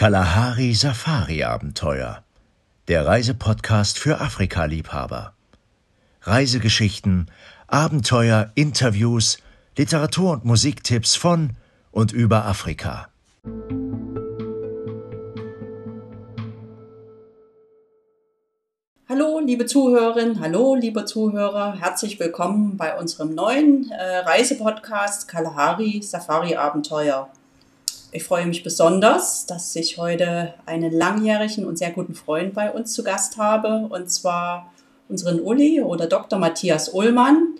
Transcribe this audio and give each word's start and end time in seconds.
Kalahari 0.00 0.72
Safari 0.72 1.44
Abenteuer. 1.44 2.24
Der 2.88 3.06
Reisepodcast 3.06 3.98
für 3.98 4.18
Afrika-Liebhaber. 4.18 5.34
Reisegeschichten, 6.22 7.30
Abenteuer, 7.66 8.50
Interviews, 8.54 9.42
Literatur- 9.76 10.32
und 10.32 10.46
Musiktipps 10.46 11.16
von 11.16 11.50
und 11.90 12.12
über 12.12 12.46
Afrika. 12.46 13.08
Hallo, 19.06 19.40
liebe 19.44 19.66
Zuhörerinnen, 19.66 20.40
hallo, 20.40 20.76
liebe 20.76 21.04
Zuhörer, 21.04 21.78
herzlich 21.78 22.18
willkommen 22.18 22.78
bei 22.78 22.98
unserem 22.98 23.34
neuen 23.34 23.90
äh, 23.90 24.16
Reisepodcast 24.20 25.28
Kalahari 25.28 26.00
Safari 26.00 26.56
Abenteuer. 26.56 27.28
Ich 28.12 28.24
freue 28.24 28.46
mich 28.46 28.64
besonders, 28.64 29.46
dass 29.46 29.76
ich 29.76 29.96
heute 29.96 30.54
einen 30.66 30.92
langjährigen 30.92 31.64
und 31.64 31.78
sehr 31.78 31.92
guten 31.92 32.14
Freund 32.14 32.54
bei 32.54 32.72
uns 32.72 32.92
zu 32.92 33.04
Gast 33.04 33.36
habe, 33.36 33.86
und 33.88 34.10
zwar 34.10 34.72
unseren 35.08 35.40
Uli 35.40 35.80
oder 35.80 36.08
Dr. 36.08 36.38
Matthias 36.38 36.88
Ullmann. 36.88 37.54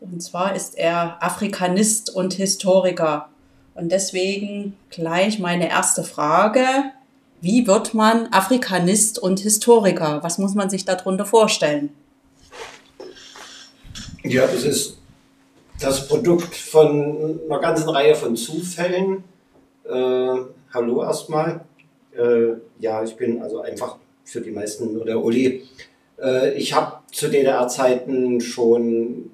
Und 0.00 0.22
zwar 0.22 0.54
ist 0.54 0.78
er 0.78 1.20
Afrikanist 1.20 2.14
und 2.14 2.34
Historiker. 2.34 3.28
Und 3.74 3.90
deswegen 3.90 4.76
gleich 4.90 5.40
meine 5.40 5.68
erste 5.68 6.04
Frage. 6.04 6.62
Wie 7.40 7.66
wird 7.66 7.92
man 7.92 8.28
Afrikanist 8.32 9.18
und 9.18 9.40
Historiker? 9.40 10.20
Was 10.22 10.38
muss 10.38 10.54
man 10.54 10.70
sich 10.70 10.84
darunter 10.84 11.26
vorstellen? 11.26 11.90
Ja, 14.22 14.46
das 14.46 14.62
ist 14.62 14.98
das 15.80 16.06
Produkt 16.06 16.54
von 16.54 17.40
einer 17.48 17.58
ganzen 17.58 17.88
Reihe 17.88 18.14
von 18.14 18.36
Zufällen 18.36 19.24
äh, 19.90 20.44
hallo 20.72 21.02
erstmal. 21.02 21.64
Äh, 22.16 22.54
ja, 22.78 23.02
ich 23.02 23.16
bin 23.16 23.42
also 23.42 23.60
einfach 23.60 23.96
für 24.24 24.40
die 24.40 24.50
meisten 24.50 24.92
nur 24.92 25.04
der 25.04 25.22
Uli. 25.22 25.62
Äh, 26.22 26.54
ich 26.54 26.74
habe 26.74 26.98
zu 27.12 27.28
DDR-Zeiten 27.28 28.40
schon 28.40 29.30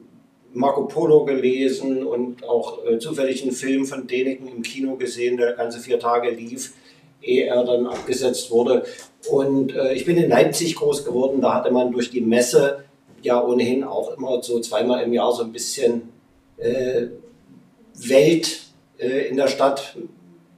Marco 0.52 0.86
Polo 0.86 1.24
gelesen 1.24 2.06
und 2.06 2.44
auch 2.44 2.84
äh, 2.86 2.98
zufällig 2.98 3.42
einen 3.42 3.52
Film 3.52 3.84
von 3.84 4.06
Deneken 4.06 4.48
im 4.48 4.62
Kino 4.62 4.96
gesehen, 4.96 5.36
der 5.36 5.52
ganze 5.52 5.80
vier 5.80 5.98
Tage 5.98 6.30
lief, 6.30 6.72
ehe 7.20 7.46
er 7.46 7.64
dann 7.64 7.86
abgesetzt 7.86 8.50
wurde. 8.50 8.84
Und 9.28 9.74
äh, 9.74 9.92
ich 9.92 10.04
bin 10.06 10.16
in 10.16 10.30
Leipzig 10.30 10.76
groß 10.76 11.04
geworden, 11.04 11.40
da 11.40 11.54
hatte 11.54 11.70
man 11.70 11.92
durch 11.92 12.10
die 12.10 12.20
Messe 12.20 12.84
ja 13.22 13.42
ohnehin 13.44 13.84
auch 13.84 14.16
immer 14.16 14.42
so 14.42 14.60
zweimal 14.60 15.02
im 15.02 15.12
Jahr 15.12 15.32
so 15.32 15.42
ein 15.42 15.52
bisschen 15.52 16.08
äh, 16.56 17.06
Welt 17.94 18.62
in 18.98 19.36
der 19.36 19.48
Stadt 19.48 19.94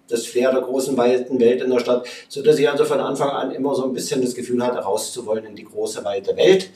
das 0.09 0.27
Flair 0.27 0.53
der 0.53 0.63
großen, 0.63 0.97
weiten 0.97 1.39
Welt 1.41 1.63
in 1.63 1.71
der 1.71 1.81
Stadt, 1.81 2.07
so 2.29 2.43
dass 2.43 2.59
ich 2.59 2.69
also 2.69 2.85
von 2.85 3.01
Anfang 3.01 3.31
an 3.31 3.51
immer 3.51 3.75
so 3.75 3.85
ein 3.85 3.93
bisschen 3.93 4.23
das 4.23 4.35
Gefühl 4.35 4.65
hatte, 4.65 4.79
rauszuwollen 4.79 5.45
in 5.45 5.57
die 5.57 5.65
große, 5.65 6.05
weite 6.05 6.37
Welt. 6.37 6.71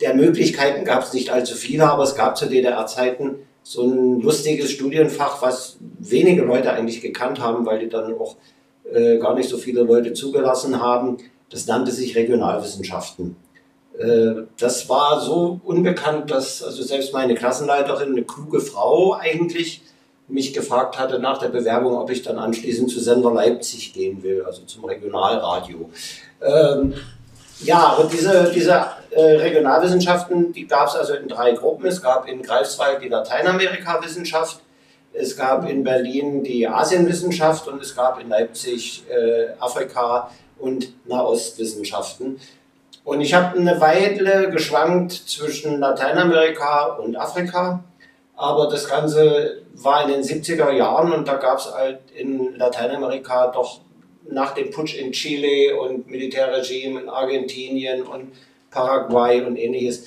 Der 0.00 0.14
Möglichkeiten 0.14 0.84
gab 0.84 1.04
es 1.04 1.12
nicht 1.12 1.30
allzu 1.30 1.54
viele, 1.54 1.88
aber 1.88 2.02
es 2.02 2.14
gab 2.14 2.36
zu 2.36 2.46
DDR-Zeiten 2.46 3.36
so 3.62 3.82
ein 3.82 4.20
lustiges 4.20 4.72
Studienfach, 4.72 5.40
was 5.40 5.76
wenige 5.98 6.42
Leute 6.42 6.72
eigentlich 6.72 7.00
gekannt 7.00 7.40
haben, 7.40 7.64
weil 7.64 7.78
die 7.78 7.88
dann 7.88 8.14
auch 8.18 8.36
äh, 8.92 9.18
gar 9.18 9.34
nicht 9.34 9.48
so 9.48 9.56
viele 9.56 9.82
Leute 9.82 10.12
zugelassen 10.12 10.80
haben. 10.80 11.18
Das 11.48 11.66
nannte 11.66 11.92
sich 11.92 12.16
Regionalwissenschaften. 12.16 13.36
Äh, 13.98 14.42
das 14.58 14.88
war 14.88 15.20
so 15.20 15.60
unbekannt, 15.64 16.30
dass 16.30 16.62
also 16.62 16.82
selbst 16.82 17.12
meine 17.12 17.34
Klassenleiterin, 17.34 18.12
eine 18.12 18.24
kluge 18.24 18.60
Frau 18.60 19.14
eigentlich, 19.14 19.82
mich 20.32 20.52
gefragt 20.54 20.98
hatte 20.98 21.18
nach 21.18 21.38
der 21.38 21.48
Bewerbung, 21.48 21.96
ob 21.96 22.10
ich 22.10 22.22
dann 22.22 22.38
anschließend 22.38 22.90
zu 22.90 23.00
Sender 23.00 23.32
Leipzig 23.32 23.92
gehen 23.92 24.22
will, 24.22 24.42
also 24.44 24.62
zum 24.62 24.84
Regionalradio. 24.84 25.90
Ähm, 26.40 26.94
ja, 27.60 27.78
aber 27.78 28.08
diese, 28.08 28.50
diese 28.52 28.86
äh, 29.10 29.20
Regionalwissenschaften, 29.20 30.52
die 30.52 30.66
gab 30.66 30.88
es 30.88 30.96
also 30.96 31.14
in 31.14 31.28
drei 31.28 31.52
Gruppen. 31.52 31.86
Es 31.86 32.02
gab 32.02 32.26
in 32.28 32.42
Greifswald 32.42 33.02
die 33.02 33.08
Lateinamerika-Wissenschaft, 33.08 34.60
es 35.12 35.36
gab 35.36 35.68
in 35.68 35.84
Berlin 35.84 36.42
die 36.42 36.66
Asienwissenschaft 36.66 37.68
und 37.68 37.80
es 37.82 37.94
gab 37.94 38.18
in 38.18 38.30
Leipzig 38.30 39.04
äh, 39.10 39.52
Afrika 39.60 40.30
und 40.58 40.94
Nahostwissenschaften. 41.06 42.40
Und 43.04 43.20
ich 43.20 43.34
habe 43.34 43.58
eine 43.58 43.80
Weile 43.80 44.50
geschwankt 44.50 45.12
zwischen 45.12 45.80
Lateinamerika 45.80 46.84
und 46.94 47.16
Afrika 47.16 47.84
aber 48.42 48.66
das 48.66 48.88
Ganze 48.88 49.62
war 49.74 50.02
in 50.02 50.10
den 50.10 50.22
70er 50.22 50.72
Jahren 50.72 51.12
und 51.12 51.28
da 51.28 51.36
gab 51.36 51.58
es 51.58 51.72
halt 51.72 52.00
in 52.12 52.56
Lateinamerika 52.56 53.46
doch 53.46 53.80
nach 54.28 54.52
dem 54.52 54.72
Putsch 54.72 54.96
in 54.96 55.12
Chile 55.12 55.78
und 55.78 56.08
Militärregime 56.08 57.02
in 57.02 57.08
Argentinien 57.08 58.02
und 58.02 58.32
Paraguay 58.68 59.42
und 59.42 59.56
ähnliches, 59.56 60.06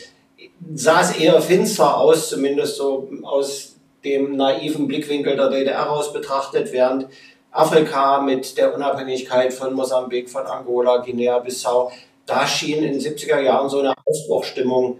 sah 0.73 0.99
es 0.99 1.15
eher 1.15 1.39
finster 1.41 1.97
aus, 1.97 2.27
zumindest 2.27 2.75
so 2.75 3.07
aus 3.23 3.77
dem 4.03 4.35
naiven 4.35 4.85
Blickwinkel 4.85 5.37
der 5.37 5.49
DDR 5.49 5.89
aus 5.89 6.11
betrachtet, 6.11 6.73
während 6.73 7.07
Afrika 7.51 8.19
mit 8.19 8.57
der 8.57 8.75
Unabhängigkeit 8.75 9.53
von 9.53 9.73
Mosambik, 9.73 10.29
von 10.29 10.45
Angola, 10.45 10.97
Guinea-Bissau, 10.97 11.89
da 12.25 12.45
schien 12.45 12.83
in 12.83 12.99
den 12.99 13.01
70er 13.01 13.39
Jahren 13.39 13.69
so 13.69 13.79
eine 13.79 13.93
Ausbruchstimmung 14.05 14.99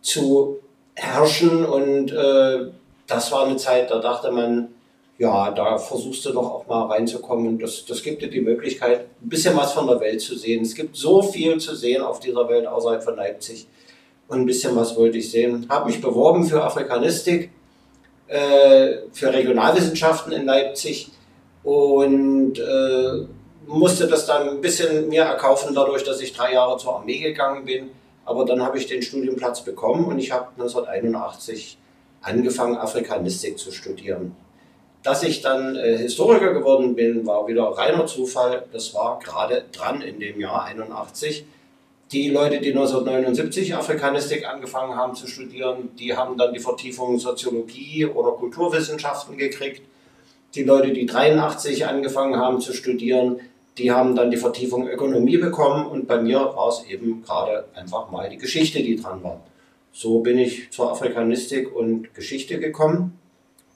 zu 0.00 0.58
herrschen 1.02 1.64
und 1.64 2.12
äh, 2.12 2.66
das 3.06 3.32
war 3.32 3.46
eine 3.46 3.56
Zeit, 3.56 3.90
da 3.90 3.98
dachte 3.98 4.30
man, 4.30 4.68
ja, 5.18 5.50
da 5.50 5.76
versuchst 5.78 6.24
du 6.24 6.32
doch 6.32 6.50
auch 6.50 6.66
mal 6.66 6.86
reinzukommen 6.86 7.46
und 7.46 7.62
das, 7.62 7.84
das 7.84 8.02
gibt 8.02 8.22
dir 8.22 8.30
die 8.30 8.40
Möglichkeit, 8.40 9.06
ein 9.22 9.28
bisschen 9.28 9.56
was 9.56 9.72
von 9.72 9.86
der 9.86 10.00
Welt 10.00 10.20
zu 10.20 10.36
sehen. 10.36 10.62
Es 10.62 10.74
gibt 10.74 10.96
so 10.96 11.22
viel 11.22 11.58
zu 11.58 11.74
sehen 11.74 12.02
auf 12.02 12.20
dieser 12.20 12.48
Welt 12.48 12.66
außerhalb 12.66 13.02
von 13.02 13.16
Leipzig 13.16 13.66
und 14.28 14.40
ein 14.40 14.46
bisschen 14.46 14.74
was 14.74 14.96
wollte 14.96 15.18
ich 15.18 15.30
sehen. 15.30 15.66
Habe 15.68 15.86
mich 15.86 16.00
beworben 16.00 16.44
für 16.44 16.62
Afrikanistik, 16.62 17.50
äh, 18.28 18.98
für 19.12 19.32
Regionalwissenschaften 19.32 20.32
in 20.32 20.46
Leipzig 20.46 21.10
und 21.62 22.58
äh, 22.58 23.26
musste 23.66 24.06
das 24.06 24.26
dann 24.26 24.48
ein 24.48 24.60
bisschen 24.60 25.08
mir 25.08 25.22
erkaufen, 25.22 25.74
dadurch, 25.74 26.04
dass 26.04 26.20
ich 26.20 26.32
drei 26.32 26.54
Jahre 26.54 26.78
zur 26.78 26.96
Armee 26.96 27.18
gegangen 27.18 27.64
bin 27.64 27.90
aber 28.32 28.46
dann 28.46 28.62
habe 28.62 28.78
ich 28.78 28.86
den 28.86 29.02
Studienplatz 29.02 29.62
bekommen 29.62 30.06
und 30.06 30.18
ich 30.18 30.32
habe 30.32 30.48
1981 30.52 31.76
angefangen, 32.22 32.78
Afrikanistik 32.78 33.58
zu 33.58 33.70
studieren. 33.70 34.34
Dass 35.02 35.22
ich 35.22 35.42
dann 35.42 35.76
äh, 35.76 35.98
Historiker 35.98 36.54
geworden 36.54 36.94
bin, 36.94 37.26
war 37.26 37.46
wieder 37.46 37.64
reiner 37.64 38.06
Zufall. 38.06 38.64
Das 38.72 38.94
war 38.94 39.18
gerade 39.18 39.64
dran 39.70 40.00
in 40.00 40.18
dem 40.18 40.40
Jahr 40.40 40.64
81. 40.64 41.44
Die 42.10 42.30
Leute, 42.30 42.60
die 42.60 42.70
1979 42.70 43.74
Afrikanistik 43.74 44.48
angefangen 44.48 44.96
haben 44.96 45.14
zu 45.14 45.26
studieren, 45.26 45.90
die 45.98 46.16
haben 46.16 46.38
dann 46.38 46.54
die 46.54 46.60
Vertiefung 46.60 47.18
Soziologie 47.18 48.06
oder 48.06 48.32
Kulturwissenschaften 48.32 49.36
gekriegt. 49.36 49.82
Die 50.54 50.64
Leute, 50.64 50.92
die 50.92 51.04
83 51.04 51.86
angefangen 51.86 52.36
haben 52.36 52.60
zu 52.60 52.72
studieren, 52.72 53.40
die 53.78 53.90
haben 53.90 54.14
dann 54.14 54.30
die 54.30 54.36
Vertiefung 54.36 54.88
Ökonomie 54.88 55.38
bekommen 55.38 55.86
und 55.86 56.06
bei 56.06 56.20
mir 56.20 56.38
war 56.38 56.68
es 56.68 56.84
eben 56.88 57.22
gerade 57.22 57.64
einfach 57.74 58.10
mal 58.10 58.28
die 58.28 58.36
Geschichte, 58.36 58.82
die 58.82 58.96
dran 58.96 59.22
war. 59.22 59.40
So 59.92 60.20
bin 60.20 60.38
ich 60.38 60.70
zur 60.70 60.90
Afrikanistik 60.90 61.74
und 61.74 62.14
Geschichte 62.14 62.58
gekommen. 62.58 63.18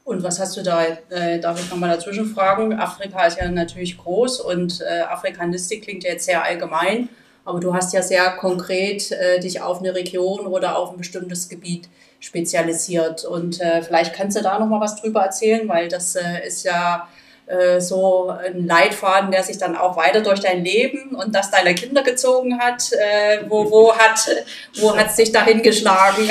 Und 0.05 0.23
was 0.23 0.39
hast 0.39 0.57
du 0.57 0.63
da, 0.63 0.85
äh, 1.11 1.41
darf 1.41 1.61
ich 1.61 1.71
nochmal 1.71 1.91
dazwischen 1.91 2.27
fragen? 2.27 2.73
Afrika 2.79 3.27
ist 3.27 3.39
ja 3.39 3.51
natürlich 3.51 3.99
groß 3.99 4.41
und 4.41 4.81
äh, 4.81 5.01
Afrikanistik 5.01 5.83
klingt 5.83 6.05
ja 6.05 6.13
jetzt 6.13 6.27
sehr 6.27 6.45
allgemein, 6.45 7.09
aber 7.45 7.61
du 7.61 7.75
hast 7.75 7.93
ja 7.93 8.03
sehr 8.03 8.31
konkret 8.37 9.11
äh, 9.11 9.41
dich 9.41 9.61
auf 9.61 9.81
eine 9.81 9.95
Region 9.95 10.47
oder 10.47 10.79
auf 10.79 10.93
ein 10.93 10.97
bestimmtes 10.99 11.49
Gebiet 11.49 11.89
spezialisiert. 12.21 13.25
Und 13.25 13.61
äh, 13.61 13.83
vielleicht 13.83 14.15
kannst 14.15 14.37
du 14.37 14.43
da 14.43 14.59
nochmal 14.59 14.81
was 14.81 15.01
drüber 15.01 15.23
erzählen, 15.23 15.69
weil 15.69 15.89
das 15.89 16.17
äh, 16.17 16.47
ist 16.47 16.65
ja 16.65 17.09
äh, 17.47 17.81
so 17.81 18.29
ein 18.29 18.67
Leitfaden, 18.67 19.31
der 19.31 19.43
sich 19.43 19.59
dann 19.59 19.77
auch 19.77 19.97
weiter 19.97 20.21
durch 20.21 20.41
dein 20.41 20.65
Leben 20.65 21.15
und 21.15 21.35
das 21.35 21.51
deiner 21.51 21.75
Kinder 21.75 22.03
gezogen 22.03 22.59
hat. 22.59 22.93
Äh, 22.93 23.45
wo, 23.49 23.71
wo 23.71 23.93
hat 23.97 24.29
wo 24.77 24.97
hat 24.97 25.15
sich 25.15 25.33
dahin 25.33 25.63
geschlagen? 25.63 26.29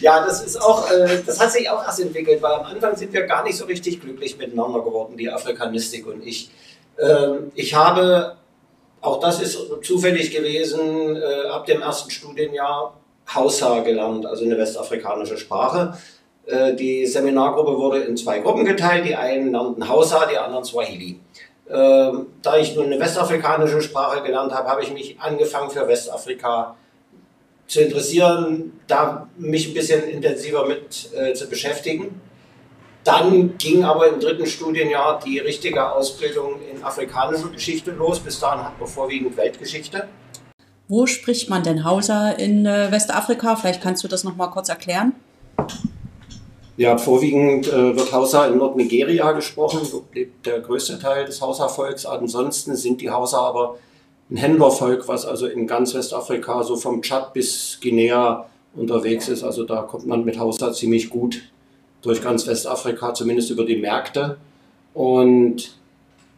Ja, 0.00 0.24
das 0.24 0.42
ist 0.42 0.60
auch, 0.60 0.90
äh, 0.90 1.22
das 1.24 1.40
hat 1.40 1.52
sich 1.52 1.68
auch 1.68 1.84
erst 1.84 2.00
entwickelt, 2.00 2.42
weil 2.42 2.52
am 2.52 2.66
Anfang 2.66 2.96
sind 2.96 3.12
wir 3.12 3.26
gar 3.26 3.42
nicht 3.42 3.56
so 3.56 3.66
richtig 3.66 4.00
glücklich 4.00 4.36
miteinander 4.38 4.80
geworden, 4.80 5.16
die 5.16 5.30
Afrikanistik 5.30 6.06
und 6.06 6.26
ich. 6.26 6.50
Ähm, 6.98 7.52
ich 7.54 7.74
habe, 7.74 8.36
auch 9.00 9.20
das 9.20 9.40
ist 9.40 9.58
zufällig 9.82 10.30
gewesen, 10.30 11.16
äh, 11.16 11.48
ab 11.48 11.66
dem 11.66 11.82
ersten 11.82 12.10
Studienjahr 12.10 12.94
Hausa 13.34 13.80
gelernt, 13.80 14.26
also 14.26 14.44
eine 14.44 14.58
westafrikanische 14.58 15.36
Sprache. 15.38 15.96
Äh, 16.50 16.74
die 16.74 17.06
Seminargruppe 17.06 17.78
wurde 17.78 18.00
in 18.00 18.16
zwei 18.16 18.40
Gruppen 18.40 18.64
geteilt. 18.64 19.06
Die 19.06 19.14
einen 19.14 19.52
lernten 19.52 19.88
Hausa, 19.88 20.26
die 20.26 20.36
anderen 20.36 20.64
Swahili. 20.64 21.20
Ähm, 21.70 22.26
da 22.42 22.56
ich 22.56 22.74
nun 22.74 22.86
eine 22.86 22.98
westafrikanische 22.98 23.80
Sprache 23.80 24.22
gelernt 24.22 24.52
habe, 24.52 24.68
habe 24.68 24.82
ich 24.82 24.92
mich 24.92 25.20
angefangen 25.20 25.70
für 25.70 25.86
Westafrika 25.86 26.74
zu 27.68 27.80
interessieren, 27.80 28.80
da 28.88 29.28
mich 29.38 29.68
ein 29.68 29.74
bisschen 29.74 30.02
intensiver 30.08 30.66
mit 30.66 31.10
äh, 31.14 31.32
zu 31.34 31.48
beschäftigen. 31.48 32.20
dann 33.04 33.56
ging 33.56 33.84
aber 33.84 34.08
im 34.08 34.20
dritten 34.20 34.44
Studienjahr 34.44 35.20
die 35.24 35.38
richtige 35.38 35.90
Ausbildung 35.90 36.56
in 36.70 36.82
afrikanischer 36.82 37.48
Geschichte 37.48 37.92
los. 37.92 38.18
Bis 38.18 38.40
dahin 38.40 38.64
hatten 38.64 38.78
wir 38.80 38.86
vorwiegend 38.86 39.36
Weltgeschichte. 39.36 40.08
Wo 40.88 41.06
spricht 41.06 41.48
man 41.48 41.62
denn 41.62 41.84
Hausa 41.84 42.30
in 42.30 42.66
äh, 42.66 42.90
Westafrika? 42.90 43.54
Vielleicht 43.54 43.80
kannst 43.80 44.02
du 44.02 44.08
das 44.08 44.24
noch 44.24 44.36
mal 44.36 44.48
kurz 44.48 44.68
erklären. 44.68 45.14
Ja, 46.80 46.96
vorwiegend 46.96 47.68
äh, 47.68 47.94
wird 47.94 48.10
Hausa 48.10 48.46
in 48.46 48.56
Nordnigeria 48.56 49.32
gesprochen. 49.32 49.80
Dort 49.92 50.14
lebt 50.14 50.46
der 50.46 50.60
größte 50.60 50.98
Teil 50.98 51.26
des 51.26 51.42
Hausa-Volks. 51.42 52.06
Ansonsten 52.06 52.74
sind 52.74 53.02
die 53.02 53.10
Hausa 53.10 53.36
aber 53.36 53.76
ein 54.30 54.38
Händlervolk, 54.38 55.06
was 55.06 55.26
also 55.26 55.46
in 55.46 55.66
ganz 55.66 55.92
Westafrika, 55.92 56.62
so 56.62 56.76
vom 56.76 57.02
Tschad 57.02 57.34
bis 57.34 57.78
Guinea 57.82 58.46
unterwegs 58.74 59.28
ist. 59.28 59.42
Also 59.42 59.64
da 59.64 59.82
kommt 59.82 60.06
man 60.06 60.24
mit 60.24 60.38
Hausa 60.38 60.72
ziemlich 60.72 61.10
gut 61.10 61.42
durch 62.00 62.22
ganz 62.22 62.46
Westafrika, 62.46 63.12
zumindest 63.12 63.50
über 63.50 63.66
die 63.66 63.76
Märkte. 63.76 64.38
Und 64.94 65.76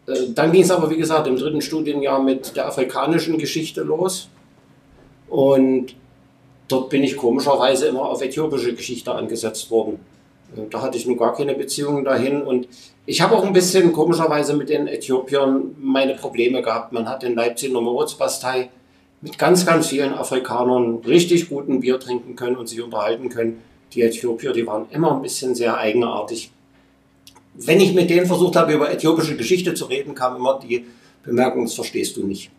äh, 0.09 0.27
dann 0.35 0.50
ging 0.50 0.62
es 0.62 0.73
aber, 0.73 0.91
wie 0.91 0.97
gesagt, 0.97 1.29
im 1.29 1.37
dritten 1.37 1.62
Studienjahr 1.62 2.21
mit 2.21 2.56
der 2.56 2.67
afrikanischen 2.67 3.38
Geschichte 3.38 3.83
los. 3.83 4.29
Und 5.29 5.95
dort 6.67 6.91
bin 6.91 7.05
ich 7.05 7.17
komischerweise 7.17 7.87
immer 7.87 8.06
auf 8.06 8.21
äthiopische 8.21 8.75
Geschichte 8.75 9.15
angesetzt 9.15 9.71
worden. 9.71 10.00
Äh, 10.56 10.69
da 10.70 10.82
hatte 10.82 10.96
ich 10.96 11.06
nun 11.06 11.16
gar 11.16 11.34
keine 11.34 11.54
Beziehungen 11.54 12.04
dahin. 12.04 12.43
Und 12.43 12.69
ich 13.06 13.20
habe 13.20 13.37
auch 13.37 13.44
ein 13.44 13.52
bisschen 13.52 13.93
komischerweise 13.93 14.54
mit 14.54 14.69
den 14.69 14.87
Äthiopiern 14.87 15.75
meine 15.81 16.14
Probleme 16.14 16.62
gehabt. 16.62 16.93
Man 16.93 17.08
hat 17.08 17.25
in 17.25 17.34
Leipzig 17.34 17.70
eine 17.70 17.81
Moritzbastei 17.81 18.70
mit 19.20 19.38
ganz, 19.38 19.64
ganz 19.64 19.87
vielen 19.87 20.14
Afrikanern 20.14 20.96
richtig 21.06 21.49
guten 21.49 21.81
Bier 21.81 22.00
trinken 22.00 22.34
können 22.37 22.56
und 22.56 22.69
sich 22.69 22.82
unterhalten 22.82 23.28
können 23.28 23.62
die 23.94 24.02
Äthiopier, 24.02 24.52
die 24.52 24.66
waren 24.66 24.87
immer 24.90 25.14
ein 25.14 25.22
bisschen 25.22 25.54
sehr 25.54 25.76
eigenartig. 25.76 26.50
Wenn 27.54 27.81
ich 27.81 27.93
mit 27.93 28.08
denen 28.08 28.26
versucht 28.26 28.56
habe, 28.56 28.72
über 28.72 28.90
äthiopische 28.90 29.37
Geschichte 29.37 29.75
zu 29.75 29.84
reden, 29.87 30.14
kam 30.14 30.37
immer 30.37 30.58
die 30.58 30.87
Bemerkung, 31.22 31.64
das 31.64 31.75
verstehst 31.75 32.16
du 32.16 32.26
nicht. 32.26 32.50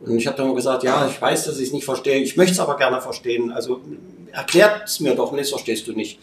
Und 0.00 0.16
ich 0.16 0.26
habe 0.26 0.36
dann 0.36 0.54
gesagt, 0.54 0.84
ja, 0.84 1.08
ich 1.08 1.20
weiß, 1.20 1.46
dass 1.46 1.58
ich 1.58 1.68
es 1.68 1.72
nicht 1.72 1.84
verstehe, 1.84 2.18
ich 2.18 2.36
möchte 2.36 2.52
es 2.52 2.60
aber 2.60 2.76
gerne 2.76 3.00
verstehen. 3.00 3.50
Also 3.50 3.80
erklärt 4.30 4.82
es 4.84 5.00
mir 5.00 5.14
doch, 5.14 5.32
nicht, 5.32 5.44
das 5.44 5.50
verstehst 5.50 5.88
du 5.88 5.92
nicht. 5.92 6.20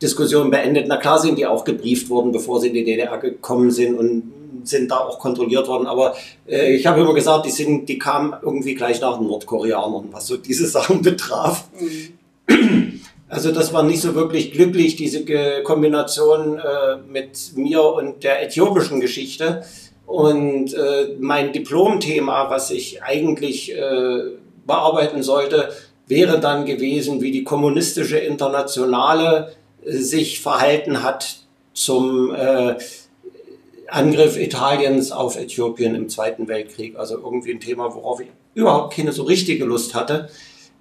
Diskussion 0.00 0.50
beendet. 0.50 0.86
Na 0.88 0.96
klar 0.96 1.18
sind 1.18 1.38
die 1.38 1.46
auch 1.46 1.64
gebrieft 1.64 2.08
worden, 2.08 2.32
bevor 2.32 2.60
sie 2.60 2.68
in 2.68 2.74
die 2.74 2.84
DDR 2.84 3.18
gekommen 3.18 3.70
sind 3.70 3.98
und 3.98 4.22
sind 4.64 4.90
da 4.90 4.98
auch 4.98 5.18
kontrolliert 5.18 5.66
worden. 5.68 5.86
Aber 5.86 6.14
äh, 6.48 6.74
ich 6.74 6.86
habe 6.86 7.00
immer 7.00 7.14
gesagt, 7.14 7.46
die, 7.46 7.50
sind, 7.50 7.88
die 7.88 7.98
kamen 7.98 8.34
irgendwie 8.42 8.74
gleich 8.74 9.00
nach 9.00 9.18
den 9.18 9.26
Nordkoreanern, 9.26 10.08
was 10.10 10.26
so 10.26 10.36
diese 10.36 10.66
Sachen 10.76 11.02
betraf. 11.02 11.64
Mhm. 11.80 13.00
Also 13.30 13.52
das 13.52 13.74
war 13.74 13.82
nicht 13.82 14.00
so 14.00 14.14
wirklich 14.14 14.52
glücklich, 14.52 14.96
diese 14.96 15.22
Kombination 15.62 16.58
äh, 16.58 16.96
mit 17.10 17.56
mir 17.56 17.84
und 17.84 18.24
der 18.24 18.42
äthiopischen 18.42 19.00
Geschichte. 19.00 19.64
Und 20.06 20.72
äh, 20.72 21.14
mein 21.18 21.52
Diplomthema, 21.52 22.48
was 22.48 22.70
ich 22.70 23.02
eigentlich 23.02 23.76
äh, 23.76 24.22
bearbeiten 24.66 25.22
sollte, 25.22 25.68
wäre 26.06 26.40
dann 26.40 26.64
gewesen, 26.64 27.20
wie 27.20 27.30
die 27.30 27.44
kommunistische 27.44 28.16
Internationale 28.16 29.52
sich 29.84 30.40
verhalten 30.40 31.02
hat 31.02 31.40
zum 31.72 32.34
äh, 32.34 32.76
Angriff 33.88 34.36
Italiens 34.36 35.12
auf 35.12 35.36
Äthiopien 35.36 35.94
im 35.94 36.08
Zweiten 36.08 36.48
Weltkrieg. 36.48 36.96
Also 36.98 37.18
irgendwie 37.18 37.52
ein 37.52 37.60
Thema, 37.60 37.94
worauf 37.94 38.20
ich 38.20 38.28
überhaupt 38.54 38.94
keine 38.94 39.12
so 39.12 39.22
richtige 39.22 39.64
Lust 39.64 39.94
hatte. 39.94 40.28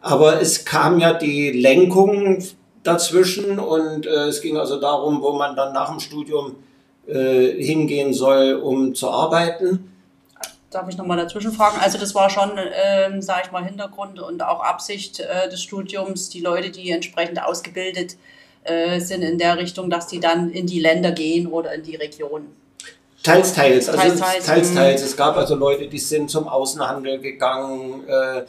Aber 0.02 0.42
es 0.42 0.66
kam 0.66 1.00
ja 1.00 1.14
die 1.14 1.52
Lenkung 1.52 2.44
dazwischen 2.84 3.60
und 3.60 4.06
äh, 4.06 4.28
es 4.28 4.42
ging 4.42 4.58
also 4.58 4.80
darum, 4.80 5.22
wo 5.22 5.34
man 5.34 5.56
dann 5.56 5.74
nach 5.74 5.90
dem 5.90 6.00
Studium 6.00 6.56
äh, 7.08 7.64
hingehen 7.64 8.14
soll, 8.14 8.54
um 8.56 8.96
zu 8.96 9.10
arbeiten. 9.10 9.92
Darf 10.70 10.88
ich 10.90 10.98
nochmal 10.98 11.18
dazwischen 11.18 11.52
fragen? 11.52 11.78
Also 11.82 11.98
das 11.98 12.14
war 12.14 12.30
schon, 12.30 12.58
äh, 12.58 13.22
sage 13.22 13.44
ich 13.46 13.52
mal, 13.52 13.64
Hintergrund 13.64 14.20
und 14.20 14.44
auch 14.44 14.62
Absicht 14.62 15.20
äh, 15.20 15.50
des 15.50 15.62
Studiums, 15.62 16.30
die 16.30 16.42
Leute, 16.42 16.72
die 16.72 16.92
entsprechend 16.92 17.42
ausgebildet 17.42 18.14
äh, 18.14 18.37
sind 19.00 19.22
in 19.22 19.38
der 19.38 19.58
Richtung, 19.58 19.90
dass 19.90 20.08
die 20.08 20.20
dann 20.20 20.52
in 20.52 20.68
die 20.68 20.80
Länder 20.80 21.12
gehen 21.12 21.48
oder 21.48 21.74
in 21.74 21.84
die 21.84 21.96
Region. 21.96 22.48
Teils, 23.24 23.54
teils. 23.54 23.90
Also 23.90 24.02
teils, 24.02 24.20
teils. 24.20 24.46
teils, 24.46 24.74
teils. 24.74 25.02
Es 25.02 25.18
gab 25.18 25.36
also 25.38 25.56
Leute, 25.56 25.88
die 25.88 26.00
sind 26.00 26.30
zum 26.30 26.48
Außenhandel 26.48 27.20
gegangen, 27.20 28.08
äh, 28.08 28.44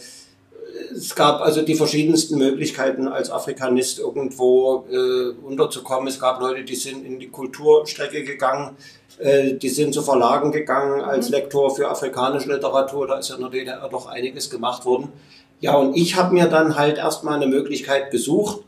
es 0.94 1.14
gab 1.14 1.40
also 1.40 1.62
die 1.62 1.74
verschiedensten 1.74 2.38
Möglichkeiten, 2.38 3.08
als 3.08 3.30
Afrikanist 3.30 3.98
irgendwo 3.98 4.84
äh, 4.90 5.30
unterzukommen. 5.44 6.08
Es 6.08 6.20
gab 6.20 6.40
Leute, 6.40 6.64
die 6.64 6.74
sind 6.74 7.04
in 7.04 7.18
die 7.18 7.28
Kulturstrecke 7.28 8.24
gegangen, 8.24 8.76
äh, 9.18 9.54
die 9.54 9.68
sind 9.68 9.94
zu 9.94 10.02
Verlagen 10.02 10.52
gegangen 10.52 11.00
als 11.00 11.28
mhm. 11.28 11.36
Lektor 11.36 11.74
für 11.74 11.88
afrikanische 11.88 12.52
Literatur. 12.52 13.06
Da 13.06 13.18
ist 13.18 13.30
ja 13.30 13.36
in 13.36 13.42
der 13.42 13.50
DDR 13.50 13.88
doch 13.90 14.06
einiges 14.06 14.50
gemacht 14.50 14.84
worden. 14.84 15.12
Ja, 15.60 15.76
und 15.76 15.96
ich 15.96 16.16
habe 16.16 16.34
mir 16.34 16.46
dann 16.46 16.78
halt 16.78 16.98
erstmal 16.98 17.34
eine 17.34 17.48
Möglichkeit 17.48 18.10
gesucht, 18.10 18.62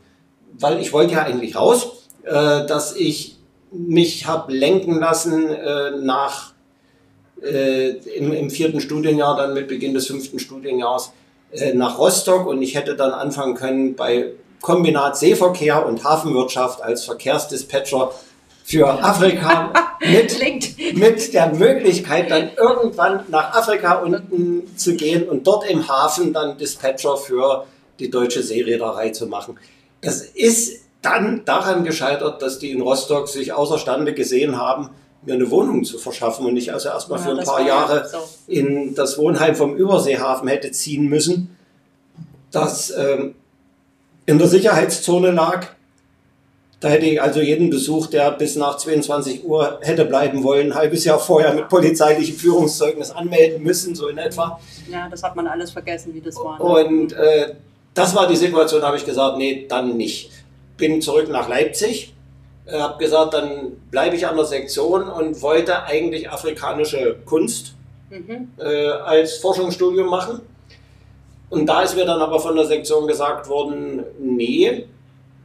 weil 0.59 0.79
ich 0.79 0.93
wollte 0.93 1.13
ja 1.13 1.23
eigentlich 1.23 1.55
raus, 1.55 2.07
äh, 2.23 2.65
dass 2.65 2.95
ich 2.95 3.37
mich 3.71 4.27
habe 4.27 4.53
lenken 4.53 4.99
lassen 4.99 5.49
äh, 5.49 5.91
nach 5.91 6.53
äh, 7.41 7.89
im, 7.89 8.33
im 8.33 8.49
vierten 8.49 8.81
Studienjahr, 8.81 9.35
dann 9.35 9.53
mit 9.53 9.67
Beginn 9.67 9.93
des 9.93 10.07
fünften 10.07 10.39
Studienjahres 10.39 11.11
äh, 11.51 11.73
nach 11.73 11.97
Rostock 11.97 12.47
und 12.47 12.61
ich 12.61 12.75
hätte 12.75 12.95
dann 12.95 13.11
anfangen 13.11 13.55
können 13.55 13.95
bei 13.95 14.33
Kombinat 14.61 15.17
Seeverkehr 15.17 15.85
und 15.85 16.03
Hafenwirtschaft 16.03 16.81
als 16.81 17.05
Verkehrsdispatcher 17.05 18.11
für 18.63 18.87
Afrika 19.03 19.73
mit, 19.99 20.95
mit 20.95 21.33
der 21.33 21.53
Möglichkeit, 21.53 22.29
dann 22.29 22.51
irgendwann 22.55 23.25
nach 23.29 23.53
Afrika 23.55 23.95
unten 23.95 24.77
zu 24.77 24.95
gehen 24.95 25.27
und 25.27 25.47
dort 25.47 25.67
im 25.69 25.87
Hafen 25.87 26.31
dann 26.31 26.57
Dispatcher 26.57 27.17
für 27.17 27.65
die 27.99 28.09
deutsche 28.09 28.43
Seereederei 28.43 29.09
zu 29.09 29.27
machen. 29.27 29.57
Das 30.01 30.21
ist 30.21 30.81
dann 31.01 31.45
daran 31.45 31.83
gescheitert, 31.83 32.41
dass 32.41 32.59
die 32.59 32.71
in 32.71 32.81
Rostock 32.81 33.27
sich 33.27 33.53
außerstande 33.53 34.13
gesehen 34.13 34.57
haben, 34.57 34.89
mir 35.23 35.35
eine 35.35 35.49
Wohnung 35.51 35.83
zu 35.83 35.97
verschaffen 35.97 36.45
und 36.45 36.57
ich 36.57 36.73
also 36.73 36.89
erstmal 36.89 37.19
ja, 37.19 37.25
für 37.25 37.39
ein 37.39 37.45
paar 37.45 37.65
Jahre 37.65 38.07
so. 38.07 38.17
in 38.47 38.95
das 38.95 39.17
Wohnheim 39.17 39.55
vom 39.55 39.75
Überseehafen 39.75 40.47
hätte 40.47 40.71
ziehen 40.71 41.07
müssen, 41.07 41.55
das 42.51 42.91
ähm, 42.95 43.35
in 44.25 44.37
der 44.37 44.47
Sicherheitszone 44.47 45.31
lag. 45.31 45.67
Da 46.79 46.89
hätte 46.89 47.05
ich 47.05 47.21
also 47.21 47.41
jeden 47.41 47.69
Besuch, 47.69 48.07
der 48.07 48.31
bis 48.31 48.55
nach 48.55 48.77
22 48.77 49.45
Uhr 49.45 49.79
hätte 49.83 50.03
bleiben 50.05 50.43
wollen, 50.43 50.71
ein 50.71 50.75
halbes 50.75 51.05
Jahr 51.05 51.19
vorher 51.19 51.53
mit 51.53 51.69
polizeilichem 51.69 52.35
Führungszeugnis 52.35 53.11
anmelden 53.11 53.61
müssen, 53.61 53.93
so 53.93 54.07
in 54.07 54.17
etwa. 54.17 54.59
Ja, 54.89 55.07
das 55.07 55.21
hat 55.21 55.35
man 55.35 55.45
alles 55.45 55.69
vergessen, 55.69 56.11
wie 56.15 56.21
das 56.21 56.35
war. 56.37 56.57
Ne? 56.57 56.63
Und 56.63 57.13
äh, 57.13 57.53
das 57.93 58.15
war 58.15 58.27
die 58.27 58.35
Situation, 58.35 58.81
habe 58.81 58.97
ich 58.97 59.05
gesagt, 59.05 59.37
nee, 59.37 59.65
dann 59.67 59.97
nicht. 59.97 60.31
Bin 60.77 61.01
zurück 61.01 61.29
nach 61.29 61.47
Leipzig 61.47 62.13
äh, 62.65 62.79
habe 62.79 62.97
gesagt, 62.97 63.33
dann 63.33 63.77
bleibe 63.89 64.15
ich 64.15 64.27
an 64.27 64.35
der 64.35 64.45
Sektion 64.45 65.09
und 65.09 65.41
wollte 65.41 65.83
eigentlich 65.83 66.29
afrikanische 66.29 67.17
Kunst 67.25 67.73
mhm. 68.09 68.49
äh, 68.57 68.87
als 68.87 69.37
Forschungsstudium 69.37 70.07
machen. 70.07 70.41
Und 71.49 71.65
da 71.65 71.81
ist 71.81 71.95
mir 71.95 72.05
dann 72.05 72.21
aber 72.21 72.39
von 72.39 72.55
der 72.55 72.65
Sektion 72.65 73.07
gesagt 73.07 73.49
worden, 73.49 74.03
nee, 74.19 74.85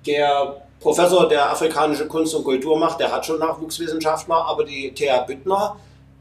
der 0.06 0.62
Professor, 0.78 1.28
der 1.28 1.50
afrikanische 1.50 2.06
Kunst 2.06 2.34
und 2.34 2.44
Kultur 2.44 2.78
macht, 2.78 3.00
der 3.00 3.10
hat 3.10 3.26
schon 3.26 3.40
Nachwuchswissenschaftler, 3.40 4.36
aber 4.36 4.64
die 4.64 4.92
Thea 4.92 5.22
Büttner, 5.22 5.76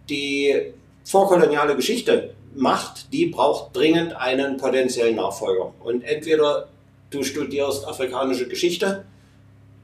die 0.10 0.74
vorkoloniale 1.04 1.76
Geschichte 1.76 2.32
macht, 2.56 3.12
die 3.14 3.28
braucht 3.28 3.76
dringend 3.76 4.16
einen 4.16 4.58
potenziellen 4.58 5.16
Nachfolger. 5.16 5.74
Und 5.80 6.04
entweder 6.04 6.68
du 7.10 7.24
studierst 7.24 7.88
afrikanische 7.88 8.48
Geschichte 8.48 9.06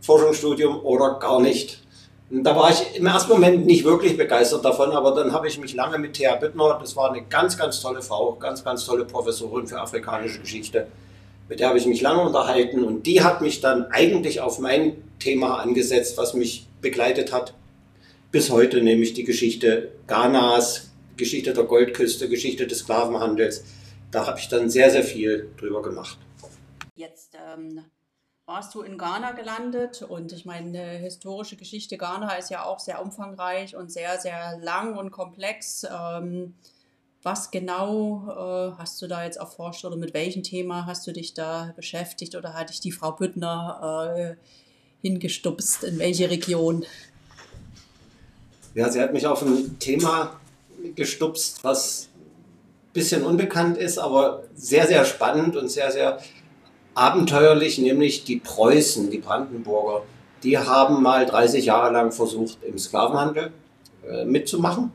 Forschungsstudium 0.01 0.83
oder 0.83 1.19
gar 1.19 1.39
nicht. 1.39 1.79
Da 2.29 2.55
war 2.55 2.71
ich 2.71 2.97
im 2.97 3.05
ersten 3.05 3.31
Moment 3.31 3.65
nicht 3.65 3.83
wirklich 3.83 4.17
begeistert 4.17 4.63
davon, 4.63 4.91
aber 4.91 5.13
dann 5.13 5.33
habe 5.33 5.47
ich 5.47 5.59
mich 5.59 5.73
lange 5.73 5.97
mit 5.97 6.13
Thea 6.13 6.35
Bittner, 6.35 6.77
das 6.79 6.95
war 6.95 7.11
eine 7.11 7.23
ganz, 7.23 7.57
ganz 7.57 7.81
tolle 7.81 8.01
Frau, 8.01 8.33
ganz, 8.33 8.63
ganz 8.63 8.85
tolle 8.85 9.05
Professorin 9.05 9.67
für 9.67 9.79
afrikanische 9.79 10.39
Geschichte, 10.39 10.87
mit 11.49 11.59
der 11.59 11.67
habe 11.67 11.77
ich 11.77 11.85
mich 11.85 12.01
lange 12.01 12.21
unterhalten 12.21 12.85
und 12.85 13.05
die 13.05 13.21
hat 13.21 13.41
mich 13.41 13.59
dann 13.59 13.85
eigentlich 13.91 14.39
auf 14.39 14.59
mein 14.59 14.95
Thema 15.19 15.59
angesetzt, 15.59 16.17
was 16.17 16.33
mich 16.33 16.67
begleitet 16.79 17.33
hat 17.33 17.53
bis 18.31 18.49
heute, 18.49 18.81
nämlich 18.81 19.13
die 19.13 19.25
Geschichte 19.25 19.91
Ghanas, 20.07 20.90
Geschichte 21.21 21.53
der 21.53 21.63
Goldküste, 21.63 22.27
Geschichte 22.27 22.67
des 22.67 22.79
Sklavenhandels. 22.79 23.63
Da 24.11 24.27
habe 24.27 24.39
ich 24.39 24.49
dann 24.49 24.69
sehr, 24.69 24.89
sehr 24.89 25.03
viel 25.03 25.49
drüber 25.57 25.81
gemacht. 25.81 26.17
Jetzt 26.95 27.35
ähm 27.35 27.85
warst 28.51 28.75
du 28.75 28.81
in 28.81 28.97
Ghana 28.97 29.31
gelandet 29.31 30.01
und 30.01 30.33
ich 30.33 30.43
meine, 30.43 30.81
historische 30.97 31.55
Geschichte 31.55 31.97
Ghana 31.97 32.35
ist 32.35 32.49
ja 32.49 32.65
auch 32.65 32.79
sehr 32.79 33.01
umfangreich 33.01 33.77
und 33.77 33.89
sehr, 33.89 34.19
sehr 34.19 34.59
lang 34.61 34.97
und 34.97 35.09
komplex. 35.11 35.85
Ähm, 35.89 36.55
was 37.23 37.51
genau 37.51 38.25
äh, 38.27 38.77
hast 38.77 39.01
du 39.01 39.07
da 39.07 39.23
jetzt 39.23 39.37
erforscht 39.37 39.85
oder 39.85 39.95
mit 39.95 40.13
welchem 40.13 40.43
Thema 40.43 40.85
hast 40.85 41.07
du 41.07 41.13
dich 41.13 41.33
da 41.33 41.71
beschäftigt 41.77 42.35
oder 42.35 42.53
hat 42.53 42.71
dich 42.71 42.81
die 42.81 42.91
Frau 42.91 43.13
Büttner 43.13 44.09
äh, 44.17 44.35
hingestupst? 45.01 45.85
In 45.85 45.99
welche 45.99 46.29
Region? 46.29 46.83
Ja, 48.73 48.89
sie 48.89 48.99
hat 48.99 49.13
mich 49.13 49.25
auf 49.27 49.43
ein 49.43 49.79
Thema 49.79 50.40
gestupst, 50.95 51.63
was 51.63 52.09
ein 52.15 52.93
bisschen 52.93 53.23
unbekannt 53.23 53.77
ist, 53.77 53.97
aber 53.97 54.43
sehr, 54.55 54.87
sehr 54.87 55.05
spannend 55.05 55.55
und 55.55 55.69
sehr, 55.69 55.91
sehr 55.91 56.19
abenteuerlich, 56.93 57.77
nämlich 57.77 58.23
die 58.23 58.37
Preußen, 58.37 59.09
die 59.09 59.19
Brandenburger. 59.19 60.03
Die 60.43 60.57
haben 60.57 61.01
mal 61.01 61.25
30 61.25 61.65
Jahre 61.65 61.93
lang 61.93 62.11
versucht, 62.11 62.57
im 62.63 62.77
Sklavenhandel 62.77 63.51
äh, 64.07 64.25
mitzumachen 64.25 64.91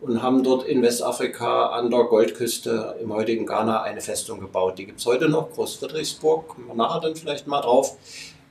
und 0.00 0.22
haben 0.22 0.44
dort 0.44 0.66
in 0.66 0.82
Westafrika 0.82 1.68
an 1.68 1.90
der 1.90 2.04
Goldküste 2.04 2.96
im 3.00 3.12
heutigen 3.12 3.46
Ghana 3.46 3.82
eine 3.82 4.02
Festung 4.02 4.40
gebaut. 4.40 4.78
Die 4.78 4.86
gibt 4.86 5.00
es 5.00 5.06
heute 5.06 5.28
noch, 5.28 5.50
Großfriedrichsburg, 5.52 6.48
kommen 6.48 6.68
wir 6.68 6.74
nachher 6.74 7.00
dann 7.00 7.16
vielleicht 7.16 7.46
mal 7.46 7.62
drauf. 7.62 7.96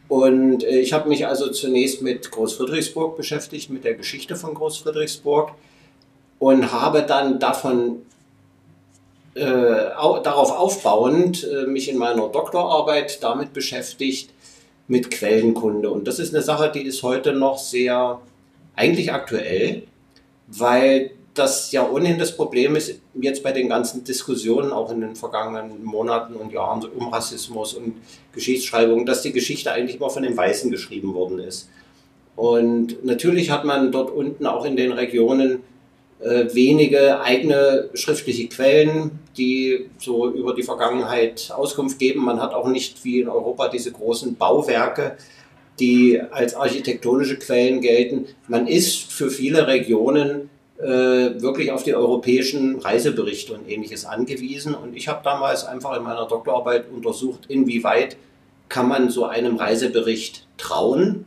Und 0.08 0.64
äh, 0.64 0.80
ich 0.80 0.94
habe 0.94 1.10
mich 1.10 1.28
also 1.28 1.50
zunächst 1.52 2.02
mit 2.02 2.32
Großfriedrichsburg 2.32 3.16
beschäftigt, 3.16 3.70
mit 3.70 3.84
der 3.84 3.94
Geschichte 3.94 4.36
von 4.36 4.54
Großfriedrichsburg 4.54 5.52
und 6.44 6.74
habe 6.74 7.04
dann 7.04 7.40
davon 7.40 8.02
äh, 9.34 9.94
au 9.96 10.20
darauf 10.20 10.52
aufbauend 10.52 11.48
äh, 11.50 11.68
mich 11.68 11.88
in 11.88 11.98
meiner 11.98 12.28
Doktorarbeit 12.28 13.24
damit 13.24 13.54
beschäftigt, 13.54 14.30
mit 14.90 15.10
Quellenkunde. 15.10 15.90
Und 15.90 16.06
das 16.06 16.20
ist 16.20 16.36
eine 16.36 16.44
Sache, 16.44 16.70
die 16.70 16.82
ist 16.82 17.02
heute 17.02 17.32
noch 17.32 17.58
sehr 17.58 18.20
eigentlich 18.76 19.14
aktuell, 19.14 19.84
weil 20.48 21.12
das 21.34 21.72
ja 21.72 21.90
ohnehin 21.90 22.20
das 22.20 22.36
Problem 22.36 22.76
ist, 22.76 23.00
jetzt 23.14 23.42
bei 23.42 23.54
den 23.54 23.70
ganzen 23.70 24.04
Diskussionen, 24.04 24.74
auch 24.74 24.92
in 24.92 25.00
den 25.00 25.16
vergangenen 25.16 25.82
Monaten 25.82 26.36
und 26.36 26.52
Jahren 26.52 26.84
um 26.84 27.08
Rassismus 27.08 27.74
und 27.74 27.94
Geschichtsschreibung, 28.34 29.06
dass 29.06 29.22
die 29.22 29.32
Geschichte 29.32 29.72
eigentlich 29.72 29.96
immer 29.96 30.10
von 30.10 30.24
den 30.24 30.36
Weißen 30.36 30.70
geschrieben 30.70 31.14
worden 31.14 31.40
ist. 31.40 31.70
Und 32.36 33.06
natürlich 33.06 33.50
hat 33.50 33.64
man 33.64 33.94
dort 33.94 34.12
unten 34.12 34.46
auch 34.46 34.66
in 34.66 34.76
den 34.76 34.92
Regionen 34.92 35.64
äh, 36.20 36.46
wenige 36.54 37.22
eigene 37.22 37.90
schriftliche 37.94 38.48
Quellen, 38.48 39.20
die 39.38 39.90
so 39.98 40.30
über 40.32 40.54
die 40.54 40.64
Vergangenheit 40.64 41.52
Auskunft 41.56 42.00
geben. 42.00 42.24
Man 42.24 42.42
hat 42.42 42.54
auch 42.54 42.68
nicht 42.68 43.04
wie 43.04 43.22
in 43.22 43.30
Europa 43.30 43.68
diese 43.68 43.92
großen 43.92 44.36
Bauwerke, 44.36 45.18
die 45.80 46.22
als 46.32 46.56
architektonische 46.56 47.38
Quellen 47.38 47.82
gelten. 47.82 48.28
Man 48.48 48.68
ist 48.68 49.12
für 49.12 49.30
viele 49.30 49.68
Regionen 49.68 50.50
äh, 50.80 51.42
wirklich 51.42 51.72
auf 51.72 51.84
die 51.84 51.96
europäischen 51.96 52.80
Reiseberichte 52.80 53.54
und 53.54 53.70
ähnliches 53.70 54.06
angewiesen. 54.06 54.76
Und 54.76 54.96
ich 54.96 55.08
habe 55.08 55.22
damals 55.24 55.66
einfach 55.66 55.98
in 55.98 56.04
meiner 56.04 56.28
Doktorarbeit 56.28 56.86
untersucht, 56.92 57.46
inwieweit 57.48 58.18
kann 58.70 58.88
man 58.88 59.10
so 59.10 59.26
einem 59.26 59.56
Reisebericht 59.56 60.48
trauen, 60.58 61.26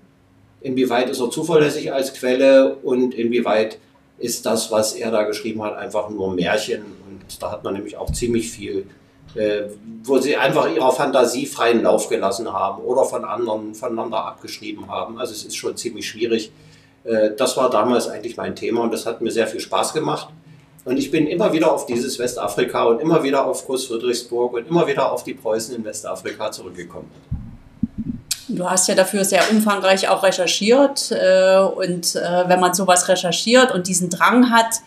inwieweit 0.60 1.10
ist 1.10 1.20
er 1.20 1.30
zuverlässig 1.30 1.92
als 1.92 2.12
Quelle 2.14 2.76
und 2.76 3.14
inwieweit 3.14 3.78
ist 4.18 4.46
das, 4.46 4.70
was 4.70 4.94
er 4.94 5.10
da 5.10 5.24
geschrieben 5.24 5.62
hat, 5.62 5.76
einfach 5.76 6.08
nur 6.08 6.34
Märchen. 6.34 6.84
Und 7.06 7.42
da 7.42 7.50
hat 7.50 7.64
man 7.64 7.74
nämlich 7.74 7.96
auch 7.96 8.10
ziemlich 8.12 8.50
viel, 8.50 8.86
äh, 9.34 9.64
wo 10.02 10.18
sie 10.18 10.36
einfach 10.36 10.72
ihrer 10.72 10.92
Fantasie 10.92 11.46
freien 11.46 11.82
Lauf 11.82 12.08
gelassen 12.08 12.52
haben 12.52 12.82
oder 12.82 13.04
von 13.04 13.24
anderen 13.24 13.74
voneinander 13.74 14.24
abgeschrieben 14.24 14.88
haben. 14.88 15.18
Also 15.18 15.32
es 15.32 15.44
ist 15.44 15.56
schon 15.56 15.76
ziemlich 15.76 16.08
schwierig. 16.08 16.50
Äh, 17.04 17.30
das 17.36 17.56
war 17.56 17.70
damals 17.70 18.08
eigentlich 18.08 18.36
mein 18.36 18.56
Thema 18.56 18.82
und 18.82 18.92
das 18.92 19.06
hat 19.06 19.20
mir 19.20 19.30
sehr 19.30 19.46
viel 19.46 19.60
Spaß 19.60 19.92
gemacht. 19.92 20.28
Und 20.84 20.98
ich 20.98 21.10
bin 21.10 21.26
immer 21.26 21.52
wieder 21.52 21.72
auf 21.72 21.86
dieses 21.86 22.18
Westafrika 22.18 22.84
und 22.84 23.00
immer 23.00 23.22
wieder 23.24 23.44
auf 23.44 23.66
Großfriedrichsburg 23.66 24.54
und 24.54 24.68
immer 24.68 24.86
wieder 24.86 25.10
auf 25.10 25.24
die 25.24 25.34
Preußen 25.34 25.74
in 25.74 25.84
Westafrika 25.84 26.52
zurückgekommen. 26.52 27.10
Du 28.48 28.70
hast 28.70 28.86
ja 28.86 28.94
dafür 28.94 29.24
sehr 29.24 29.50
umfangreich 29.50 30.08
auch 30.08 30.22
recherchiert. 30.22 31.10
Äh, 31.10 31.58
und 31.58 32.14
äh, 32.14 32.48
wenn 32.48 32.60
man 32.60 32.74
sowas 32.74 33.08
recherchiert 33.08 33.72
und 33.72 33.88
diesen 33.88 34.08
Drang 34.08 34.50
hat, 34.50 34.80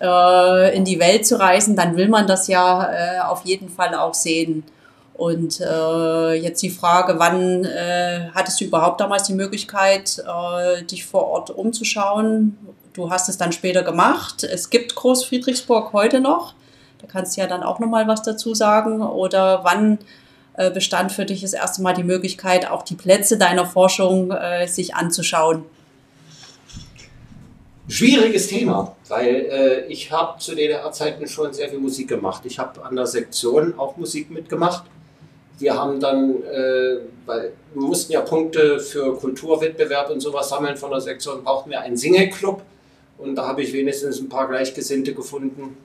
äh, 0.00 0.76
in 0.76 0.84
die 0.84 1.00
Welt 1.00 1.26
zu 1.26 1.40
reisen, 1.40 1.74
dann 1.74 1.96
will 1.96 2.08
man 2.08 2.26
das 2.26 2.48
ja 2.48 3.28
auf 3.28 3.44
jeden 3.44 3.68
Fall 3.68 3.94
auch 3.94 4.14
sehen. 4.14 4.64
Und 5.14 5.58
jetzt 5.58 6.62
die 6.62 6.70
Frage, 6.70 7.18
wann 7.18 7.66
hattest 8.32 8.60
du 8.60 8.66
überhaupt 8.66 9.00
damals 9.00 9.24
die 9.24 9.32
Möglichkeit, 9.32 10.22
dich 10.88 11.04
vor 11.04 11.26
Ort 11.26 11.50
umzuschauen? 11.50 12.56
Du 12.92 13.10
hast 13.10 13.28
es 13.28 13.36
dann 13.36 13.50
später 13.50 13.82
gemacht. 13.82 14.44
Es 14.44 14.70
gibt 14.70 14.94
Großfriedrichsburg 14.94 15.92
heute 15.92 16.20
noch. 16.20 16.54
Da 17.00 17.08
kannst 17.08 17.36
du 17.36 17.40
ja 17.40 17.48
dann 17.48 17.64
auch 17.64 17.80
nochmal 17.80 18.06
was 18.06 18.22
dazu 18.22 18.54
sagen. 18.54 19.02
Oder 19.02 19.64
wann 19.64 19.98
äh, 20.58 20.70
bestand 20.70 21.12
für 21.12 21.24
dich 21.24 21.40
das 21.40 21.52
erste 21.52 21.82
Mal 21.82 21.94
die 21.94 22.02
Möglichkeit, 22.02 22.68
auch 22.68 22.82
die 22.82 22.96
Plätze 22.96 23.38
deiner 23.38 23.64
Forschung 23.64 24.32
äh, 24.32 24.66
sich 24.66 24.94
anzuschauen? 24.94 25.64
Schwieriges 27.88 28.48
Thema, 28.48 28.96
weil 29.08 29.46
äh, 29.50 29.86
ich 29.86 30.10
habe 30.12 30.38
zu 30.40 30.54
DDR-Zeiten 30.54 31.26
schon 31.26 31.54
sehr 31.54 31.68
viel 31.70 31.78
Musik 31.78 32.08
gemacht. 32.08 32.42
Ich 32.44 32.58
habe 32.58 32.84
an 32.84 32.96
der 32.96 33.06
Sektion 33.06 33.78
auch 33.78 33.96
Musik 33.96 34.30
mitgemacht. 34.30 34.84
Wir 35.58 35.74
haben 35.74 35.98
dann, 36.00 36.42
äh, 36.42 36.98
weil 37.24 37.52
wir 37.72 37.82
mussten 37.82 38.12
ja 38.12 38.20
Punkte 38.20 38.80
für 38.80 39.16
Kulturwettbewerb 39.16 40.10
und 40.10 40.20
sowas 40.20 40.48
sammeln 40.48 40.76
von 40.76 40.90
der 40.90 41.00
Sektion, 41.00 41.44
brauchten 41.44 41.70
wir 41.70 41.80
einen 41.80 41.96
Singelclub. 41.96 42.62
Und 43.16 43.36
da 43.36 43.46
habe 43.46 43.62
ich 43.62 43.72
wenigstens 43.72 44.20
ein 44.20 44.28
paar 44.28 44.48
Gleichgesinnte 44.48 45.14
gefunden, 45.14 45.76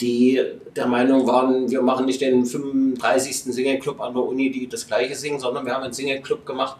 die 0.00 0.42
der 0.74 0.86
Meinung 0.86 1.26
waren, 1.26 1.70
wir 1.70 1.82
machen 1.82 2.06
nicht 2.06 2.20
den 2.20 2.44
35. 2.44 3.52
Single-Club 3.54 4.00
an 4.00 4.14
der 4.14 4.22
Uni, 4.22 4.50
die 4.50 4.68
das 4.68 4.86
gleiche 4.86 5.14
singen, 5.14 5.40
sondern 5.40 5.64
wir 5.64 5.74
haben 5.74 5.84
einen 5.84 5.92
Single-Club 5.92 6.44
gemacht, 6.44 6.76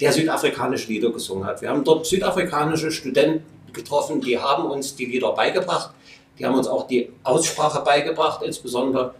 der 0.00 0.12
südafrikanische 0.12 0.88
Lieder 0.88 1.10
gesungen 1.10 1.44
hat. 1.44 1.62
Wir 1.62 1.70
haben 1.70 1.84
dort 1.84 2.06
südafrikanische 2.06 2.90
Studenten 2.90 3.44
getroffen, 3.72 4.20
die 4.20 4.38
haben 4.38 4.70
uns 4.70 4.94
die 4.96 5.06
Lieder 5.06 5.32
beigebracht, 5.32 5.90
die 6.38 6.44
haben 6.44 6.54
uns 6.54 6.66
auch 6.66 6.86
die 6.86 7.10
Aussprache 7.22 7.82
beigebracht, 7.82 8.42
insbesondere 8.42 9.14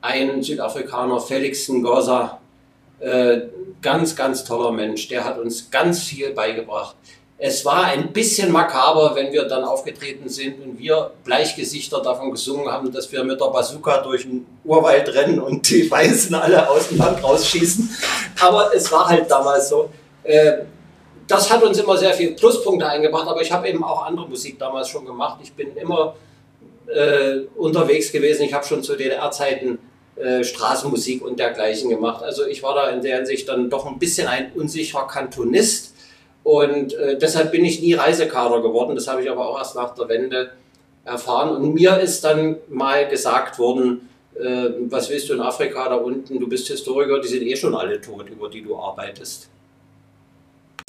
ein 0.00 0.42
Südafrikaner, 0.42 1.20
Felix 1.20 1.68
Ngoza, 1.68 2.40
äh, 3.00 3.42
ganz, 3.82 4.16
ganz 4.16 4.44
toller 4.44 4.72
Mensch, 4.72 5.08
der 5.08 5.24
hat 5.24 5.38
uns 5.38 5.70
ganz 5.70 6.04
viel 6.04 6.30
beigebracht. 6.32 6.96
Es 7.40 7.64
war 7.64 7.84
ein 7.84 8.12
bisschen 8.12 8.50
makaber, 8.50 9.14
wenn 9.14 9.32
wir 9.32 9.44
dann 9.44 9.62
aufgetreten 9.62 10.28
sind 10.28 10.60
und 10.60 10.76
wir 10.76 11.12
Bleichgesichter 11.22 12.02
davon 12.02 12.32
gesungen 12.32 12.68
haben, 12.68 12.90
dass 12.90 13.10
wir 13.12 13.22
mit 13.22 13.40
der 13.40 13.46
Bazooka 13.46 13.98
durch 13.98 14.22
den 14.22 14.44
Urwald 14.64 15.14
rennen 15.14 15.38
und 15.38 15.70
die 15.70 15.88
Weißen 15.90 16.34
alle 16.34 16.68
aus 16.68 16.88
dem 16.88 16.98
Land 16.98 17.22
rausschießen. 17.22 17.96
Aber 18.40 18.74
es 18.74 18.90
war 18.90 19.08
halt 19.08 19.30
damals 19.30 19.68
so. 19.68 19.88
Äh, 20.24 20.64
das 21.28 21.48
hat 21.48 21.62
uns 21.62 21.78
immer 21.78 21.96
sehr 21.96 22.12
viele 22.12 22.32
Pluspunkte 22.32 22.88
eingebracht, 22.88 23.28
aber 23.28 23.40
ich 23.40 23.52
habe 23.52 23.68
eben 23.68 23.84
auch 23.84 24.04
andere 24.04 24.28
Musik 24.28 24.58
damals 24.58 24.88
schon 24.88 25.04
gemacht. 25.04 25.38
Ich 25.40 25.52
bin 25.52 25.76
immer 25.76 26.16
äh, 26.92 27.42
unterwegs 27.54 28.10
gewesen. 28.10 28.42
Ich 28.42 28.52
habe 28.52 28.66
schon 28.66 28.82
zu 28.82 28.96
DDR-Zeiten 28.96 29.78
äh, 30.16 30.42
Straßenmusik 30.42 31.24
und 31.24 31.38
dergleichen 31.38 31.88
gemacht. 31.88 32.24
Also 32.24 32.46
ich 32.46 32.64
war 32.64 32.74
da 32.74 32.88
in 32.90 33.00
der 33.00 33.18
Hinsicht 33.18 33.48
dann 33.48 33.70
doch 33.70 33.86
ein 33.86 34.00
bisschen 34.00 34.26
ein 34.26 34.50
unsicherer 34.56 35.06
Kantonist 35.06 35.94
und 36.48 36.94
äh, 36.94 37.18
deshalb 37.18 37.52
bin 37.52 37.62
ich 37.62 37.82
nie 37.82 37.92
Reisekader 37.92 38.62
geworden. 38.62 38.94
Das 38.94 39.06
habe 39.06 39.22
ich 39.22 39.30
aber 39.30 39.50
auch 39.50 39.58
erst 39.58 39.76
nach 39.76 39.94
der 39.94 40.08
Wende 40.08 40.52
erfahren. 41.04 41.54
Und 41.54 41.74
mir 41.74 41.98
ist 41.98 42.24
dann 42.24 42.56
mal 42.70 43.06
gesagt 43.06 43.58
worden, 43.58 44.08
äh, 44.34 44.70
was 44.88 45.10
willst 45.10 45.28
du 45.28 45.34
in 45.34 45.42
Afrika 45.42 45.90
da 45.90 45.96
unten? 45.96 46.40
Du 46.40 46.48
bist 46.48 46.66
Historiker, 46.66 47.20
die 47.20 47.28
sind 47.28 47.42
eh 47.42 47.54
schon 47.54 47.74
alle 47.74 48.00
tot, 48.00 48.30
über 48.30 48.48
die 48.48 48.62
du 48.62 48.78
arbeitest. 48.78 49.50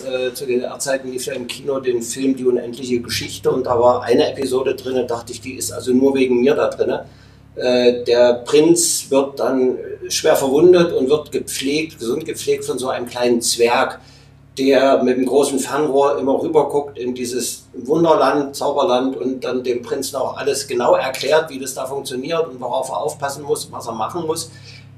Äh, 0.02 0.32
zu 0.34 0.46
den 0.46 0.64
Zeiten 0.80 1.12
lief 1.12 1.26
ja 1.26 1.34
im 1.34 1.46
Kino 1.46 1.82
den 1.82 2.04
Film 2.04 2.38
Die 2.38 2.46
unendliche 2.46 3.02
Geschichte 3.02 3.52
und 3.52 3.66
da 3.66 3.78
war 3.78 4.04
eine 4.04 4.32
Episode 4.32 4.76
drin, 4.76 4.96
da 4.96 5.04
dachte 5.04 5.34
ich, 5.34 5.42
die 5.42 5.56
ist 5.56 5.74
also 5.74 5.92
nur 5.92 6.16
wegen 6.16 6.40
mir 6.40 6.56
da 6.56 6.70
drin. 6.70 7.00
Äh, 7.58 8.06
der 8.06 8.46
Prinz 8.46 9.08
wird 9.10 9.38
dann 9.42 9.78
schwer 10.08 10.38
verwundet 10.38 10.94
und 10.94 11.10
wird 11.10 11.34
gepflegt, 11.34 12.00
gesund 12.00 12.24
gepflegt 12.24 12.64
von 12.64 12.80
so 12.80 12.88
einem 12.88 13.08
kleinen 13.08 13.42
Zwerg 13.42 14.00
der 14.58 15.04
mit 15.04 15.18
dem 15.18 15.26
großen 15.26 15.60
Fernrohr 15.60 16.18
immer 16.20 16.42
rüber 16.42 16.68
guckt 16.70 16.98
in 16.98 17.16
dieses 17.16 17.66
Wunderland, 17.74 18.56
Zauberland 18.56 19.16
und 19.16 19.44
dann 19.44 19.64
dem 19.64 19.82
Prinzen 19.82 20.18
auch 20.18 20.36
alles 20.38 20.68
genau 20.68 20.96
erklärt, 20.96 21.50
wie 21.50 21.60
das 21.60 21.76
da 21.76 21.86
funktioniert 21.86 22.48
und 22.48 22.60
worauf 22.60 22.90
er 22.90 22.98
aufpassen 22.98 23.44
muss, 23.44 23.72
was 23.72 23.88
er 23.88 23.94
machen 23.94 24.26
muss. 24.26 24.52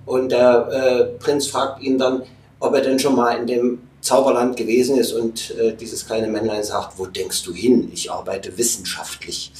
Und 0.06 0.32
der 0.32 0.68
äh, 0.72 1.04
Prinz 1.20 1.48
fragt 1.48 1.82
ihn 1.82 1.98
dann, 1.98 2.24
ob 2.60 2.74
er 2.74 2.82
denn 2.82 2.98
schon 2.98 3.16
mal 3.16 3.38
in 3.38 3.48
dem 3.48 3.82
Zauberland 4.02 4.58
gewesen 4.58 4.98
ist 4.98 5.14
und 5.14 5.52
äh, 5.58 5.76
dieses 5.76 6.08
kleine 6.08 6.28
Männlein 6.28 6.64
sagt, 6.64 6.98
wo 6.98 7.06
denkst 7.06 7.44
du 7.44 7.54
hin? 7.54 7.92
Ich 7.94 8.12
arbeite 8.12 8.58
wissenschaftlich. 8.58 9.52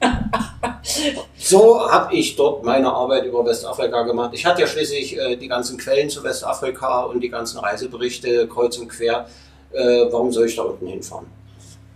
so 1.38 1.90
habe 1.90 2.14
ich 2.14 2.36
dort 2.36 2.64
meine 2.64 2.92
Arbeit 2.92 3.24
über 3.24 3.44
Westafrika 3.44 4.02
gemacht. 4.02 4.30
Ich 4.34 4.44
hatte 4.44 4.62
ja 4.62 4.66
schließlich 4.66 5.18
äh, 5.18 5.36
die 5.36 5.48
ganzen 5.48 5.78
Quellen 5.78 6.10
zu 6.10 6.22
Westafrika 6.22 7.02
und 7.02 7.20
die 7.20 7.28
ganzen 7.28 7.58
Reiseberichte 7.58 8.46
kreuz 8.48 8.78
und 8.78 8.88
quer. 8.88 9.26
Äh, 9.72 10.06
warum 10.10 10.32
soll 10.32 10.46
ich 10.46 10.56
da 10.56 10.62
unten 10.62 10.86
hinfahren? 10.86 11.26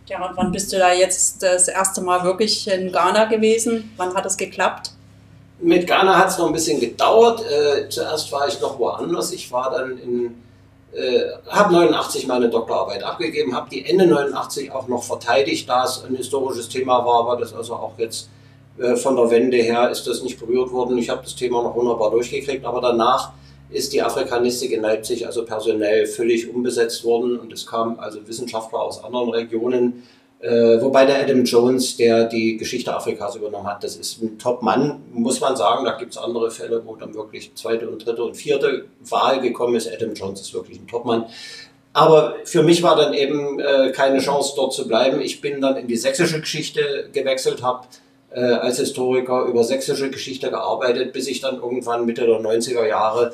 Ja, 0.06 0.26
und 0.26 0.36
wann 0.36 0.50
bist 0.50 0.72
du 0.72 0.78
da 0.78 0.92
jetzt 0.92 1.42
das 1.42 1.68
erste 1.68 2.00
Mal 2.00 2.24
wirklich 2.24 2.68
in 2.68 2.90
Ghana 2.90 3.26
gewesen? 3.26 3.92
Wann 3.96 4.12
hat 4.14 4.26
es 4.26 4.36
geklappt? 4.36 4.90
Mit 5.60 5.86
Ghana 5.86 6.18
hat 6.18 6.30
es 6.30 6.38
noch 6.38 6.46
ein 6.46 6.52
bisschen 6.52 6.80
gedauert. 6.80 7.44
Äh, 7.48 7.88
zuerst 7.88 8.32
war 8.32 8.48
ich 8.48 8.60
noch 8.60 8.78
woanders. 8.78 9.32
Ich 9.32 9.52
war 9.52 9.70
dann 9.70 9.98
in 9.98 10.42
äh, 10.92 11.22
habe 11.48 11.72
89 11.72 12.26
meine 12.26 12.48
Doktorarbeit 12.48 13.02
abgegeben, 13.02 13.54
habe 13.54 13.70
die 13.70 13.84
Ende 13.84 14.06
89 14.06 14.72
auch 14.72 14.88
noch 14.88 15.02
verteidigt, 15.02 15.68
da 15.68 15.84
es 15.84 16.04
ein 16.04 16.16
historisches 16.16 16.68
Thema 16.68 17.04
war, 17.04 17.26
war 17.26 17.36
das 17.36 17.54
also 17.54 17.74
auch 17.74 17.92
jetzt 17.98 18.28
äh, 18.78 18.96
von 18.96 19.16
der 19.16 19.30
Wende 19.30 19.58
her 19.58 19.90
ist 19.90 20.06
das 20.06 20.22
nicht 20.22 20.40
berührt 20.40 20.72
worden. 20.72 20.98
Ich 20.98 21.10
habe 21.10 21.22
das 21.22 21.36
Thema 21.36 21.62
noch 21.62 21.76
wunderbar 21.76 22.10
durchgekriegt, 22.10 22.64
aber 22.64 22.80
danach 22.80 23.32
ist 23.70 23.92
die 23.92 24.02
Afrikanistik 24.02 24.72
in 24.72 24.82
Leipzig 24.82 25.26
also 25.26 25.44
personell 25.44 26.06
völlig 26.06 26.52
umbesetzt 26.52 27.04
worden 27.04 27.38
und 27.38 27.52
es 27.52 27.66
kamen 27.66 27.98
also 28.00 28.26
Wissenschaftler 28.26 28.80
aus 28.80 29.04
anderen 29.04 29.30
Regionen, 29.30 30.02
äh, 30.42 30.80
wobei 30.80 31.04
der 31.04 31.20
Adam 31.20 31.44
Jones, 31.44 31.98
der 31.98 32.24
die 32.24 32.56
Geschichte 32.56 32.94
Afrikas 32.94 33.36
übernommen 33.36 33.66
hat, 33.66 33.84
das 33.84 33.96
ist 33.96 34.22
ein 34.22 34.38
Top-Mann, 34.38 35.02
muss 35.12 35.38
man 35.40 35.54
sagen. 35.54 35.84
Da 35.84 35.98
gibt 35.98 36.12
es 36.12 36.18
andere 36.18 36.50
Fälle, 36.50 36.82
wo 36.84 36.96
dann 36.96 37.14
wirklich 37.14 37.54
zweite 37.54 37.88
und 37.90 38.06
dritte 38.06 38.24
und 38.24 38.34
vierte 38.34 38.86
Wahl 39.00 39.40
gekommen 39.40 39.76
ist. 39.76 39.92
Adam 39.92 40.14
Jones 40.14 40.40
ist 40.40 40.54
wirklich 40.54 40.80
ein 40.80 40.86
Top-Mann. 40.86 41.26
Aber 41.92 42.36
für 42.44 42.62
mich 42.62 42.82
war 42.82 42.96
dann 42.96 43.12
eben 43.12 43.60
äh, 43.60 43.92
keine 43.92 44.20
Chance, 44.20 44.54
dort 44.56 44.72
zu 44.72 44.88
bleiben. 44.88 45.20
Ich 45.20 45.42
bin 45.42 45.60
dann 45.60 45.76
in 45.76 45.88
die 45.88 45.96
sächsische 45.96 46.40
Geschichte 46.40 47.10
gewechselt, 47.12 47.62
habe 47.62 47.86
äh, 48.30 48.40
als 48.40 48.78
Historiker 48.78 49.44
über 49.44 49.62
sächsische 49.62 50.08
Geschichte 50.08 50.48
gearbeitet, 50.48 51.12
bis 51.12 51.26
ich 51.28 51.40
dann 51.40 51.56
irgendwann 51.56 52.06
Mitte 52.06 52.24
der 52.24 52.40
90er 52.40 52.86
Jahre 52.86 53.32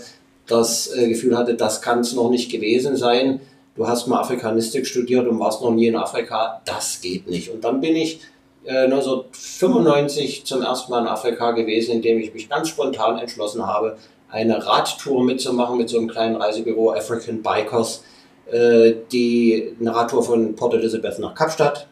das 0.49 0.93
äh, 0.97 1.09
Gefühl 1.09 1.37
hatte, 1.37 1.55
das 1.55 1.83
kann 1.83 2.01
es 2.01 2.15
noch 2.15 2.31
nicht 2.31 2.51
gewesen 2.51 2.97
sein 2.97 3.41
du 3.76 3.87
hast 3.87 4.06
mal 4.06 4.21
Afrikanistik 4.21 4.87
studiert 4.87 5.26
und 5.28 5.38
warst 5.38 5.62
noch 5.62 5.71
nie 5.71 5.87
in 5.87 5.97
Afrika, 5.97 6.61
das 6.64 7.00
geht 7.00 7.28
nicht. 7.28 7.50
Und 7.50 7.64
dann 7.64 7.80
bin 7.80 7.95
ich 7.95 8.21
äh, 8.64 8.85
1995 8.85 10.45
zum 10.45 10.62
ersten 10.62 10.90
Mal 10.90 11.02
in 11.02 11.09
Afrika 11.09 11.52
gewesen, 11.52 11.92
indem 11.92 12.18
ich 12.18 12.35
mich 12.35 12.49
ganz 12.49 12.68
spontan 12.68 13.18
entschlossen 13.18 13.66
habe, 13.66 13.97
eine 14.28 14.66
Radtour 14.66 15.23
mitzumachen 15.23 15.78
mit 15.78 15.88
so 15.88 15.99
einem 15.99 16.09
kleinen 16.09 16.37
Reisebüro 16.37 16.92
African 16.92 17.42
Bikers, 17.42 18.02
äh, 18.50 18.95
die 19.12 19.76
eine 19.80 19.95
Radtour 19.95 20.23
von 20.23 20.54
Port 20.56 20.75
Elizabeth 20.75 21.18
nach 21.18 21.35
Kapstadt 21.35 21.87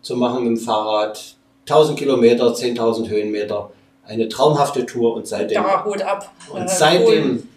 zu 0.00 0.16
machen 0.16 0.44
mit 0.44 0.58
dem 0.58 0.64
Fahrrad. 0.64 1.36
1000 1.68 1.96
Kilometer, 1.96 2.52
10.000 2.52 3.08
Höhenmeter, 3.08 3.70
eine 4.04 4.28
traumhafte 4.28 4.84
Tour 4.84 5.14
und 5.14 5.28
seitdem. 5.28 5.62
Ja, 5.62 5.84
Hut 5.84 6.02
ab. 6.02 6.32
Und 6.52 6.68
seitdem, 6.68 7.48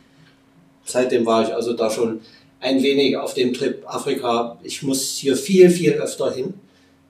seitdem 0.83 1.25
war 1.25 1.43
ich 1.43 1.53
also 1.53 1.73
da 1.73 1.89
schon 1.89 2.21
ein 2.59 2.81
wenig 2.81 3.17
auf 3.17 3.33
dem 3.33 3.53
Trip 3.53 3.83
Afrika. 3.87 4.57
Ich 4.63 4.83
muss 4.83 5.17
hier 5.17 5.35
viel, 5.35 5.69
viel 5.69 5.93
öfter 5.93 6.31
hin. 6.31 6.53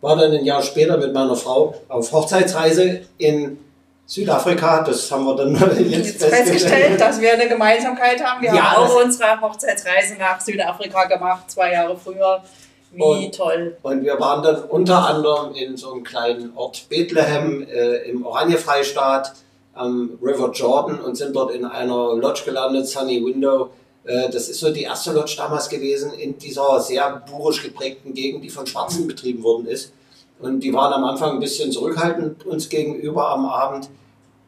War 0.02 0.16
dann 0.16 0.32
ein 0.32 0.46
Jahr 0.46 0.62
später 0.62 0.98
mit 0.98 1.14
meiner 1.14 1.36
Frau 1.36 1.76
auf 1.88 2.12
Hochzeitsreise 2.12 3.02
in 3.18 3.58
Südafrika. 4.06 4.84
Das 4.84 5.10
haben 5.12 5.26
wir 5.26 5.36
dann 5.36 5.56
jetzt, 5.90 6.22
jetzt 6.22 6.26
festgestellt, 6.26 7.00
dass 7.00 7.20
wir 7.20 7.34
eine 7.34 7.48
Gemeinsamkeit 7.48 8.24
haben. 8.24 8.42
Wir 8.42 8.54
ja, 8.54 8.72
haben 8.72 8.86
auch 8.86 9.04
unsere 9.04 9.40
Hochzeitsreise 9.42 10.16
nach 10.20 10.40
Südafrika 10.40 11.06
gemacht, 11.06 11.50
zwei 11.50 11.72
Jahre 11.74 11.98
früher. 11.98 12.44
Wie 12.92 13.02
und, 13.02 13.36
toll. 13.36 13.78
Und 13.82 14.04
wir 14.04 14.20
waren 14.20 14.42
dann 14.42 14.64
unter 14.64 15.06
anderem 15.08 15.54
in 15.54 15.76
so 15.76 15.92
einem 15.92 16.04
kleinen 16.04 16.54
Ort 16.56 16.88
Bethlehem 16.88 17.68
äh, 17.68 18.10
im 18.10 18.26
Oranje-Freistaat 18.26 19.34
am 19.74 20.18
River 20.22 20.52
Jordan 20.54 21.02
und 21.02 21.16
sind 21.16 21.36
dort 21.36 21.52
in 21.54 21.66
einer 21.66 22.14
Lodge 22.14 22.44
gelandet, 22.46 22.88
Sunny 22.88 23.24
Window 23.26 23.72
das 24.06 24.50
ist 24.50 24.60
so 24.60 24.72
die 24.72 24.84
erste 24.84 25.14
Lodge 25.14 25.36
damals 25.38 25.68
gewesen 25.68 26.14
in 26.14 26.38
dieser 26.38 26.80
sehr 26.80 27.24
burisch 27.30 27.64
geprägten 27.64 28.14
Gegend, 28.14 28.44
die 28.44 28.50
von 28.50 28.68
Schwarzen 28.68 29.08
betrieben 29.08 29.44
worden 29.44 29.66
ist. 29.68 29.94
Und 30.40 30.60
die 30.60 30.74
waren 30.74 30.94
am 30.94 31.04
Anfang 31.06 31.32
ein 31.32 31.40
bisschen 31.40 31.72
zurückhaltend 31.72 32.46
uns 32.46 32.70
gegenüber 32.70 33.30
am 33.30 33.46
Abend. 33.46 33.90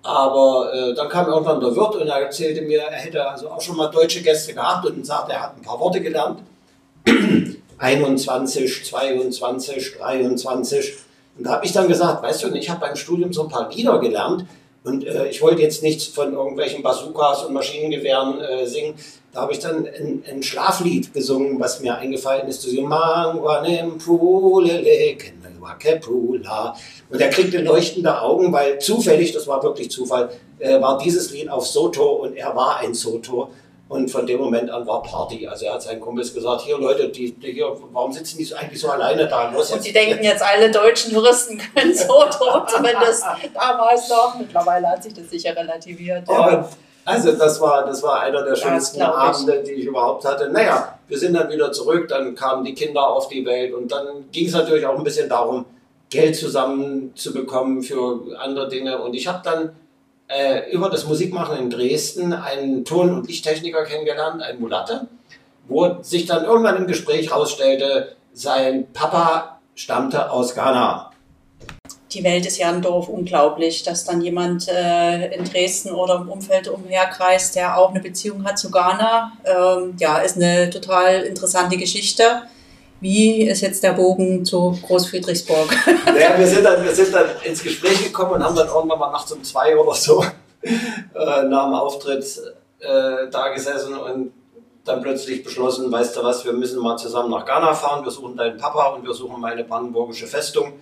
Aber 0.03 0.71
äh, 0.73 0.93
dann 0.93 1.09
kam 1.09 1.27
irgendwann 1.27 1.59
der 1.59 1.75
Wirt 1.75 1.95
und 1.95 2.07
er 2.07 2.21
erzählte 2.21 2.61
mir, 2.61 2.81
er 2.81 2.97
hätte 2.97 3.27
also 3.27 3.49
auch 3.49 3.61
schon 3.61 3.77
mal 3.77 3.87
deutsche 3.87 4.21
Gäste 4.21 4.53
gehabt 4.53 4.85
und 4.85 5.05
sagte, 5.05 5.33
er 5.33 5.43
hat 5.43 5.57
ein 5.57 5.61
paar 5.61 5.79
Worte 5.79 6.01
gelernt. 6.01 6.39
21, 7.77 8.85
22, 8.85 9.97
23. 9.97 10.93
Und 11.37 11.45
da 11.45 11.51
habe 11.51 11.65
ich 11.65 11.73
dann 11.73 11.87
gesagt, 11.87 12.23
weißt 12.23 12.43
du, 12.43 12.55
ich 12.55 12.69
habe 12.69 12.79
beim 12.79 12.95
Studium 12.95 13.33
so 13.33 13.43
ein 13.43 13.49
paar 13.49 13.69
Lieder 13.69 13.99
gelernt 13.99 14.45
und 14.83 15.05
äh, 15.05 15.27
ich 15.27 15.41
wollte 15.41 15.61
jetzt 15.61 15.83
nichts 15.83 16.05
von 16.05 16.33
irgendwelchen 16.33 16.81
Bazookas 16.81 17.43
und 17.43 17.53
Maschinengewehren 17.53 18.39
äh, 18.39 18.65
singen. 18.65 18.95
Da 19.37 19.43
habe 19.43 19.53
ich 19.53 19.59
dann 19.59 19.85
ein, 19.85 20.23
ein, 20.27 20.41
Schlaflied 20.41 21.13
gesungen, 21.13 21.59
was 21.59 21.79
mir 21.79 21.95
eingefallen 21.95 22.47
ist. 22.47 22.67
Und 27.11 27.21
er 27.21 27.29
kriegte 27.29 27.61
leuchtende 27.61 28.19
Augen, 28.19 28.51
weil 28.51 28.79
zufällig, 28.79 29.33
das 29.33 29.45
war 29.45 29.61
wirklich 29.61 29.91
Zufall, 29.91 30.31
äh, 30.57 30.81
war 30.81 30.97
dieses 30.97 31.29
Lied 31.29 31.51
auf 31.51 31.67
Soto 31.67 32.13
und 32.13 32.35
er 32.35 32.55
war 32.55 32.77
ein 32.79 32.95
Soto. 32.95 33.51
Und 33.89 34.09
von 34.09 34.25
dem 34.25 34.39
Moment 34.39 34.71
an 34.71 34.87
war 34.87 35.03
Party. 35.03 35.47
Also 35.47 35.65
er 35.65 35.75
hat 35.75 35.83
seinen 35.83 36.01
Kumpels 36.01 36.33
gesagt, 36.33 36.63
hier 36.63 36.79
Leute, 36.79 37.09
die, 37.09 37.31
die 37.31 37.51
hier, 37.51 37.71
warum 37.91 38.11
sitzen 38.11 38.39
die 38.39 38.55
eigentlich 38.55 38.81
so 38.81 38.89
alleine 38.89 39.27
da? 39.27 39.51
Los, 39.51 39.71
und 39.71 39.85
die 39.85 39.93
denken 39.93 40.23
jetzt, 40.23 40.41
alle 40.41 40.71
deutschen 40.71 41.13
Touristen 41.13 41.61
können 41.75 41.93
so 41.93 42.23
tot, 42.23 42.71
zumindest 42.71 43.23
damals 43.53 44.09
noch. 44.09 44.39
Mittlerweile 44.39 44.87
hat 44.87 45.03
sich 45.03 45.13
das 45.13 45.29
sicher 45.29 45.55
relativiert. 45.55 46.27
Ja. 46.27 46.67
Also 47.07 47.31
das 47.31 47.61
war, 47.61 47.85
das 47.85 48.03
war 48.03 48.19
einer 48.19 48.43
der 48.43 48.57
schönsten 48.57 49.01
Abende, 49.01 49.63
die 49.63 49.71
ich 49.71 49.85
überhaupt 49.85 50.25
hatte. 50.25 50.49
Naja, 50.49 50.99
wir 51.07 51.17
sind 51.17 51.35
dann 51.35 51.49
wieder 51.49 51.71
zurück, 51.71 52.09
dann 52.09 52.35
kamen 52.35 52.65
die 52.65 52.73
Kinder 52.73 53.07
auf 53.07 53.29
die 53.29 53.45
Welt 53.45 53.73
und 53.73 53.89
dann 53.89 54.29
ging 54.33 54.45
es 54.45 54.51
natürlich 54.51 54.85
auch 54.85 54.97
ein 54.97 55.05
bisschen 55.05 55.29
darum, 55.29 55.63
Geld 56.09 56.35
zusammenzubekommen 56.35 57.81
für 57.81 58.37
andere 58.37 58.67
Dinge. 58.67 59.01
Und 59.01 59.13
ich 59.13 59.25
habe 59.25 59.39
dann 59.41 59.69
äh, 60.27 60.69
über 60.69 60.89
das 60.89 61.07
Musikmachen 61.07 61.57
in 61.57 61.69
Dresden 61.69 62.33
einen 62.33 62.83
Ton- 62.83 63.13
und 63.13 63.25
Lichttechniker 63.25 63.85
kennengelernt, 63.85 64.43
einen 64.43 64.59
Mulatte, 64.59 65.07
wo 65.69 66.01
sich 66.01 66.25
dann 66.25 66.43
irgendwann 66.43 66.75
im 66.75 66.87
Gespräch 66.87 67.29
herausstellte, 67.29 68.17
sein 68.33 68.91
Papa 68.91 69.61
stammte 69.75 70.29
aus 70.29 70.53
Ghana. 70.53 71.11
Die 72.11 72.23
Welt 72.23 72.45
ist 72.45 72.57
ja 72.57 72.69
ein 72.69 72.81
Dorf 72.81 73.09
unglaublich, 73.09 73.83
dass 73.83 74.05
dann 74.05 74.21
jemand 74.21 74.67
äh, 74.69 75.33
in 75.35 75.43
Dresden 75.43 75.91
oder 75.91 76.15
im 76.15 76.29
Umfeld 76.29 76.69
umherkreist, 76.69 77.55
der 77.55 77.77
auch 77.77 77.89
eine 77.89 77.99
Beziehung 77.99 78.45
hat 78.45 78.57
zu 78.57 78.71
Ghana. 78.71 79.33
Ähm, 79.43 79.95
ja, 79.99 80.19
ist 80.19 80.37
eine 80.37 80.69
total 80.69 81.23
interessante 81.23 81.75
Geschichte. 81.75 82.43
Wie 82.99 83.43
ist 83.43 83.61
jetzt 83.61 83.83
der 83.83 83.93
Bogen 83.93 84.43
zu 84.45 84.77
Großfriedrichsburg? 84.85 85.69
Naja, 86.05 86.33
wir 86.37 86.47
sind, 86.47 86.63
dann, 86.63 86.83
wir 86.83 86.95
sind 86.95 87.13
dann 87.13 87.27
ins 87.43 87.61
Gespräch 87.61 88.03
gekommen 88.03 88.31
und 88.31 88.43
haben 88.43 88.55
dann 88.55 88.67
irgendwann 88.67 88.97
mal 88.97 89.11
nachts 89.11 89.31
um 89.31 89.43
zwei 89.43 89.77
oder 89.77 89.93
so 89.93 90.23
äh, 90.61 91.43
nach 91.43 91.65
dem 91.65 91.73
Auftritt 91.75 92.23
äh, 92.79 93.29
da 93.29 93.49
gesessen 93.49 93.95
und 93.95 94.31
dann 94.83 95.01
plötzlich 95.01 95.43
beschlossen, 95.43 95.91
weißt 95.91 96.15
du 96.15 96.23
was, 96.23 96.45
wir 96.45 96.53
müssen 96.53 96.81
mal 96.81 96.97
zusammen 96.97 97.29
nach 97.29 97.45
Ghana 97.45 97.73
fahren, 97.73 98.03
wir 98.03 98.11
suchen 98.11 98.37
deinen 98.37 98.57
Papa 98.57 98.87
und 98.87 99.05
wir 99.05 99.13
suchen 99.13 99.39
meine 99.39 99.63
brandenburgische 99.63 100.27
Festung. 100.27 100.73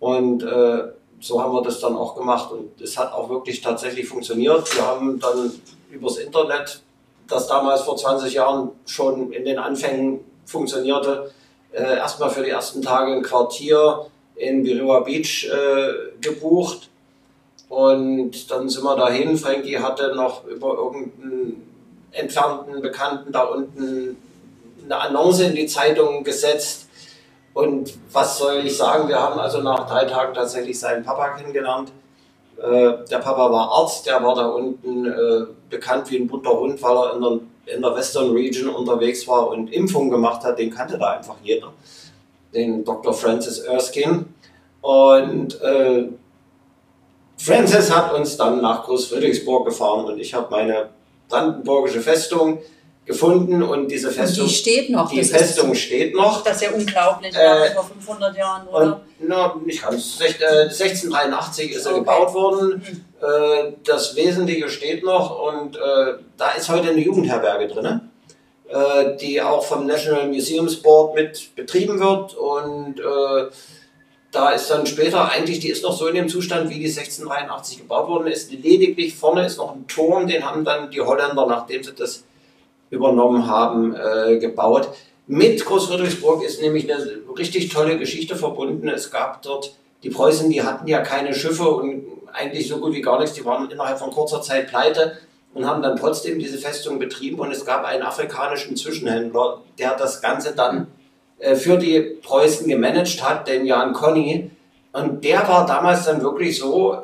Und 0.00 0.42
äh, 0.42 0.82
so 1.20 1.42
haben 1.42 1.52
wir 1.52 1.62
das 1.62 1.80
dann 1.80 1.94
auch 1.96 2.16
gemacht 2.16 2.50
und 2.50 2.80
es 2.80 2.98
hat 2.98 3.12
auch 3.12 3.28
wirklich 3.28 3.60
tatsächlich 3.60 4.08
funktioniert. 4.08 4.74
Wir 4.74 4.86
haben 4.86 5.20
dann 5.20 5.52
übers 5.90 6.16
Internet, 6.16 6.80
das 7.28 7.46
damals 7.46 7.82
vor 7.82 7.96
20 7.96 8.32
Jahren 8.32 8.70
schon 8.86 9.30
in 9.32 9.44
den 9.44 9.58
Anfängen 9.58 10.20
funktionierte, 10.46 11.30
äh, 11.72 11.96
erstmal 11.96 12.30
für 12.30 12.42
die 12.42 12.50
ersten 12.50 12.82
Tage 12.82 13.12
ein 13.12 13.22
Quartier 13.22 14.06
in 14.36 14.62
Biriwa 14.62 15.00
Beach 15.00 15.44
äh, 15.44 16.20
gebucht. 16.20 16.88
Und 17.68 18.50
dann 18.50 18.68
sind 18.68 18.82
wir 18.82 18.96
dahin. 18.96 19.36
Frankie 19.36 19.78
hatte 19.78 20.14
noch 20.16 20.44
über 20.46 20.74
irgendeinen 20.74 21.70
entfernten 22.10 22.80
Bekannten 22.82 23.30
da 23.30 23.42
unten 23.44 24.16
eine 24.84 24.96
Annonce 24.96 25.40
in 25.40 25.54
die 25.54 25.66
Zeitung 25.66 26.24
gesetzt. 26.24 26.88
Und 27.52 27.94
was 28.12 28.38
soll 28.38 28.64
ich 28.64 28.76
sagen? 28.76 29.08
Wir 29.08 29.20
haben 29.20 29.38
also 29.40 29.60
nach 29.60 29.88
drei 29.88 30.04
Tagen 30.04 30.34
tatsächlich 30.34 30.78
seinen 30.78 31.04
Papa 31.04 31.36
kennengelernt. 31.36 31.90
Äh, 32.56 33.04
der 33.10 33.18
Papa 33.18 33.50
war 33.50 33.70
Arzt, 33.70 34.06
der 34.06 34.22
war 34.22 34.34
da 34.34 34.46
unten 34.46 35.06
äh, 35.06 35.46
bekannt 35.68 36.10
wie 36.10 36.18
ein 36.18 36.26
bunter 36.26 36.58
Hund, 36.58 36.80
weil 36.82 36.96
er 36.96 37.40
in 37.66 37.82
der 37.82 37.94
Western 37.94 38.30
Region 38.30 38.74
unterwegs 38.74 39.26
war 39.26 39.48
und 39.48 39.72
Impfungen 39.72 40.10
gemacht 40.10 40.42
hat, 40.44 40.58
den 40.58 40.70
kannte 40.70 40.98
da 40.98 41.12
einfach 41.12 41.36
jeder. 41.42 41.72
Den 42.54 42.84
Dr. 42.84 43.14
Francis 43.14 43.60
Erskine. 43.60 44.26
Und 44.82 45.60
äh, 45.60 46.08
Francis 47.38 47.94
hat 47.94 48.12
uns 48.12 48.36
dann 48.36 48.60
nach 48.60 48.84
Großfriedrichsburg 48.84 49.66
gefahren 49.66 50.04
und 50.04 50.18
ich 50.18 50.34
habe 50.34 50.48
meine 50.50 50.90
brandenburgische 51.28 52.00
Festung 52.00 52.58
gefunden 53.10 53.62
und 53.62 53.88
diese 53.88 54.10
Festung. 54.10 54.44
Und 54.44 54.50
die 54.50 54.54
steht 54.54 54.90
noch. 54.90 55.10
Die 55.10 55.24
Festung 55.24 55.74
steht 55.74 56.14
noch. 56.14 56.44
Das 56.44 56.56
ist 56.56 56.62
ja 56.62 56.70
unglaublich, 56.70 57.34
äh, 57.34 57.70
vor 57.74 57.84
500 57.84 58.36
Jahren, 58.36 58.68
oder? 58.68 59.02
Und, 59.18 59.28
na, 59.28 59.56
nicht 59.64 59.82
ganz. 59.82 60.20
1683 60.20 61.72
ist 61.72 61.86
er 61.86 61.92
okay. 61.92 62.00
gebaut 62.00 62.32
worden. 62.34 62.82
Mhm. 62.84 63.26
Äh, 63.26 63.72
das 63.84 64.14
Wesentliche 64.14 64.68
steht 64.68 65.04
noch 65.04 65.42
und 65.52 65.76
äh, 65.76 66.14
da 66.36 66.52
ist 66.56 66.68
heute 66.68 66.90
eine 66.90 67.00
Jugendherberge 67.00 67.66
drin, 67.66 68.00
äh, 68.68 69.16
die 69.20 69.42
auch 69.42 69.64
vom 69.64 69.86
National 69.86 70.28
Museums 70.28 70.76
Board 70.76 71.16
mit 71.16 71.54
betrieben 71.56 71.98
wird 71.98 72.34
und 72.34 73.00
äh, 73.00 73.50
da 74.32 74.50
ist 74.50 74.70
dann 74.70 74.86
später 74.86 75.28
eigentlich, 75.28 75.58
die 75.58 75.70
ist 75.70 75.82
noch 75.82 75.98
so 75.98 76.06
in 76.06 76.14
dem 76.14 76.28
Zustand, 76.28 76.70
wie 76.70 76.78
die 76.78 76.86
1683 76.86 77.78
gebaut 77.78 78.08
worden 78.08 78.28
ist. 78.28 78.52
Lediglich 78.52 79.16
vorne 79.16 79.44
ist 79.44 79.58
noch 79.58 79.74
ein 79.74 79.88
Turm, 79.88 80.28
den 80.28 80.48
haben 80.48 80.64
dann 80.64 80.92
die 80.92 81.00
Holländer, 81.00 81.46
nachdem 81.46 81.82
sie 81.82 81.92
das 81.92 82.22
übernommen 82.90 83.46
haben, 83.46 83.94
äh, 83.94 84.38
gebaut. 84.38 84.88
Mit 85.26 85.64
Großfriedrichsburg 85.64 86.42
ist 86.42 86.60
nämlich 86.60 86.92
eine 86.92 87.20
richtig 87.38 87.68
tolle 87.72 87.98
Geschichte 87.98 88.36
verbunden. 88.36 88.88
Es 88.88 89.10
gab 89.10 89.42
dort, 89.42 89.74
die 90.02 90.10
Preußen, 90.10 90.50
die 90.50 90.62
hatten 90.62 90.88
ja 90.88 91.00
keine 91.00 91.34
Schiffe 91.34 91.68
und 91.68 92.04
eigentlich 92.32 92.68
so 92.68 92.78
gut 92.78 92.94
wie 92.94 93.00
gar 93.00 93.20
nichts. 93.20 93.34
Die 93.34 93.44
waren 93.44 93.70
innerhalb 93.70 93.98
von 93.98 94.10
kurzer 94.10 94.42
Zeit 94.42 94.68
pleite 94.68 95.18
und 95.54 95.66
haben 95.66 95.82
dann 95.82 95.96
trotzdem 95.96 96.38
diese 96.38 96.58
Festung 96.58 96.98
betrieben. 96.98 97.38
Und 97.38 97.52
es 97.52 97.64
gab 97.64 97.84
einen 97.84 98.02
afrikanischen 98.02 98.76
Zwischenhändler, 98.76 99.62
der 99.78 99.96
das 99.96 100.20
Ganze 100.20 100.54
dann 100.54 100.88
äh, 101.38 101.54
für 101.54 101.76
die 101.76 102.00
Preußen 102.22 102.66
gemanagt 102.66 103.22
hat, 103.22 103.48
den 103.48 103.66
Jan 103.66 103.92
Conny. 103.92 104.50
Und 104.92 105.24
der 105.24 105.46
war 105.46 105.66
damals 105.66 106.04
dann 106.04 106.22
wirklich 106.22 106.58
so 106.58 106.98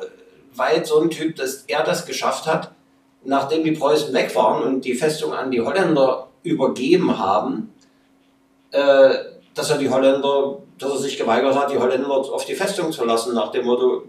weit 0.55 0.85
so 0.85 0.99
ein 1.01 1.09
Typ, 1.09 1.35
dass 1.37 1.63
er 1.67 1.83
das 1.83 2.05
geschafft 2.05 2.45
hat, 2.45 2.71
nachdem 3.27 3.63
die 3.63 3.73
Preußen 3.73 4.13
weg 4.13 4.33
waren 4.35 4.63
und 4.63 4.85
die 4.85 4.95
Festung 4.95 5.33
an 5.33 5.51
die 5.51 5.61
Holländer 5.61 6.27
übergeben 6.43 7.19
haben, 7.19 7.73
äh, 8.71 9.09
dass 9.53 9.69
er 9.69 9.77
die 9.77 9.89
Holländer, 9.89 10.59
dass 10.79 10.91
er 10.91 10.97
sich 10.97 11.17
geweigert 11.17 11.53
hat, 11.55 11.71
die 11.71 11.77
Holländer 11.77 12.09
auf 12.09 12.45
die 12.45 12.55
Festung 12.55 12.91
zu 12.91 13.03
lassen, 13.03 13.35
nach 13.35 13.51
dem 13.51 13.65
Motto, 13.65 14.03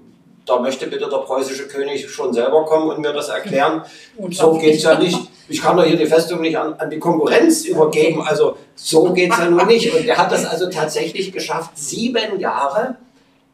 da 0.47 0.61
möchte 0.61 0.87
bitte 0.87 1.09
der 1.09 1.19
preußische 1.19 1.67
König 1.67 2.09
schon 2.09 2.33
selber 2.33 2.65
kommen 2.65 2.91
und 2.91 3.01
mir 3.01 3.13
das 3.13 3.29
erklären. 3.29 3.83
Und 4.17 4.35
so 4.35 4.57
geht 4.57 4.77
es 4.77 4.83
ja 4.85 4.99
nicht. 4.99 5.19
Ich 5.49 5.61
kann 5.61 5.77
doch 5.77 5.85
hier 5.85 5.97
die 5.97 6.07
Festung 6.07 6.41
nicht 6.41 6.57
an, 6.57 6.75
an 6.75 6.89
die 6.89 6.99
Konkurrenz 6.99 7.65
übergeben. 7.65 8.23
Also 8.23 8.57
so 8.77 9.13
geht 9.13 9.33
es 9.33 9.39
ja 9.39 9.51
nur 9.51 9.65
nicht. 9.65 9.93
Und 9.93 10.07
er 10.07 10.17
hat 10.17 10.31
das 10.31 10.47
also 10.47 10.71
tatsächlich 10.71 11.33
geschafft, 11.33 11.73
sieben 11.75 12.39
Jahre 12.39 12.97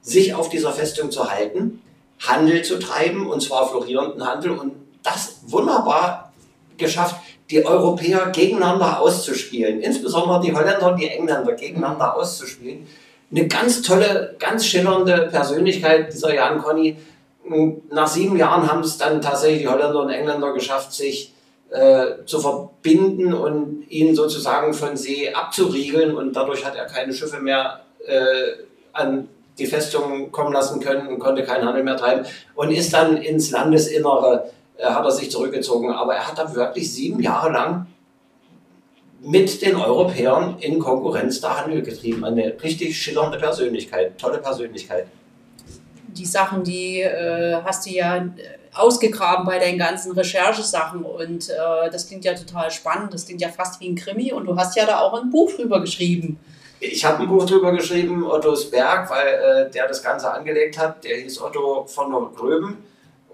sich 0.02 0.34
auf 0.34 0.50
dieser 0.50 0.72
Festung 0.72 1.10
zu 1.10 1.30
halten, 1.30 1.80
Handel 2.20 2.62
zu 2.62 2.78
treiben, 2.78 3.28
und 3.28 3.40
zwar 3.40 3.68
florierenden 3.68 4.26
Handel, 4.26 4.52
und 4.52 4.83
das 5.04 5.40
wunderbar 5.46 6.32
geschafft, 6.76 7.16
die 7.50 7.64
Europäer 7.64 8.30
gegeneinander 8.32 9.00
auszuspielen, 9.00 9.80
insbesondere 9.80 10.40
die 10.40 10.52
Holländer 10.52 10.90
und 10.90 11.00
die 11.00 11.08
Engländer 11.08 11.52
gegeneinander 11.52 12.16
auszuspielen. 12.16 12.88
Eine 13.30 13.46
ganz 13.48 13.82
tolle, 13.82 14.34
ganz 14.38 14.66
schillernde 14.66 15.28
Persönlichkeit, 15.30 16.12
dieser 16.12 16.34
Jan 16.34 16.58
Conny. 16.58 16.96
Nach 17.90 18.06
sieben 18.06 18.36
Jahren 18.36 18.70
haben 18.70 18.80
es 18.80 18.96
dann 18.96 19.20
tatsächlich 19.20 19.62
die 19.62 19.68
Holländer 19.68 20.00
und 20.00 20.10
Engländer 20.10 20.52
geschafft, 20.52 20.92
sich 20.92 21.34
äh, 21.70 22.24
zu 22.24 22.40
verbinden 22.40 23.34
und 23.34 23.84
ihn 23.90 24.14
sozusagen 24.14 24.72
von 24.72 24.96
See 24.96 25.32
abzuriegeln. 25.32 26.16
Und 26.16 26.34
dadurch 26.34 26.64
hat 26.64 26.76
er 26.76 26.86
keine 26.86 27.12
Schiffe 27.12 27.40
mehr 27.40 27.80
äh, 28.06 28.64
an 28.92 29.28
die 29.58 29.66
Festung 29.66 30.32
kommen 30.32 30.52
lassen 30.52 30.80
können 30.80 31.08
und 31.08 31.18
konnte 31.18 31.44
keinen 31.44 31.66
Handel 31.66 31.84
mehr 31.84 31.96
treiben 31.96 32.26
und 32.54 32.70
ist 32.70 32.92
dann 32.92 33.16
ins 33.16 33.50
Landesinnere, 33.50 34.50
hat 34.82 35.04
er 35.04 35.10
sich 35.10 35.30
zurückgezogen. 35.30 35.90
Aber 35.90 36.14
er 36.14 36.26
hat 36.26 36.38
da 36.38 36.54
wirklich 36.54 36.92
sieben 36.92 37.20
Jahre 37.20 37.52
lang 37.52 37.86
mit 39.24 39.62
den 39.62 39.76
Europäern 39.76 40.56
in 40.60 40.78
Konkurrenz 40.78 41.40
der 41.40 41.60
Handel 41.60 41.82
getrieben. 41.82 42.24
Eine 42.24 42.54
richtig 42.62 42.96
schillernde 43.00 43.38
Persönlichkeit, 43.38 44.18
tolle 44.18 44.38
Persönlichkeit. 44.38 45.06
Die 46.08 46.26
Sachen, 46.26 46.62
die 46.62 47.00
äh, 47.00 47.60
hast 47.64 47.86
du 47.86 47.90
ja 47.90 48.18
äh, 48.18 48.30
ausgegraben 48.72 49.46
bei 49.46 49.58
deinen 49.58 49.78
ganzen 49.78 50.12
Recherchesachen 50.12 51.02
und 51.02 51.48
äh, 51.48 51.90
das 51.90 52.06
klingt 52.06 52.24
ja 52.24 52.34
total 52.34 52.70
spannend, 52.70 53.12
das 53.14 53.26
klingt 53.26 53.40
ja 53.40 53.48
fast 53.48 53.80
wie 53.80 53.88
ein 53.88 53.96
Krimi 53.96 54.32
und 54.32 54.44
du 54.46 54.56
hast 54.56 54.76
ja 54.76 54.84
da 54.86 55.00
auch 55.00 55.20
ein 55.20 55.30
Buch 55.30 55.52
drüber 55.52 55.80
geschrieben. 55.80 56.38
Ich 56.78 57.04
habe 57.04 57.22
ein 57.22 57.28
Buch 57.28 57.46
drüber 57.46 57.72
geschrieben, 57.72 58.24
Ottos 58.24 58.70
Berg, 58.70 59.08
weil 59.10 59.26
äh, 59.26 59.70
der 59.70 59.88
das 59.88 60.02
Ganze 60.02 60.30
angelegt 60.30 60.76
hat. 60.76 61.02
Der 61.02 61.16
hieß 61.16 61.40
Otto 61.40 61.86
von 61.86 62.10
der 62.10 62.20
Gröben 62.36 62.78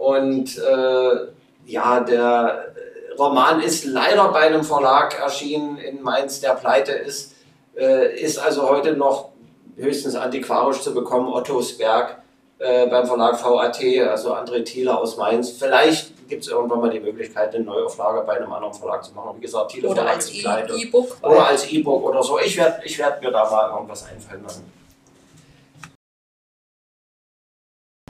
und 0.01 0.57
äh, 0.57 1.27
ja, 1.67 2.01
der 2.01 2.73
Roman 3.19 3.61
ist 3.61 3.85
leider 3.85 4.29
bei 4.29 4.41
einem 4.41 4.65
Verlag 4.65 5.21
erschienen 5.21 5.77
in 5.77 6.01
Mainz, 6.01 6.41
der 6.41 6.55
pleite 6.55 6.93
ist. 6.93 7.35
Äh, 7.77 8.19
ist 8.19 8.39
also 8.39 8.71
heute 8.71 8.95
noch 8.95 9.29
höchstens 9.77 10.17
antiquarisch 10.17 10.81
zu 10.81 10.95
bekommen. 10.95 11.29
Ottos 11.29 11.77
Berg 11.77 12.17
äh, 12.61 12.87
beim 12.87 13.07
Verlag 13.07 13.45
VAT, 13.45 13.79
also 14.09 14.35
André 14.35 14.65
Thiele 14.65 14.97
aus 14.97 15.19
Mainz. 15.19 15.51
Vielleicht 15.51 16.27
gibt 16.31 16.45
es 16.45 16.49
irgendwann 16.49 16.81
mal 16.81 16.91
die 16.91 17.01
Möglichkeit, 17.01 17.55
eine 17.55 17.63
Neuauflage 17.63 18.23
bei 18.23 18.39
einem 18.39 18.51
anderen 18.51 18.73
Verlag 18.73 19.05
zu 19.05 19.13
machen. 19.13 19.37
Wie 19.37 19.43
gesagt, 19.43 19.73
Thiele 19.73 19.89
oder 19.89 19.97
Verlag 19.97 20.15
als 20.15 20.33
E-Book. 20.33 21.19
E 21.23 21.27
oder 21.27 21.47
als 21.47 21.71
E-Book 21.71 22.05
oder 22.05 22.23
so. 22.23 22.39
Ich 22.39 22.57
werde 22.57 22.81
ich 22.87 22.99
werd 22.99 23.21
mir 23.21 23.31
da 23.31 23.51
mal 23.51 23.71
irgendwas 23.71 24.07
einfallen 24.09 24.45
lassen. 24.45 24.80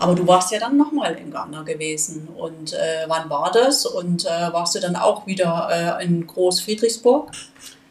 Aber 0.00 0.14
du 0.14 0.26
warst 0.26 0.50
ja 0.50 0.58
dann 0.58 0.78
nochmal 0.78 1.14
in 1.14 1.30
Ghana 1.30 1.62
gewesen. 1.62 2.28
Und 2.36 2.72
äh, 2.72 3.04
wann 3.06 3.28
war 3.28 3.50
das? 3.52 3.84
Und 3.84 4.24
äh, 4.24 4.52
warst 4.52 4.74
du 4.74 4.80
dann 4.80 4.96
auch 4.96 5.26
wieder 5.26 5.98
äh, 6.00 6.04
in 6.04 6.26
Großfriedrichsburg? 6.26 7.30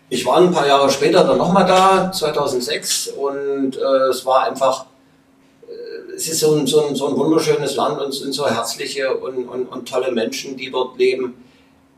Ich 0.09 0.25
war 0.25 0.37
ein 0.37 0.51
paar 0.51 0.65
Jahre 0.65 0.89
später 0.89 1.23
dann 1.23 1.37
nochmal 1.37 1.67
da, 1.67 2.11
2006. 2.11 3.09
Und 3.09 3.77
äh, 3.77 4.09
es 4.09 4.25
war 4.25 4.45
einfach, 4.45 4.87
äh, 5.67 6.13
es 6.15 6.27
ist 6.27 6.39
so 6.39 6.55
ein, 6.55 6.65
so, 6.65 6.87
ein, 6.87 6.95
so 6.95 7.09
ein 7.09 7.15
wunderschönes 7.15 7.75
Land 7.75 8.01
und 8.01 8.11
sind 8.11 8.33
so 8.33 8.49
herzliche 8.49 9.15
und, 9.15 9.47
und, 9.47 9.67
und 9.67 9.87
tolle 9.87 10.11
Menschen, 10.11 10.57
die 10.57 10.71
dort 10.71 10.97
leben. 10.97 11.35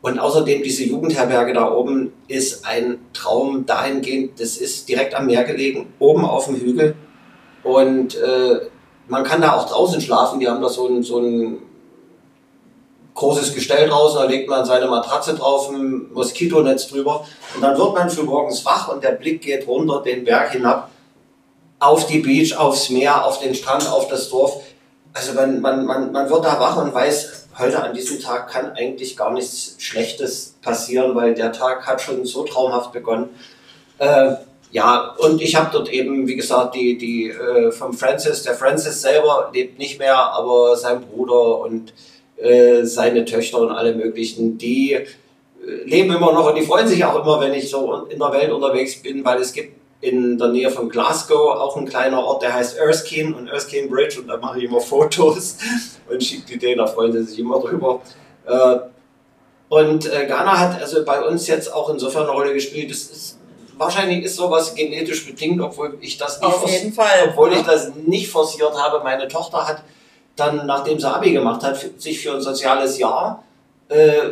Und 0.02 0.18
außerdem 0.18 0.62
diese 0.62 0.84
Jugendherberge 0.84 1.54
da 1.54 1.72
oben 1.72 2.12
ist 2.28 2.66
ein 2.66 2.98
Traum 3.14 3.64
dahingehend, 3.64 4.38
das 4.38 4.58
ist 4.58 4.88
direkt 4.88 5.14
am 5.14 5.26
Meer 5.26 5.44
gelegen, 5.44 5.94
oben 6.00 6.26
auf 6.26 6.46
dem 6.46 6.56
Hügel. 6.56 6.96
Und 7.62 8.16
äh, 8.16 8.60
man 9.08 9.24
kann 9.24 9.40
da 9.40 9.56
auch 9.56 9.68
draußen 9.68 10.00
schlafen. 10.00 10.40
Die 10.40 10.48
haben 10.48 10.62
da 10.62 10.68
so 10.68 10.88
ein, 10.88 11.02
so 11.02 11.18
ein 11.18 11.58
großes 13.14 13.54
Gestell 13.54 13.88
draußen, 13.88 14.20
da 14.20 14.24
legt 14.24 14.48
man 14.48 14.64
seine 14.64 14.86
Matratze 14.86 15.34
drauf, 15.34 15.70
ein 15.70 16.12
Moskitonetz 16.12 16.88
drüber 16.88 17.26
und 17.54 17.60
dann 17.60 17.76
wird 17.76 17.94
man 17.94 18.08
für 18.08 18.22
morgens 18.22 18.64
wach 18.64 18.88
und 18.88 19.04
der 19.04 19.12
Blick 19.12 19.42
geht 19.42 19.66
runter 19.66 20.00
den 20.02 20.24
Berg 20.24 20.52
hinab 20.52 20.90
auf 21.78 22.06
die 22.06 22.20
Beach, 22.20 22.56
aufs 22.56 22.90
Meer, 22.90 23.24
auf 23.24 23.40
den 23.40 23.54
Strand, 23.54 23.88
auf 23.90 24.08
das 24.08 24.30
Dorf. 24.30 24.62
Also 25.12 25.34
man, 25.34 25.60
man, 25.60 25.84
man, 25.84 26.12
man 26.12 26.30
wird 26.30 26.44
da 26.44 26.58
wach 26.58 26.76
und 26.76 26.94
weiß, 26.94 27.48
heute 27.58 27.82
an 27.82 27.92
diesem 27.92 28.20
Tag 28.20 28.48
kann 28.48 28.72
eigentlich 28.76 29.16
gar 29.16 29.32
nichts 29.32 29.74
Schlechtes 29.78 30.54
passieren, 30.62 31.14
weil 31.14 31.34
der 31.34 31.52
Tag 31.52 31.86
hat 31.86 32.00
schon 32.00 32.24
so 32.24 32.44
traumhaft 32.44 32.92
begonnen. 32.92 33.28
Äh, 33.98 34.36
ja, 34.72 35.14
und 35.18 35.42
ich 35.42 35.54
habe 35.54 35.68
dort 35.70 35.92
eben, 35.92 36.26
wie 36.26 36.34
gesagt, 36.34 36.74
die, 36.74 36.96
die 36.96 37.28
äh, 37.28 37.70
vom 37.70 37.92
Francis, 37.92 38.42
der 38.42 38.54
Francis 38.54 39.02
selber 39.02 39.50
lebt 39.52 39.78
nicht 39.78 39.98
mehr, 39.98 40.16
aber 40.16 40.76
sein 40.76 41.02
Bruder 41.02 41.60
und 41.60 41.92
äh, 42.38 42.82
seine 42.84 43.26
Töchter 43.26 43.58
und 43.60 43.70
alle 43.70 43.94
möglichen, 43.94 44.56
die 44.56 44.94
äh, 44.94 45.06
leben 45.84 46.14
immer 46.14 46.32
noch 46.32 46.48
und 46.48 46.56
die 46.56 46.62
freuen 46.62 46.88
sich 46.88 47.04
auch 47.04 47.22
immer, 47.22 47.38
wenn 47.38 47.52
ich 47.52 47.68
so 47.68 48.06
in 48.08 48.18
der 48.18 48.32
Welt 48.32 48.50
unterwegs 48.50 49.02
bin, 49.02 49.22
weil 49.22 49.42
es 49.42 49.52
gibt 49.52 49.76
in 50.00 50.38
der 50.38 50.48
Nähe 50.48 50.70
von 50.70 50.88
Glasgow 50.88 51.54
auch 51.60 51.76
ein 51.76 51.86
kleiner 51.86 52.24
Ort, 52.24 52.42
der 52.42 52.54
heißt 52.54 52.78
Erskine 52.78 53.36
und 53.36 53.48
Erskine 53.48 53.88
Bridge 53.88 54.20
und 54.20 54.28
da 54.28 54.38
mache 54.38 54.58
ich 54.58 54.64
immer 54.64 54.80
Fotos 54.80 55.58
und 56.08 56.24
schicke 56.24 56.52
die 56.52 56.58
denen, 56.58 56.78
da 56.78 56.86
freuen 56.86 57.12
sie 57.12 57.24
sich 57.24 57.38
immer 57.38 57.60
drüber. 57.60 58.00
Äh, 58.46 58.78
und 59.68 60.10
äh, 60.10 60.26
Ghana 60.26 60.58
hat 60.58 60.80
also 60.80 61.04
bei 61.04 61.22
uns 61.22 61.46
jetzt 61.46 61.72
auch 61.72 61.90
insofern 61.90 62.22
eine 62.24 62.32
Rolle 62.32 62.54
gespielt. 62.54 62.90
Das 62.90 63.02
ist 63.02 63.38
wahrscheinlich 63.82 64.24
ist 64.24 64.36
sowas 64.36 64.74
genetisch 64.74 65.26
bedingt, 65.26 65.60
obwohl 65.60 65.98
ich 66.00 66.16
das 66.16 66.40
nicht, 66.40 66.48
Auf 66.48 66.70
jeden 66.70 66.92
Fall, 66.92 67.28
obwohl 67.28 67.52
ja. 67.52 67.58
ich 67.58 67.66
das 67.66 67.94
nicht 68.06 68.30
forciert 68.30 68.74
habe. 68.80 69.02
Meine 69.04 69.28
Tochter 69.28 69.66
hat 69.66 69.82
dann, 70.36 70.66
nachdem 70.66 70.98
sie 70.98 71.08
Abi 71.08 71.32
gemacht 71.32 71.62
hat, 71.62 71.78
sich 72.00 72.20
für 72.20 72.34
ein 72.34 72.40
soziales 72.40 72.98
Jahr 72.98 73.44
äh, 73.88 74.22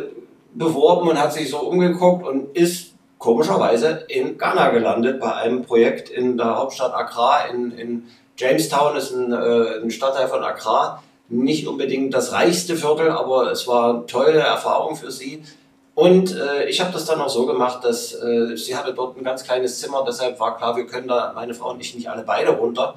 beworben 0.53 1.09
und 1.09 1.19
hat 1.19 1.33
sich 1.33 1.49
so 1.49 1.59
umgeguckt 1.59 2.25
und 2.25 2.55
ist 2.55 2.93
komischerweise 3.17 4.05
in 4.07 4.37
Ghana 4.37 4.69
gelandet 4.69 5.19
bei 5.19 5.33
einem 5.33 5.63
Projekt 5.63 6.09
in 6.09 6.37
der 6.37 6.57
Hauptstadt 6.57 6.93
Accra. 6.93 7.45
In, 7.45 7.71
in 7.71 8.07
Jamestown 8.37 8.95
ist 8.95 9.11
ein, 9.11 9.31
äh, 9.31 9.83
ein 9.83 9.91
Stadtteil 9.91 10.27
von 10.27 10.43
Accra. 10.43 11.03
Nicht 11.29 11.67
unbedingt 11.67 12.13
das 12.13 12.33
reichste 12.33 12.75
Viertel, 12.75 13.11
aber 13.11 13.51
es 13.51 13.67
war 13.67 13.93
eine 13.93 14.05
tolle 14.05 14.39
Erfahrung 14.39 14.95
für 14.95 15.11
sie 15.11 15.43
und 15.93 16.35
äh, 16.35 16.65
ich 16.69 16.79
habe 16.79 16.93
das 16.93 17.05
dann 17.05 17.19
auch 17.19 17.29
so 17.29 17.45
gemacht, 17.45 17.83
dass 17.83 18.13
äh, 18.13 18.55
sie 18.55 18.75
hatte 18.75 18.93
dort 18.93 19.17
ein 19.17 19.23
ganz 19.23 19.43
kleines 19.43 19.79
Zimmer, 19.79 20.03
deshalb 20.07 20.39
war 20.39 20.57
klar, 20.57 20.75
wir 20.77 20.87
können 20.87 21.07
da, 21.07 21.33
meine 21.35 21.53
Frau 21.53 21.71
und 21.71 21.81
ich, 21.81 21.95
nicht 21.95 22.09
alle 22.09 22.23
beide 22.23 22.51
runter. 22.51 22.95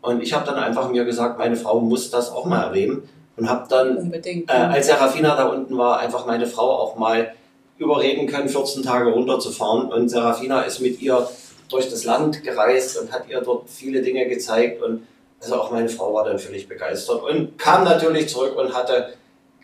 Und 0.00 0.22
ich 0.22 0.32
habe 0.32 0.46
dann 0.46 0.56
einfach 0.56 0.88
mir 0.90 1.04
gesagt, 1.04 1.38
meine 1.38 1.56
Frau 1.56 1.80
muss 1.80 2.10
das 2.10 2.30
auch 2.30 2.44
mal 2.44 2.62
erleben. 2.62 3.08
Und 3.36 3.48
habe 3.48 3.66
dann, 3.68 4.12
äh, 4.12 4.44
als 4.52 4.86
Serafina 4.86 5.36
da 5.36 5.48
unten 5.48 5.76
war, 5.76 5.98
einfach 5.98 6.26
meine 6.26 6.46
Frau 6.46 6.70
auch 6.70 6.96
mal 6.96 7.34
überreden 7.78 8.26
können, 8.26 8.48
14 8.48 8.82
Tage 8.82 9.10
runterzufahren. 9.10 9.92
Und 9.92 10.08
Serafina 10.08 10.62
ist 10.62 10.80
mit 10.80 11.00
ihr 11.00 11.28
durch 11.68 11.90
das 11.90 12.04
Land 12.04 12.42
gereist 12.42 13.00
und 13.00 13.12
hat 13.12 13.28
ihr 13.28 13.40
dort 13.40 13.68
viele 13.68 14.02
Dinge 14.02 14.26
gezeigt. 14.28 14.82
Und 14.82 15.06
also 15.40 15.56
auch 15.56 15.70
meine 15.70 15.88
Frau 15.88 16.14
war 16.14 16.24
dann 16.24 16.38
völlig 16.38 16.68
begeistert 16.68 17.22
und 17.22 17.58
kam 17.58 17.84
natürlich 17.84 18.28
zurück 18.28 18.56
und 18.56 18.74
hatte 18.74 19.14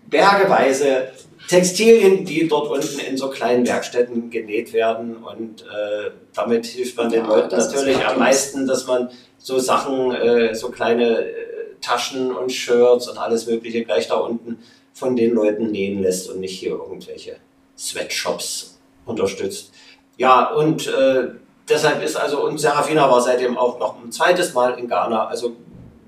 bergeweise 0.09 1.09
Textilien, 1.49 2.25
die 2.25 2.49
dort 2.49 2.71
unten 2.71 2.99
in 3.01 3.17
so 3.17 3.29
kleinen 3.29 3.67
Werkstätten 3.67 4.31
genäht 4.31 4.73
werden. 4.73 5.17
Und 5.17 5.63
äh, 5.63 6.11
damit 6.35 6.67
hilft 6.67 6.97
man 6.97 7.11
den 7.11 7.25
ja, 7.25 7.29
Leuten 7.29 7.57
natürlich 7.57 8.05
am 8.05 8.19
meisten, 8.19 8.67
dass 8.67 8.87
man 8.87 9.11
so 9.39 9.59
Sachen, 9.59 10.13
äh, 10.13 10.55
so 10.55 10.71
kleine 10.71 11.21
äh, 11.21 11.35
Taschen 11.81 12.35
und 12.35 12.51
Shirts 12.51 13.09
und 13.09 13.19
alles 13.19 13.47
Mögliche 13.47 13.85
gleich 13.85 14.09
da 14.09 14.15
unten 14.15 14.59
von 14.95 15.17
den 15.17 15.35
Leuten 15.35 15.71
nähen 15.71 16.03
lässt 16.03 16.31
und 16.31 16.41
nicht 16.41 16.59
hier 16.59 16.71
irgendwelche 16.71 17.37
Sweatshops 17.77 18.79
unterstützt. 19.05 19.73
Ja, 20.17 20.51
und 20.51 20.87
äh, 20.87 21.29
deshalb 21.69 22.03
ist 22.03 22.17
also, 22.17 22.45
und 22.45 22.59
Serafina 22.59 23.11
war 23.11 23.21
seitdem 23.21 23.59
auch 23.59 23.79
noch 23.79 24.03
ein 24.03 24.13
zweites 24.13 24.55
Mal 24.55 24.79
in 24.79 24.89
Ghana. 24.89 25.27
Also 25.27 25.57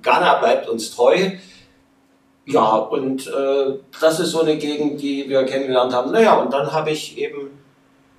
Ghana 0.02 0.34
bleibt 0.34 0.68
uns 0.68 0.94
treu. 0.94 1.32
Ja, 2.46 2.76
und 2.76 3.26
äh, 3.26 3.74
das 4.00 4.20
ist 4.20 4.30
so 4.30 4.40
eine 4.40 4.56
Gegend, 4.56 5.02
die 5.02 5.28
wir 5.28 5.44
kennengelernt 5.44 5.92
haben. 5.92 6.12
Naja, 6.12 6.38
und 6.38 6.52
dann 6.52 6.72
habe 6.72 6.92
ich 6.92 7.18
eben 7.18 7.50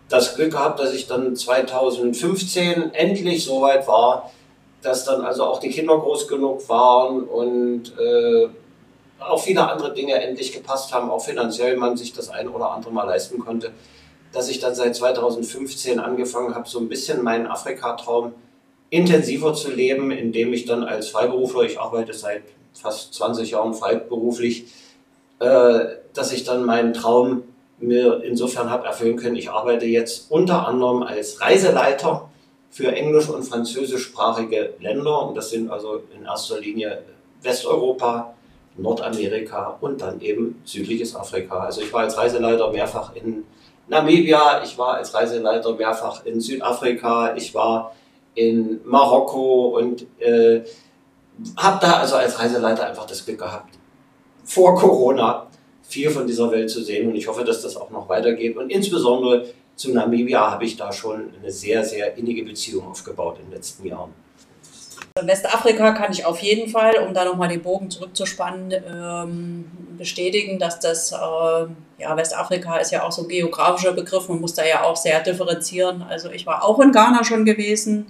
das 0.09 0.35
Glück 0.35 0.51
gehabt, 0.51 0.79
dass 0.79 0.93
ich 0.93 1.07
dann 1.07 1.33
2015 1.33 2.93
endlich 2.93 3.45
so 3.45 3.61
weit 3.61 3.87
war, 3.87 4.29
dass 4.81 5.05
dann 5.05 5.21
also 5.21 5.45
auch 5.45 5.59
die 5.61 5.69
Kinder 5.69 5.97
groß 5.97 6.27
genug 6.27 6.67
waren 6.67 7.23
und 7.23 7.93
äh, 7.97 8.49
auch 9.19 9.41
viele 9.41 9.69
andere 9.69 9.93
Dinge 9.93 10.15
endlich 10.15 10.51
gepasst 10.51 10.93
haben, 10.93 11.09
auch 11.09 11.23
finanziell 11.23 11.77
man 11.77 11.95
sich 11.95 12.11
das 12.11 12.29
ein 12.29 12.49
oder 12.49 12.71
andere 12.71 12.91
mal 12.91 13.05
leisten 13.05 13.39
konnte, 13.39 13.71
dass 14.33 14.49
ich 14.49 14.59
dann 14.59 14.75
seit 14.75 14.93
2015 14.93 15.99
angefangen 15.99 16.53
habe, 16.53 16.67
so 16.67 16.79
ein 16.79 16.89
bisschen 16.89 17.23
meinen 17.23 17.47
Afrika-Traum 17.47 18.33
intensiver 18.89 19.53
zu 19.53 19.71
leben, 19.71 20.11
indem 20.11 20.53
ich 20.53 20.65
dann 20.65 20.83
als 20.83 21.09
Freiberufler, 21.09 21.63
ich 21.63 21.79
arbeite 21.79 22.13
seit 22.13 22.43
fast 22.81 23.13
20 23.13 23.51
Jahren 23.51 23.73
freiberuflich, 23.73 24.65
äh, 25.39 25.79
dass 26.13 26.31
ich 26.31 26.43
dann 26.43 26.65
meinen 26.65 26.93
Traum 26.93 27.43
mir 27.79 28.23
insofern 28.23 28.69
habe 28.69 28.87
erfüllen 28.87 29.17
können. 29.17 29.35
Ich 29.35 29.51
arbeite 29.51 29.85
jetzt 29.85 30.31
unter 30.31 30.67
anderem 30.67 31.03
als 31.03 31.41
Reiseleiter 31.41 32.29
für 32.69 32.91
englisch- 32.91 33.29
und 33.29 33.43
französischsprachige 33.43 34.73
Länder 34.79 35.27
und 35.27 35.35
das 35.35 35.49
sind 35.49 35.69
also 35.69 36.01
in 36.15 36.25
erster 36.25 36.59
Linie 36.59 37.03
Westeuropa, 37.41 38.33
Nordamerika 38.77 39.77
und 39.81 40.01
dann 40.01 40.21
eben 40.21 40.61
südliches 40.65 41.15
Afrika. 41.15 41.59
Also 41.59 41.81
ich 41.81 41.91
war 41.93 42.01
als 42.01 42.17
Reiseleiter 42.17 42.71
mehrfach 42.71 43.15
in 43.15 43.43
Namibia, 43.87 44.61
ich 44.63 44.77
war 44.77 44.95
als 44.95 45.13
Reiseleiter 45.13 45.73
mehrfach 45.73 46.25
in 46.25 46.41
Südafrika, 46.41 47.35
ich 47.35 47.53
war 47.55 47.95
in 48.35 48.81
Marokko 48.85 49.77
und 49.77 50.05
äh, 50.19 50.61
habe 51.57 51.79
da 51.81 51.97
also 51.97 52.15
als 52.15 52.39
Reiseleiter 52.39 52.87
einfach 52.87 53.05
das 53.05 53.25
Glück 53.25 53.39
gehabt, 53.39 53.75
vor 54.43 54.75
Corona 54.75 55.47
viel 55.83 56.09
von 56.09 56.27
dieser 56.27 56.51
Welt 56.51 56.69
zu 56.69 56.83
sehen 56.83 57.09
und 57.09 57.15
ich 57.15 57.27
hoffe, 57.27 57.43
dass 57.43 57.61
das 57.61 57.77
auch 57.77 57.89
noch 57.89 58.09
weitergeht 58.09 58.57
und 58.57 58.69
insbesondere 58.69 59.45
zu 59.75 59.93
Namibia 59.93 60.51
habe 60.51 60.65
ich 60.65 60.75
da 60.75 60.91
schon 60.91 61.33
eine 61.39 61.51
sehr, 61.51 61.83
sehr 61.83 62.17
innige 62.17 62.43
Beziehung 62.43 62.87
aufgebaut 62.87 63.37
in 63.39 63.45
den 63.45 63.53
letzten 63.53 63.85
Jahren. 63.85 64.13
Westafrika 65.21 65.91
kann 65.91 66.11
ich 66.11 66.25
auf 66.25 66.39
jeden 66.39 66.69
Fall, 66.69 66.97
um 67.07 67.13
da 67.13 67.25
nochmal 67.25 67.49
den 67.49 67.61
Bogen 67.61 67.89
zurückzuspannen, 67.89 68.71
ähm, 68.71 69.65
bestätigen, 69.97 70.59
dass 70.59 70.79
das, 70.79 71.11
äh, 71.11 71.15
ja, 71.15 72.15
Westafrika 72.15 72.77
ist 72.77 72.91
ja 72.91 73.03
auch 73.03 73.11
so 73.11 73.23
ein 73.23 73.27
geografischer 73.27 73.93
Begriff, 73.93 74.29
man 74.29 74.39
muss 74.39 74.53
da 74.53 74.65
ja 74.65 74.83
auch 74.83 74.95
sehr 74.95 75.21
differenzieren. 75.21 76.03
Also 76.03 76.29
ich 76.29 76.45
war 76.45 76.63
auch 76.63 76.79
in 76.79 76.91
Ghana 76.91 77.23
schon 77.23 77.45
gewesen, 77.45 78.07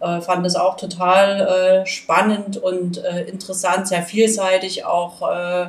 äh, 0.00 0.20
fand 0.20 0.46
es 0.46 0.56
auch 0.56 0.76
total 0.76 1.40
äh, 1.82 1.86
spannend 1.86 2.56
und 2.56 3.02
äh, 3.02 3.22
interessant, 3.24 3.88
sehr 3.88 4.02
vielseitig 4.02 4.84
auch 4.84 5.22
äh, 5.30 5.66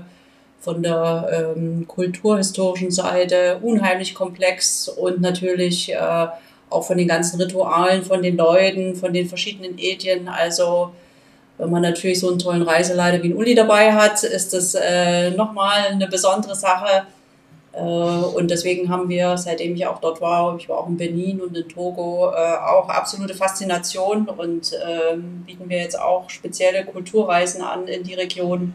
von 0.59 0.83
der 0.83 1.53
ähm, 1.55 1.87
kulturhistorischen 1.87 2.91
Seite, 2.91 3.59
unheimlich 3.61 4.15
komplex 4.15 4.89
und 4.89 5.21
natürlich 5.21 5.93
äh, 5.93 6.27
auch 6.69 6.81
von 6.83 6.97
den 6.97 7.07
ganzen 7.07 7.39
Ritualen, 7.39 8.03
von 8.03 8.21
den 8.21 8.35
Leuten, 8.35 8.95
von 8.95 9.13
den 9.13 9.27
verschiedenen 9.29 9.77
Ethien. 9.77 10.27
Also 10.27 10.91
wenn 11.57 11.69
man 11.69 11.81
natürlich 11.81 12.19
so 12.19 12.29
einen 12.29 12.39
tollen 12.39 12.63
Reiseleiter 12.63 13.23
wie 13.23 13.29
ein 13.29 13.37
Uli 13.37 13.55
dabei 13.55 13.93
hat, 13.93 14.23
ist 14.23 14.53
das 14.53 14.75
äh, 14.75 15.31
nochmal 15.31 15.87
eine 15.89 16.07
besondere 16.07 16.55
Sache. 16.55 17.03
Äh, 17.77 17.81
und 17.81 18.49
deswegen 18.49 18.89
haben 18.89 19.07
wir, 19.09 19.37
seitdem 19.37 19.75
ich 19.75 19.85
auch 19.85 19.99
dort 19.99 20.19
war, 20.19 20.55
ich 20.57 20.67
war 20.67 20.79
auch 20.79 20.87
in 20.87 20.97
Benin 20.97 21.41
und 21.41 21.55
in 21.55 21.67
Togo, 21.69 22.31
äh, 22.31 22.57
auch 22.57 22.89
absolute 22.89 23.35
Faszination 23.35 24.27
und 24.27 24.73
äh, 24.73 25.15
bieten 25.45 25.69
wir 25.69 25.77
jetzt 25.77 25.99
auch 25.99 26.29
spezielle 26.29 26.85
Kulturreisen 26.85 27.61
an 27.61 27.87
in 27.87 28.03
die 28.03 28.15
Region. 28.15 28.73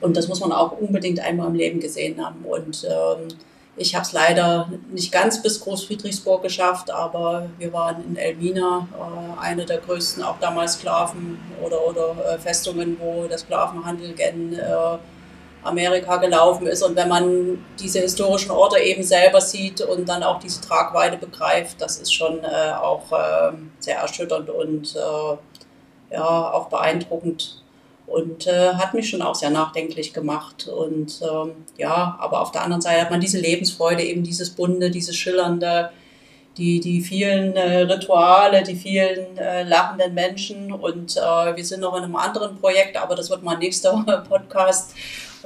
Und 0.00 0.16
das 0.16 0.28
muss 0.28 0.40
man 0.40 0.52
auch 0.52 0.72
unbedingt 0.72 1.20
einmal 1.20 1.48
im 1.48 1.54
Leben 1.54 1.80
gesehen 1.80 2.24
haben. 2.24 2.44
Und 2.44 2.86
ähm, 2.88 3.28
ich 3.76 3.94
habe 3.94 4.02
es 4.02 4.12
leider 4.12 4.70
nicht 4.90 5.12
ganz 5.12 5.42
bis 5.42 5.60
Großfriedrichsburg 5.60 6.42
geschafft, 6.42 6.90
aber 6.90 7.48
wir 7.58 7.72
waren 7.72 8.04
in 8.04 8.16
Elmina, 8.16 8.88
äh, 8.92 9.40
eine 9.40 9.64
der 9.64 9.78
größten 9.78 10.22
auch 10.22 10.38
damals 10.40 10.74
Sklaven 10.74 11.38
oder, 11.62 11.86
oder 11.86 12.34
äh, 12.34 12.38
Festungen, 12.38 12.98
wo 13.00 13.26
der 13.26 13.38
Sklavenhandel 13.38 14.12
gen 14.14 14.54
äh, 14.54 14.98
Amerika 15.62 16.16
gelaufen 16.16 16.66
ist. 16.66 16.82
Und 16.82 16.96
wenn 16.96 17.08
man 17.08 17.64
diese 17.78 18.00
historischen 18.00 18.50
Orte 18.50 18.78
eben 18.78 19.02
selber 19.02 19.40
sieht 19.40 19.80
und 19.80 20.08
dann 20.08 20.22
auch 20.22 20.38
diese 20.38 20.60
Tragweite 20.60 21.16
begreift, 21.16 21.80
das 21.80 21.98
ist 21.98 22.12
schon 22.14 22.42
äh, 22.44 22.72
auch 22.72 23.04
ähm, 23.12 23.72
sehr 23.78 23.98
erschütternd 23.98 24.50
und 24.50 24.96
äh, 24.96 26.14
ja, 26.14 26.52
auch 26.52 26.68
beeindruckend 26.68 27.62
und 28.10 28.48
äh, 28.48 28.74
hat 28.74 28.92
mich 28.92 29.08
schon 29.08 29.22
auch 29.22 29.36
sehr 29.36 29.50
nachdenklich 29.50 30.12
gemacht. 30.12 30.66
Und 30.66 31.20
ähm, 31.22 31.52
ja, 31.76 32.16
aber 32.18 32.40
auf 32.40 32.50
der 32.50 32.62
anderen 32.62 32.82
Seite 32.82 33.02
hat 33.02 33.10
man 33.10 33.20
diese 33.20 33.38
Lebensfreude, 33.38 34.02
eben 34.02 34.24
dieses 34.24 34.50
Bunde, 34.50 34.90
dieses 34.90 35.16
Schillernde, 35.16 35.90
die, 36.56 36.80
die 36.80 37.00
vielen 37.00 37.54
äh, 37.54 37.82
Rituale, 37.82 38.64
die 38.64 38.74
vielen 38.74 39.38
äh, 39.38 39.62
lachenden 39.62 40.12
Menschen. 40.14 40.72
Und 40.72 41.16
äh, 41.16 41.56
wir 41.56 41.64
sind 41.64 41.80
noch 41.80 41.96
in 41.96 42.02
einem 42.02 42.16
anderen 42.16 42.58
Projekt, 42.58 42.96
aber 42.96 43.14
das 43.14 43.30
wird 43.30 43.44
mal 43.44 43.56
nächster 43.56 44.24
Podcast. 44.28 44.94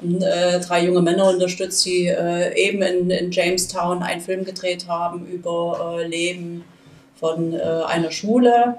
Äh, 0.03 0.61
drei 0.61 0.85
junge 0.85 1.03
Männer 1.03 1.29
unterstützt, 1.29 1.85
die 1.87 2.07
äh, 2.07 2.55
eben 2.57 2.83
in, 2.83 3.11
in 3.11 3.31
Jamestown 3.31 4.03
einen 4.03 4.21
Film 4.21 4.45
gedreht 4.45 4.87
haben 4.89 5.27
über 5.27 6.01
Leben 6.07 6.65
von 7.19 7.55
einer 7.55 8.11
Schule 8.11 8.77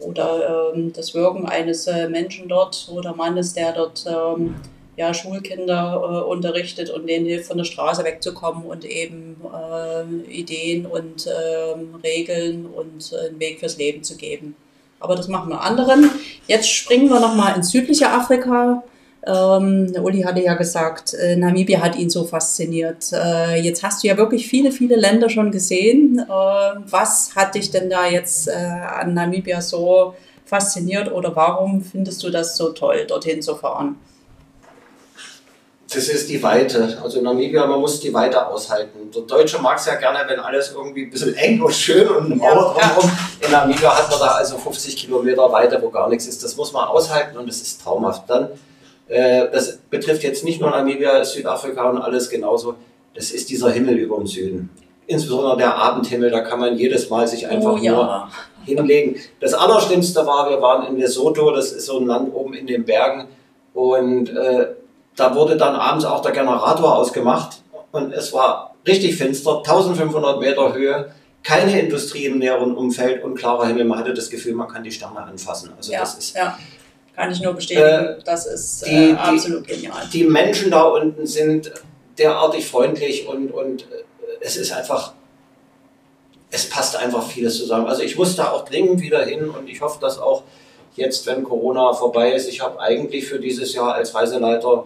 oder 0.00 0.72
ähm, 0.74 0.92
das 0.92 1.14
Wirken 1.14 1.46
eines 1.46 1.86
äh, 1.86 2.08
Menschen 2.08 2.48
dort 2.48 2.88
oder 2.92 3.14
Mannes, 3.14 3.54
der 3.54 3.72
dort 3.72 4.04
ähm, 4.06 4.56
ja, 4.96 5.14
Schulkinder 5.14 6.02
äh, 6.02 6.30
unterrichtet 6.30 6.90
und 6.90 7.06
denen 7.08 7.26
hilft, 7.26 7.46
von 7.46 7.58
der 7.58 7.64
Straße 7.64 8.04
wegzukommen 8.04 8.64
und 8.64 8.84
eben 8.84 9.36
äh, 9.44 10.30
Ideen 10.30 10.86
und 10.86 11.26
ähm, 11.26 11.94
Regeln 12.02 12.66
und 12.66 13.12
äh, 13.12 13.28
einen 13.28 13.40
Weg 13.40 13.60
fürs 13.60 13.78
Leben 13.78 14.02
zu 14.02 14.16
geben. 14.16 14.56
Aber 15.00 15.14
das 15.14 15.28
machen 15.28 15.50
wir 15.50 15.60
anderen. 15.60 16.10
Jetzt 16.48 16.68
springen 16.68 17.08
wir 17.08 17.20
nochmal 17.20 17.56
ins 17.56 17.70
südliche 17.70 18.10
Afrika. 18.10 18.82
Ähm, 19.26 19.92
Uli 20.00 20.22
hatte 20.22 20.40
ja 20.40 20.54
gesagt, 20.54 21.14
äh, 21.14 21.36
Namibia 21.36 21.80
hat 21.80 21.96
ihn 21.96 22.08
so 22.08 22.24
fasziniert. 22.24 23.12
Äh, 23.12 23.60
jetzt 23.60 23.82
hast 23.82 24.02
du 24.02 24.08
ja 24.08 24.16
wirklich 24.16 24.46
viele, 24.46 24.70
viele 24.70 24.96
Länder 24.96 25.28
schon 25.28 25.50
gesehen. 25.50 26.18
Äh, 26.18 26.28
was 26.28 27.34
hat 27.34 27.54
dich 27.54 27.70
denn 27.70 27.90
da 27.90 28.06
jetzt 28.06 28.48
äh, 28.48 28.52
an 28.52 29.14
Namibia 29.14 29.60
so 29.60 30.14
fasziniert 30.44 31.12
oder 31.12 31.34
warum 31.34 31.82
findest 31.82 32.22
du 32.22 32.30
das 32.30 32.56
so 32.56 32.70
toll, 32.70 33.04
dorthin 33.06 33.42
zu 33.42 33.56
fahren? 33.56 33.96
Das 35.92 36.06
ist 36.08 36.28
die 36.28 36.42
Weite. 36.42 36.98
Also 37.02 37.22
Namibia, 37.22 37.66
man 37.66 37.80
muss 37.80 37.98
die 37.98 38.12
Weite 38.12 38.46
aushalten. 38.46 39.10
Der 39.14 39.22
Deutsche 39.22 39.58
mag 39.58 39.78
es 39.78 39.86
ja 39.86 39.94
gerne, 39.94 40.20
wenn 40.28 40.38
alles 40.38 40.72
irgendwie 40.72 41.04
ein 41.04 41.10
bisschen 41.10 41.34
eng 41.34 41.60
und 41.62 41.74
schön 41.74 42.06
und 42.08 42.26
eine 42.26 42.36
Mauer 42.36 42.76
ja, 42.78 42.88
drumherum. 42.88 43.10
In 43.40 43.50
Namibia 43.50 43.96
hat 43.96 44.10
man 44.10 44.20
da 44.20 44.26
also 44.32 44.58
50 44.58 44.96
Kilometer 44.96 45.50
Weite, 45.50 45.80
wo 45.82 45.88
gar 45.88 46.08
nichts 46.08 46.26
ist. 46.26 46.44
Das 46.44 46.56
muss 46.56 46.72
man 46.72 46.86
aushalten 46.88 47.38
und 47.38 47.48
es 47.48 47.62
ist 47.62 47.82
traumhaft. 47.82 48.28
Dann 48.28 48.50
das 49.08 49.78
betrifft 49.90 50.22
jetzt 50.22 50.44
nicht 50.44 50.60
nur 50.60 50.70
Namibia, 50.70 51.24
Südafrika 51.24 51.88
und 51.90 51.98
alles 51.98 52.28
genauso. 52.28 52.74
Das 53.14 53.30
ist 53.30 53.48
dieser 53.50 53.70
Himmel 53.70 53.96
über 53.96 54.16
dem 54.16 54.26
Süden. 54.26 54.70
Insbesondere 55.06 55.56
der 55.56 55.74
Abendhimmel, 55.74 56.30
da 56.30 56.40
kann 56.40 56.60
man 56.60 56.76
jedes 56.76 57.08
Mal 57.08 57.26
sich 57.26 57.48
einfach 57.48 57.72
oh, 57.72 57.78
ja. 57.78 57.92
nur 57.92 58.28
hinlegen. 58.64 59.16
Das 59.40 59.54
Allerschlimmste 59.54 60.26
war, 60.26 60.50
wir 60.50 60.60
waren 60.60 60.86
in 60.86 60.98
Lesotho, 60.98 61.50
das 61.50 61.72
ist 61.72 61.86
so 61.86 61.98
ein 61.98 62.06
Land 62.06 62.34
oben 62.34 62.52
in 62.54 62.66
den 62.66 62.84
Bergen. 62.84 63.26
Und 63.72 64.28
äh, 64.28 64.66
da 65.16 65.34
wurde 65.34 65.56
dann 65.56 65.74
abends 65.74 66.04
auch 66.04 66.20
der 66.22 66.32
Generator 66.32 66.96
ausgemacht. 66.96 67.62
Und 67.90 68.12
es 68.12 68.32
war 68.32 68.74
richtig 68.86 69.16
finster, 69.16 69.58
1500 69.58 70.40
Meter 70.40 70.74
Höhe, 70.74 71.10
keine 71.42 71.80
Industrie 71.80 72.26
im 72.26 72.38
näheren 72.38 72.76
Umfeld 72.76 73.24
und 73.24 73.34
klarer 73.34 73.66
Himmel. 73.66 73.84
Man 73.84 73.98
hatte 73.98 74.12
das 74.12 74.28
Gefühl, 74.28 74.54
man 74.54 74.68
kann 74.68 74.82
die 74.82 74.92
Sterne 74.92 75.22
anfassen. 75.22 75.72
Also 75.76 75.92
ja, 75.92 76.00
das 76.00 76.18
ist 76.18 76.36
ja. 76.36 76.58
Kann 77.18 77.32
ich 77.32 77.40
nur 77.40 77.54
bestätigen. 77.54 77.88
Äh, 77.88 78.16
das 78.24 78.46
ist 78.46 78.86
die, 78.86 79.10
äh, 79.10 79.14
absolut 79.14 79.68
die, 79.68 79.74
genial. 79.74 80.02
Die 80.12 80.22
Menschen 80.22 80.70
da 80.70 80.84
unten 80.84 81.26
sind 81.26 81.72
derartig 82.16 82.68
freundlich 82.68 83.26
und, 83.26 83.50
und 83.50 83.82
äh, 83.82 84.04
es 84.40 84.56
ist 84.56 84.70
einfach, 84.70 85.14
es 86.52 86.68
passt 86.68 86.94
einfach 86.94 87.28
vieles 87.28 87.58
zusammen. 87.58 87.88
Also 87.88 88.02
ich 88.02 88.16
muss 88.16 88.36
da 88.36 88.52
auch 88.52 88.64
dringend 88.64 89.00
wieder 89.00 89.24
hin 89.24 89.50
und 89.50 89.68
ich 89.68 89.80
hoffe, 89.80 89.98
dass 90.00 90.20
auch 90.20 90.44
jetzt, 90.94 91.26
wenn 91.26 91.42
Corona 91.42 91.92
vorbei 91.92 92.30
ist, 92.30 92.48
ich 92.48 92.60
habe 92.60 92.78
eigentlich 92.78 93.26
für 93.26 93.40
dieses 93.40 93.74
Jahr 93.74 93.94
als 93.94 94.14
Reiseleiter 94.14 94.84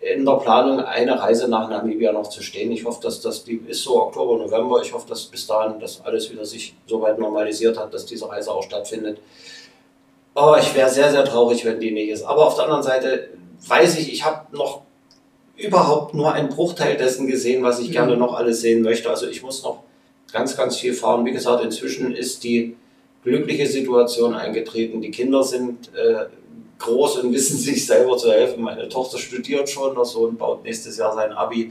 in 0.00 0.24
der 0.24 0.36
Planung 0.36 0.80
eine 0.80 1.20
Reise 1.20 1.48
nach 1.48 1.68
Namibia 1.68 2.12
noch 2.12 2.30
zu 2.30 2.42
stehen. 2.42 2.72
Ich 2.72 2.86
hoffe, 2.86 3.02
dass 3.02 3.20
das 3.20 3.44
die 3.44 3.60
ist 3.68 3.82
so 3.82 4.00
Oktober, 4.00 4.38
November. 4.38 4.80
Ich 4.82 4.94
hoffe, 4.94 5.06
dass 5.06 5.24
bis 5.24 5.46
dahin 5.46 5.78
das 5.80 6.00
alles 6.02 6.30
wieder 6.30 6.46
sich 6.46 6.74
so 6.86 7.02
weit 7.02 7.18
normalisiert 7.18 7.78
hat, 7.78 7.92
dass 7.92 8.06
diese 8.06 8.26
Reise 8.26 8.50
auch 8.52 8.62
stattfindet. 8.62 9.18
Oh, 10.34 10.56
ich 10.58 10.74
wäre 10.74 10.90
sehr, 10.90 11.10
sehr 11.10 11.24
traurig, 11.24 11.64
wenn 11.64 11.78
die 11.80 11.92
nicht 11.92 12.08
ist. 12.08 12.22
Aber 12.24 12.46
auf 12.46 12.54
der 12.56 12.64
anderen 12.64 12.82
Seite 12.82 13.28
weiß 13.66 13.98
ich, 13.98 14.12
ich 14.12 14.24
habe 14.24 14.56
noch 14.56 14.82
überhaupt 15.56 16.14
nur 16.14 16.32
einen 16.32 16.48
Bruchteil 16.48 16.96
dessen 16.96 17.26
gesehen, 17.28 17.62
was 17.62 17.78
ich 17.78 17.88
Mhm. 17.88 17.92
gerne 17.92 18.16
noch 18.16 18.34
alles 18.34 18.60
sehen 18.60 18.82
möchte. 18.82 19.08
Also 19.08 19.26
ich 19.28 19.42
muss 19.42 19.62
noch 19.62 19.84
ganz, 20.32 20.56
ganz 20.56 20.76
viel 20.76 20.92
fahren. 20.92 21.24
Wie 21.24 21.30
gesagt, 21.32 21.62
inzwischen 21.64 22.14
ist 22.14 22.42
die 22.42 22.76
glückliche 23.22 23.66
Situation 23.68 24.34
eingetreten. 24.34 25.00
Die 25.00 25.12
Kinder 25.12 25.44
sind 25.44 25.90
äh, 25.94 26.26
groß 26.80 27.18
und 27.18 27.32
wissen 27.32 27.56
sich 27.68 27.86
selber 27.86 28.16
zu 28.16 28.30
helfen. 28.32 28.62
Meine 28.62 28.88
Tochter 28.88 29.18
studiert 29.18 29.70
schon, 29.70 29.94
der 29.94 30.04
Sohn 30.04 30.36
baut 30.36 30.64
nächstes 30.64 30.96
Jahr 30.96 31.14
sein 31.14 31.32
Abi. 31.32 31.70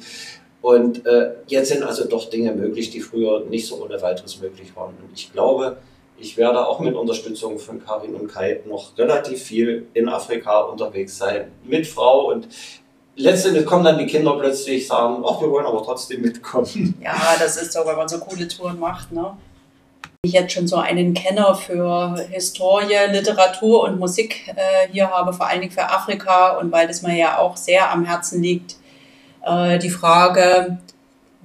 Und 0.62 1.06
äh, 1.06 1.32
jetzt 1.48 1.68
sind 1.68 1.84
also 1.84 2.06
doch 2.06 2.30
Dinge 2.30 2.54
möglich, 2.54 2.90
die 2.90 3.02
früher 3.02 3.42
nicht 3.50 3.68
so 3.68 3.84
ohne 3.84 4.02
weiteres 4.02 4.40
möglich 4.40 4.74
waren. 4.76 4.92
Und 5.02 5.10
ich 5.14 5.34
glaube, 5.34 5.76
ich 6.24 6.38
werde 6.38 6.66
auch 6.66 6.80
mit 6.80 6.96
Unterstützung 6.96 7.60
von 7.60 7.84
Karin 7.86 8.16
und 8.16 8.28
Kai 8.28 8.62
noch 8.66 8.98
relativ 8.98 9.44
viel 9.44 9.88
in 9.94 10.08
Afrika 10.08 10.62
unterwegs 10.62 11.18
sein, 11.18 11.52
mit 11.66 11.86
Frau. 11.86 12.32
Und 12.32 12.48
letztendlich 13.18 13.66
kommen 13.66 13.84
dann 13.84 13.98
die 13.98 14.06
Kinder 14.06 14.38
plötzlich, 14.40 14.88
sagen, 14.88 15.22
ach, 15.28 15.42
wir 15.42 15.52
wollen 15.52 15.66
aber 15.66 15.84
trotzdem 15.84 16.22
mitkommen. 16.22 16.96
Ja, 17.04 17.36
das 17.38 17.62
ist 17.62 17.74
so, 17.74 17.82
wenn 17.86 17.98
man 17.98 18.08
so 18.08 18.20
coole 18.20 18.48
Touren 18.48 18.80
macht, 18.80 19.12
ne? 19.12 19.36
Ich 20.26 20.32
jetzt 20.32 20.54
schon 20.54 20.70
so 20.70 20.78
einen 20.78 21.14
Kenner 21.14 21.54
für 21.54 22.16
Historie, 22.32 23.12
Literatur 23.12 23.84
und 23.84 24.00
Musik 24.00 24.48
äh, 24.56 24.88
hier 24.90 25.10
habe, 25.10 25.34
vor 25.34 25.48
allen 25.48 25.60
Dingen 25.60 25.74
für 25.74 25.84
Afrika 25.84 26.58
und 26.58 26.72
weil 26.72 26.88
das 26.88 27.02
mir 27.02 27.18
ja 27.18 27.40
auch 27.40 27.58
sehr 27.58 27.92
am 27.92 28.06
Herzen 28.06 28.42
liegt, 28.42 28.78
äh, 29.46 29.78
die 29.80 29.90
Frage, 29.90 30.78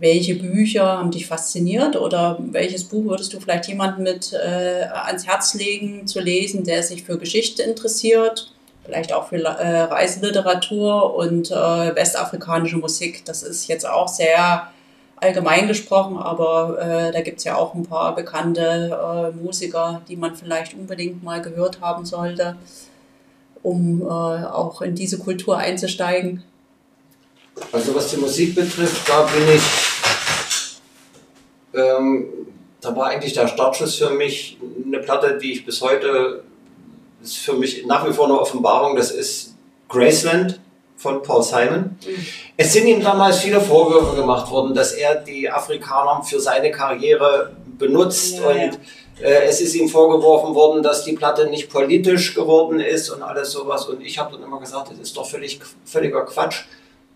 welche 0.00 0.36
Bücher 0.36 0.98
haben 0.98 1.10
dich 1.10 1.26
fasziniert 1.26 1.96
oder 1.96 2.38
welches 2.52 2.84
Buch 2.84 3.04
würdest 3.04 3.32
du 3.32 3.40
vielleicht 3.40 3.66
jemandem 3.66 4.04
mit 4.04 4.32
äh, 4.32 4.84
ans 4.92 5.26
Herz 5.26 5.54
legen 5.54 6.06
zu 6.06 6.20
lesen, 6.20 6.64
der 6.64 6.82
sich 6.82 7.02
für 7.02 7.18
Geschichte 7.18 7.62
interessiert, 7.62 8.52
vielleicht 8.84 9.12
auch 9.12 9.28
für 9.28 9.36
äh, 9.36 9.80
Reiseliteratur 9.80 11.14
und 11.14 11.50
äh, 11.50 11.94
westafrikanische 11.96 12.76
Musik. 12.76 13.24
Das 13.24 13.42
ist 13.42 13.66
jetzt 13.66 13.88
auch 13.88 14.08
sehr 14.08 14.68
allgemein 15.16 15.66
gesprochen, 15.66 16.16
aber 16.16 16.78
äh, 16.80 17.12
da 17.12 17.20
gibt 17.20 17.38
es 17.38 17.44
ja 17.44 17.56
auch 17.56 17.74
ein 17.74 17.84
paar 17.84 18.14
bekannte 18.14 19.32
äh, 19.34 19.36
Musiker, 19.36 20.00
die 20.08 20.16
man 20.16 20.36
vielleicht 20.36 20.74
unbedingt 20.74 21.22
mal 21.24 21.42
gehört 21.42 21.80
haben 21.80 22.04
sollte, 22.06 22.56
um 23.62 24.02
äh, 24.02 24.04
auch 24.04 24.80
in 24.80 24.94
diese 24.94 25.18
Kultur 25.18 25.58
einzusteigen. 25.58 26.44
Also 27.72 27.94
was 27.94 28.10
die 28.10 28.18
Musik 28.18 28.54
betrifft, 28.54 29.08
da 29.08 29.22
bin 29.22 29.56
ich, 29.56 29.62
ähm, 31.78 32.28
da 32.80 32.94
war 32.94 33.08
eigentlich 33.08 33.32
der 33.32 33.48
Startschuss 33.48 33.96
für 33.96 34.10
mich 34.10 34.58
eine 34.84 34.98
Platte, 34.98 35.38
die 35.38 35.52
ich 35.52 35.64
bis 35.64 35.80
heute, 35.80 36.44
ist 37.22 37.38
für 37.38 37.54
mich 37.54 37.84
nach 37.86 38.06
wie 38.08 38.12
vor 38.12 38.26
eine 38.26 38.40
Offenbarung, 38.40 38.96
das 38.96 39.10
ist 39.10 39.56
Graceland 39.88 40.60
von 40.96 41.22
Paul 41.22 41.42
Simon. 41.42 41.96
Es 42.56 42.72
sind 42.72 42.86
ihm 42.86 43.02
damals 43.02 43.38
viele 43.38 43.60
Vorwürfe 43.60 44.16
gemacht 44.16 44.50
worden, 44.50 44.74
dass 44.74 44.92
er 44.92 45.16
die 45.16 45.48
Afrikaner 45.48 46.22
für 46.22 46.40
seine 46.40 46.70
Karriere 46.70 47.52
benutzt 47.78 48.38
Ja, 48.38 48.50
ja. 48.50 48.64
und 48.64 48.78
äh, 49.20 49.44
es 49.44 49.60
ist 49.60 49.74
ihm 49.74 49.88
vorgeworfen 49.88 50.54
worden, 50.54 50.82
dass 50.82 51.04
die 51.04 51.12
Platte 51.12 51.48
nicht 51.48 51.70
politisch 51.70 52.34
geworden 52.34 52.80
ist 52.80 53.10
und 53.10 53.22
alles 53.22 53.52
sowas. 53.52 53.86
Und 53.86 54.00
ich 54.00 54.18
habe 54.18 54.32
dann 54.32 54.42
immer 54.44 54.60
gesagt, 54.60 54.90
das 54.90 54.98
ist 54.98 55.16
doch 55.16 55.28
völlig, 55.28 55.60
völliger 55.84 56.24
Quatsch. 56.24 56.64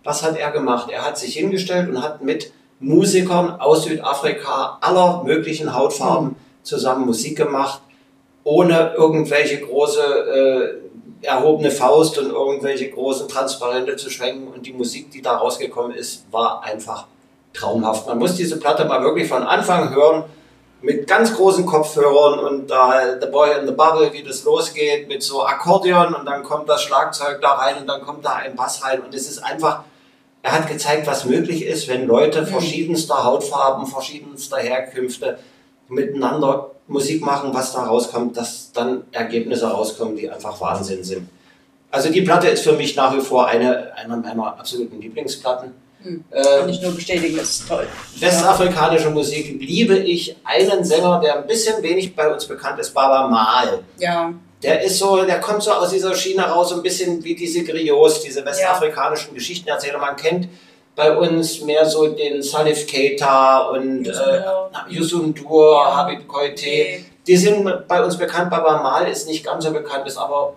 Was 0.03 0.23
hat 0.23 0.37
er 0.37 0.51
gemacht? 0.51 0.89
Er 0.91 1.05
hat 1.05 1.17
sich 1.17 1.35
hingestellt 1.35 1.89
und 1.89 2.01
hat 2.01 2.21
mit 2.21 2.51
Musikern 2.79 3.59
aus 3.59 3.83
Südafrika 3.83 4.77
aller 4.81 5.23
möglichen 5.23 5.73
Hautfarben 5.73 6.35
zusammen 6.63 7.05
Musik 7.05 7.37
gemacht, 7.37 7.81
ohne 8.43 8.93
irgendwelche 8.97 9.59
große 9.59 10.01
äh, 10.01 11.25
erhobene 11.25 11.71
Faust 11.71 12.17
und 12.17 12.31
irgendwelche 12.31 12.89
großen 12.89 13.27
Transparente 13.27 13.95
zu 13.95 14.09
schwenken. 14.09 14.47
Und 14.47 14.65
die 14.65 14.73
Musik, 14.73 15.11
die 15.11 15.21
da 15.21 15.37
rausgekommen 15.37 15.95
ist, 15.95 16.25
war 16.31 16.63
einfach 16.63 17.07
traumhaft. 17.53 18.07
Man 18.07 18.17
muss 18.17 18.35
diese 18.35 18.59
Platte 18.59 18.85
mal 18.85 19.03
wirklich 19.03 19.27
von 19.29 19.43
Anfang 19.43 19.93
hören, 19.93 20.25
mit 20.83 21.07
ganz 21.07 21.33
großen 21.33 21.65
Kopfhörern 21.65 22.39
und 22.39 22.69
da 22.69 23.17
The 23.19 23.27
Boy 23.27 23.57
in 23.57 23.65
the 23.65 23.71
Bubble, 23.71 24.11
wie 24.11 24.21
das 24.21 24.43
losgeht, 24.43 25.07
mit 25.07 25.23
so 25.23 25.45
Akkordeon 25.45 26.13
und 26.13 26.25
dann 26.25 26.43
kommt 26.43 26.67
das 26.67 26.83
Schlagzeug 26.83 27.41
da 27.41 27.53
rein 27.53 27.77
und 27.77 27.87
dann 27.87 28.01
kommt 28.01 28.25
da 28.25 28.33
ein 28.33 28.55
Bass 28.55 28.83
rein 28.83 29.01
und 29.01 29.13
es 29.13 29.29
ist 29.29 29.39
einfach, 29.39 29.85
er 30.43 30.51
hat 30.51 30.67
gezeigt, 30.67 31.07
was 31.07 31.25
möglich 31.25 31.65
ist, 31.65 31.87
wenn 31.87 32.05
Leute 32.05 32.45
verschiedenster 32.45 33.23
Hautfarben, 33.23 33.87
verschiedenster 33.87 34.57
Herkünfte 34.57 35.39
miteinander 35.87 36.71
Musik 36.87 37.21
machen, 37.21 37.51
was 37.53 37.71
da 37.71 37.85
rauskommt, 37.85 38.35
dass 38.35 38.71
dann 38.73 39.03
Ergebnisse 39.13 39.67
rauskommen, 39.67 40.17
die 40.17 40.29
einfach 40.29 40.59
Wahnsinn 40.59 41.03
sind. 41.03 41.29
Also 41.89 42.09
die 42.09 42.21
Platte 42.21 42.49
ist 42.49 42.63
für 42.63 42.73
mich 42.73 42.95
nach 42.95 43.15
wie 43.15 43.21
vor 43.21 43.47
eine, 43.47 43.95
eine 43.95 44.17
meiner 44.17 44.47
absoluten 44.59 44.99
Lieblingsplatten. 44.99 45.71
Hm. 46.01 46.25
Äh, 46.31 46.43
Kann 46.43 46.69
ich 46.69 46.81
nur 46.81 46.91
bestätigen, 46.91 47.37
das 47.37 47.51
ist 47.51 47.67
toll. 47.69 47.87
Westafrikanische 48.19 49.11
Musik 49.11 49.61
liebe 49.61 49.97
ich 49.97 50.35
einen 50.43 50.83
Sänger, 50.83 51.21
der 51.21 51.37
ein 51.37 51.47
bisschen 51.47 51.81
wenig 51.81 52.13
bei 52.13 52.33
uns 52.33 52.45
bekannt 52.45 52.79
ist, 52.79 52.93
Baba 52.93 53.29
Mal. 53.29 53.83
Ja, 53.97 54.33
Der 54.63 54.81
ist 54.81 54.97
so, 54.97 55.23
der 55.23 55.39
kommt 55.39 55.61
so 55.61 55.71
aus 55.71 55.89
dieser 55.89 56.15
Schiene 56.15 56.43
raus, 56.43 56.69
so 56.69 56.75
ein 56.75 56.83
bisschen 56.83 57.23
wie 57.23 57.35
diese 57.35 57.63
Griots, 57.63 58.21
diese 58.21 58.45
westafrikanischen 58.45 59.33
Geschichtenerzähler. 59.33 59.99
Man 59.99 60.15
kennt 60.15 60.47
bei 60.95 61.15
uns 61.15 61.61
mehr 61.61 61.85
so 61.85 62.07
den 62.07 62.41
Salif 62.41 62.87
Keita 62.87 63.67
und 63.69 64.05
Youssou 64.05 64.23
äh. 64.23 64.93
Yusun 64.93 65.33
Dur, 65.33 65.73
Ja. 65.73 65.95
Habib 65.97 66.27
Koite. 66.27 66.65
Okay. 66.65 67.05
Die 67.25 67.37
sind 67.37 67.87
bei 67.87 68.03
uns 68.03 68.17
bekannt. 68.17 68.49
Baba 68.49 68.81
Mal 68.81 69.09
ist 69.09 69.27
nicht 69.27 69.45
ganz 69.45 69.63
so 69.63 69.71
bekannt, 69.71 70.07
ist 70.07 70.17
aber 70.17 70.53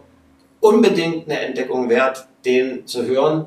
unbedingt 0.60 1.28
eine 1.28 1.40
Entdeckung 1.40 1.88
wert, 1.88 2.26
den 2.44 2.86
zu 2.86 3.04
hören. 3.06 3.46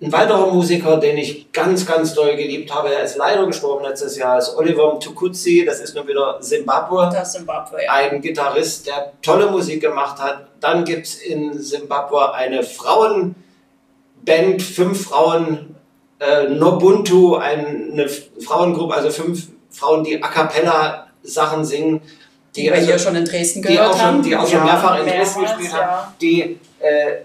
Ein 0.00 0.12
weiterer 0.12 0.46
Musiker, 0.52 0.96
den 0.98 1.18
ich 1.18 1.50
ganz, 1.50 1.84
ganz 1.84 2.14
doll 2.14 2.36
geliebt 2.36 2.72
habe, 2.72 2.88
der 2.88 3.02
ist 3.02 3.16
leider 3.16 3.44
gestorben 3.46 3.84
letztes 3.84 4.16
Jahr, 4.16 4.38
ist 4.38 4.56
Oliver 4.56 4.94
Mtukudzi, 4.94 5.64
das 5.66 5.80
ist 5.80 5.96
nun 5.96 6.06
wieder 6.06 6.38
Zimbabwe. 6.40 7.10
das 7.12 7.32
Zimbabwe, 7.32 7.82
ja. 7.84 7.92
Ein 7.92 8.20
Gitarrist, 8.20 8.86
der 8.86 9.12
tolle 9.22 9.50
Musik 9.50 9.80
gemacht 9.80 10.20
hat. 10.22 10.46
Dann 10.60 10.84
gibt 10.84 11.06
es 11.08 11.14
in 11.16 11.60
Zimbabwe 11.60 12.32
eine 12.32 12.62
Frauenband, 12.62 13.34
fünf 14.62 15.08
Frauen, 15.08 15.74
äh, 16.20 16.44
Nobuntu, 16.48 17.34
eine 17.34 18.08
Frauengruppe, 18.08 18.94
also 18.94 19.10
fünf 19.10 19.48
Frauen, 19.70 20.04
die 20.04 20.22
A 20.22 20.28
Cappella 20.28 21.08
Sachen 21.24 21.64
singen. 21.64 22.00
Die 22.54 22.64
wir 22.64 22.74
also- 22.74 22.86
hier 22.86 22.98
schon 23.00 23.16
in 23.16 23.24
Dresden 23.24 23.62
die 23.62 23.68
gehört 23.68 23.90
auch 23.92 23.96
schon, 23.98 24.06
haben. 24.06 24.22
die 24.22 24.36
auch 24.36 24.46
schon 24.46 24.58
Ja, 24.60 24.64
mehrfach 24.64 25.00
in 25.00 25.06
Dresden 25.06 25.40
mehrmals, 25.40 25.58
gespielt 25.58 25.80
ja. 25.80 25.86
haben, 25.90 26.14
die 26.20 26.58
äh, 26.80 27.22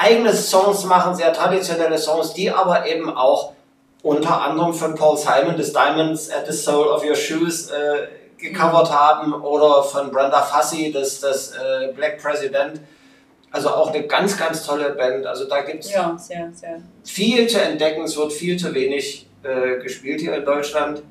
eigene 0.00 0.32
Songs 0.34 0.84
machen, 0.84 1.14
sehr 1.14 1.32
traditionelle 1.32 1.98
Songs, 1.98 2.32
die 2.32 2.50
aber 2.50 2.86
eben 2.86 3.14
auch 3.14 3.52
unter 4.02 4.40
anderem 4.40 4.72
von 4.72 4.94
Paul 4.94 5.16
Simon 5.18 5.56
des 5.58 5.72
Diamonds 5.74 6.30
at 6.30 6.46
the 6.46 6.56
Soul 6.56 6.86
of 6.88 7.04
Your 7.04 7.14
Shoes 7.14 7.68
äh, 7.70 8.06
gecovert 8.38 8.88
Mhm. 8.88 8.94
haben 8.94 9.34
oder 9.34 9.82
von 9.82 10.10
Brenda 10.10 10.40
Fassi, 10.40 10.90
das, 10.90 11.20
das 11.20 11.52
äh, 11.52 11.92
Black 11.94 12.22
President. 12.22 12.80
Also 13.52 13.68
auch 13.68 13.92
eine 13.92 14.06
ganz, 14.06 14.38
ganz 14.38 14.64
tolle 14.64 14.90
Band. 14.90 15.26
Also 15.26 15.44
da 15.46 15.60
gibt 15.62 15.84
es 15.84 15.92
Ja, 15.92 16.16
sehr, 16.16 16.50
sehr. 16.54 16.80
viel 17.04 17.46
zu 17.48 17.60
entdecken. 17.60 18.04
Es 18.04 18.16
wird 18.16 18.32
viel 18.32 18.56
zu 18.56 18.72
wenig 18.72 19.26
äh, 19.42 19.82
gespielt 19.82 20.20
hier 20.20 20.34
in 20.36 20.44
Deutschland. 20.44 21.02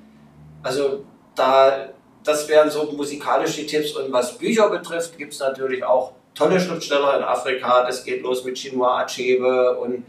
Also 0.63 1.03
da, 1.35 1.89
das 2.23 2.47
wären 2.47 2.71
so 2.71 2.85
musikalisch 2.93 3.55
die 3.57 3.65
Tipps. 3.67 3.91
Und 3.91 4.11
was 4.11 4.37
Bücher 4.37 4.69
betrifft, 4.69 5.17
gibt 5.17 5.33
es 5.33 5.39
natürlich 5.39 5.83
auch 5.83 6.13
tolle 6.39 6.59
Schriftsteller 6.59 7.17
in 7.17 7.23
Afrika. 7.23 7.85
Das 7.85 8.03
geht 8.03 8.23
los 8.23 8.43
mit 8.43 8.57
Chinua 8.57 9.01
Achebe 9.01 9.77
und 9.77 10.05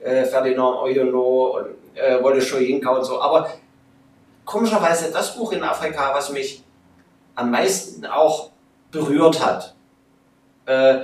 äh, 0.00 0.24
Ferdinand 0.24 0.78
Oyono 0.78 1.58
und 1.58 1.66
äh, 1.94 2.20
Wolle 2.22 2.40
Soyinka 2.40 2.90
und 2.90 3.04
so. 3.04 3.20
Aber 3.20 3.50
komischerweise 4.44 5.12
das 5.12 5.36
Buch 5.36 5.52
in 5.52 5.62
Afrika, 5.62 6.12
was 6.14 6.30
mich 6.30 6.64
am 7.34 7.50
meisten 7.50 8.06
auch 8.06 8.50
berührt 8.90 9.44
hat, 9.44 9.74
äh, 10.66 11.00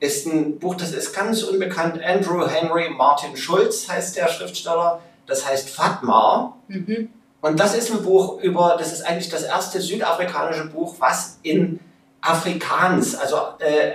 ist 0.00 0.26
ein 0.26 0.58
Buch, 0.58 0.74
das 0.74 0.92
ist 0.92 1.14
ganz 1.14 1.42
unbekannt. 1.44 2.02
Andrew 2.02 2.46
Henry 2.46 2.90
Martin 2.90 3.36
Schulz 3.36 3.88
heißt 3.88 4.16
der 4.16 4.28
Schriftsteller. 4.28 5.00
Das 5.26 5.46
heißt 5.46 5.70
Fatma. 5.70 6.56
Mhm. 6.68 7.08
Und 7.40 7.60
das 7.60 7.74
ist 7.74 7.90
ein 7.90 8.02
Buch 8.02 8.40
über, 8.40 8.76
das 8.78 8.92
ist 8.92 9.02
eigentlich 9.02 9.28
das 9.28 9.44
erste 9.44 9.80
südafrikanische 9.80 10.66
Buch, 10.66 10.96
was 10.98 11.38
in 11.42 11.78
Afrikaans, 12.20 13.14
also 13.14 13.36
äh, 13.58 13.92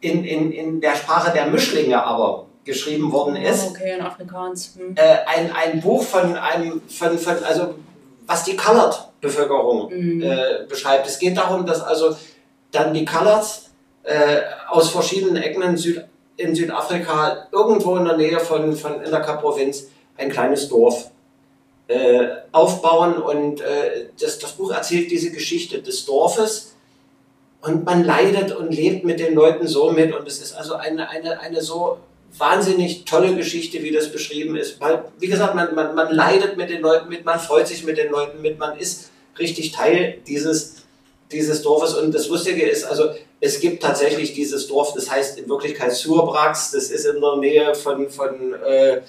in, 0.00 0.24
in, 0.24 0.52
in 0.52 0.80
der 0.80 0.94
Sprache 0.96 1.32
der 1.32 1.46
Mischlinge 1.46 2.02
aber 2.02 2.46
geschrieben 2.64 3.12
worden 3.12 3.36
ist. 3.36 3.70
Okay, 3.70 3.94
in 3.96 4.02
Afrikaans. 4.02 4.74
Hm. 4.76 4.94
Äh, 4.96 5.18
ein, 5.26 5.52
ein 5.52 5.80
Buch 5.80 6.02
von 6.02 6.36
einem, 6.36 6.82
von, 6.88 7.16
von, 7.18 7.36
also 7.44 7.74
was 8.26 8.44
die 8.44 8.56
Colored-Bevölkerung 8.56 9.90
Mhm. 9.90 10.22
äh, 10.22 10.66
beschreibt. 10.68 11.06
Es 11.06 11.18
geht 11.18 11.36
darum, 11.36 11.64
dass 11.64 11.80
also 11.80 12.16
dann 12.72 12.92
die 12.92 13.04
Coloreds 13.04 13.70
äh, 14.02 14.40
aus 14.68 14.90
verschiedenen 14.90 15.36
Ecken 15.36 15.62
in, 15.62 15.76
Süd, 15.76 16.04
in 16.36 16.54
Südafrika 16.54 17.48
irgendwo 17.52 17.96
in 17.96 18.04
der 18.04 18.16
Nähe 18.16 18.40
von, 18.40 18.74
von 18.76 19.00
in 19.02 19.10
der 19.10 19.20
Kap-Provinz 19.20 19.86
ein 20.16 20.30
kleines 20.30 20.68
Dorf 20.68 21.10
äh, 21.88 22.26
aufbauen 22.52 23.18
und 23.18 23.60
äh, 23.60 24.08
das, 24.20 24.38
das 24.40 24.52
Buch 24.52 24.72
erzählt 24.72 25.10
diese 25.10 25.30
Geschichte 25.30 25.80
des 25.82 26.04
Dorfes 26.04 26.74
und 27.66 27.84
man 27.84 28.04
leidet 28.04 28.54
und 28.54 28.72
lebt 28.72 29.04
mit 29.04 29.18
den 29.18 29.34
Leuten 29.34 29.66
so 29.66 29.90
mit 29.90 30.14
und 30.14 30.26
es 30.26 30.40
ist 30.40 30.54
also 30.54 30.74
eine, 30.74 31.08
eine, 31.08 31.40
eine 31.40 31.60
so 31.60 31.98
wahnsinnig 32.38 33.04
tolle 33.04 33.34
Geschichte, 33.34 33.82
wie 33.82 33.90
das 33.90 34.12
beschrieben 34.12 34.56
ist. 34.56 34.80
Weil, 34.80 35.04
wie 35.18 35.26
gesagt, 35.26 35.54
man, 35.54 35.74
man, 35.74 35.94
man 35.94 36.14
leidet 36.14 36.56
mit 36.56 36.70
den 36.70 36.80
Leuten 36.80 37.08
mit, 37.08 37.24
man 37.24 37.40
freut 37.40 37.66
sich 37.66 37.84
mit 37.84 37.98
den 37.98 38.10
Leuten 38.10 38.40
mit, 38.40 38.58
man 38.58 38.78
ist 38.78 39.10
richtig 39.38 39.72
Teil 39.72 40.18
dieses, 40.26 40.76
dieses 41.32 41.62
Dorfes. 41.62 41.94
Und 41.94 42.14
das 42.14 42.28
Lustige 42.28 42.68
ist, 42.68 42.84
also 42.84 43.10
es 43.40 43.58
gibt 43.58 43.82
tatsächlich 43.82 44.32
dieses 44.32 44.68
Dorf, 44.68 44.92
das 44.94 45.10
heißt 45.10 45.38
in 45.38 45.48
Wirklichkeit 45.48 45.92
Surbrax, 45.92 46.70
das 46.70 46.90
ist 46.90 47.04
in 47.04 47.20
der 47.20 47.36
Nähe 47.36 47.74
von, 47.74 48.08
von 48.10 48.54
äh, 48.64 49.00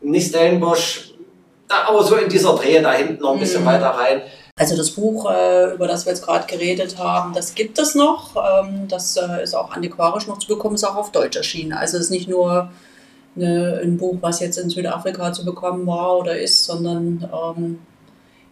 nicht 0.00 0.28
Stellenbosch, 0.28 1.14
da, 1.66 1.88
aber 1.88 2.02
so 2.02 2.16
in 2.16 2.28
dieser 2.28 2.54
Drehe 2.54 2.82
da 2.82 2.92
hinten 2.92 3.22
noch 3.22 3.32
ein 3.32 3.40
bisschen 3.40 3.62
mhm. 3.62 3.66
weiter 3.66 3.90
rein. 3.90 4.22
Also 4.60 4.76
das 4.76 4.90
Buch, 4.90 5.24
äh, 5.30 5.72
über 5.72 5.88
das 5.88 6.04
wir 6.04 6.12
jetzt 6.12 6.22
gerade 6.22 6.46
geredet 6.46 6.98
haben, 6.98 7.32
das 7.32 7.54
gibt 7.54 7.78
es 7.78 7.94
noch. 7.94 8.36
Ähm, 8.36 8.88
das 8.88 9.16
äh, 9.16 9.42
ist 9.42 9.54
auch 9.54 9.70
antiquarisch 9.70 10.26
noch 10.26 10.38
zu 10.38 10.48
bekommen, 10.48 10.74
ist 10.74 10.84
auch 10.84 10.96
auf 10.96 11.12
Deutsch 11.12 11.38
erschienen. 11.38 11.72
Also 11.72 11.96
es 11.96 12.04
ist 12.04 12.10
nicht 12.10 12.28
nur 12.28 12.70
eine, 13.34 13.80
ein 13.82 13.96
Buch, 13.96 14.18
was 14.20 14.40
jetzt 14.40 14.58
in 14.58 14.68
Südafrika 14.68 15.32
zu 15.32 15.46
bekommen 15.46 15.86
war 15.86 16.18
oder 16.18 16.38
ist, 16.38 16.62
sondern 16.66 17.26
ähm, 17.32 17.78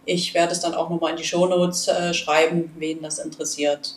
ich 0.03 0.33
werde 0.33 0.53
es 0.53 0.61
dann 0.61 0.73
auch 0.73 0.89
nochmal 0.89 1.11
in 1.11 1.17
die 1.17 1.23
Shownotes 1.23 1.87
äh, 1.89 2.11
schreiben, 2.15 2.71
wen 2.79 3.03
das 3.03 3.19
interessiert. 3.19 3.93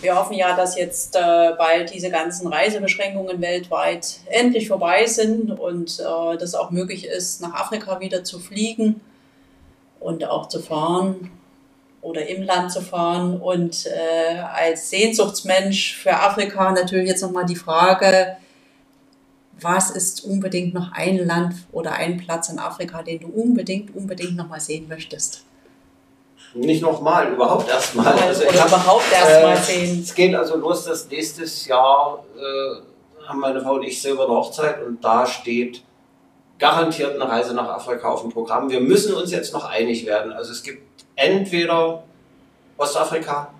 Wir 0.00 0.16
hoffen 0.16 0.34
ja, 0.34 0.56
dass 0.56 0.76
jetzt 0.76 1.14
äh, 1.14 1.52
bald 1.56 1.94
diese 1.94 2.10
ganzen 2.10 2.48
Reisebeschränkungen 2.48 3.40
weltweit 3.40 4.18
endlich 4.30 4.66
vorbei 4.66 5.06
sind 5.06 5.52
und 5.52 6.00
äh, 6.00 6.36
dass 6.38 6.56
auch 6.56 6.72
möglich 6.72 7.06
ist, 7.06 7.40
nach 7.40 7.54
Afrika 7.54 8.00
wieder 8.00 8.24
zu 8.24 8.40
fliegen 8.40 9.00
und 10.00 10.24
auch 10.24 10.48
zu 10.48 10.58
fahren 10.58 11.30
oder 12.02 12.26
im 12.28 12.42
Land 12.42 12.72
zu 12.72 12.82
fahren. 12.82 13.40
Und 13.40 13.86
äh, 13.86 14.38
als 14.38 14.90
Sehnsuchtsmensch 14.90 15.96
für 15.96 16.12
Afrika 16.12 16.70
natürlich 16.72 17.08
jetzt 17.08 17.22
nochmal 17.22 17.46
die 17.46 17.56
Frage, 17.56 18.36
was 19.60 19.90
ist 19.90 20.24
unbedingt 20.24 20.74
noch 20.74 20.92
ein 20.92 21.24
Land 21.24 21.54
oder 21.70 21.92
ein 21.92 22.18
Platz 22.18 22.48
in 22.48 22.58
Afrika, 22.58 23.02
den 23.02 23.20
du 23.20 23.28
unbedingt, 23.28 23.94
unbedingt 23.94 24.36
nochmal 24.36 24.60
sehen 24.60 24.88
möchtest? 24.88 25.44
Nicht 26.54 26.82
nochmal, 26.82 27.32
überhaupt 27.32 27.70
erstmal. 27.70 28.12
Also 28.12 28.42
oder 28.42 28.66
überhaupt 28.66 29.10
erstmal 29.12 29.56
äh, 29.56 29.60
sehen. 29.60 30.00
Es 30.02 30.14
geht 30.14 30.34
also 30.34 30.56
los, 30.56 30.84
dass 30.84 31.08
nächstes 31.08 31.66
Jahr 31.66 32.24
äh, 32.36 33.26
haben 33.26 33.38
meine 33.38 33.60
Frau 33.60 33.74
und 33.74 33.84
ich 33.84 34.02
silberne 34.02 34.34
Hochzeit 34.34 34.82
und 34.82 35.02
da 35.02 35.26
steht 35.26 35.82
garantiert 36.58 37.14
eine 37.14 37.28
Reise 37.28 37.54
nach 37.54 37.68
Afrika 37.68 38.08
auf 38.08 38.22
dem 38.22 38.30
Programm. 38.30 38.70
Wir 38.70 38.80
müssen 38.80 39.14
uns 39.14 39.32
jetzt 39.32 39.52
noch 39.52 39.64
einig 39.64 40.06
werden. 40.06 40.32
Also 40.32 40.52
es 40.52 40.62
gibt 40.62 40.91
entweder 41.16 42.02
Ostafrika, 42.76 43.52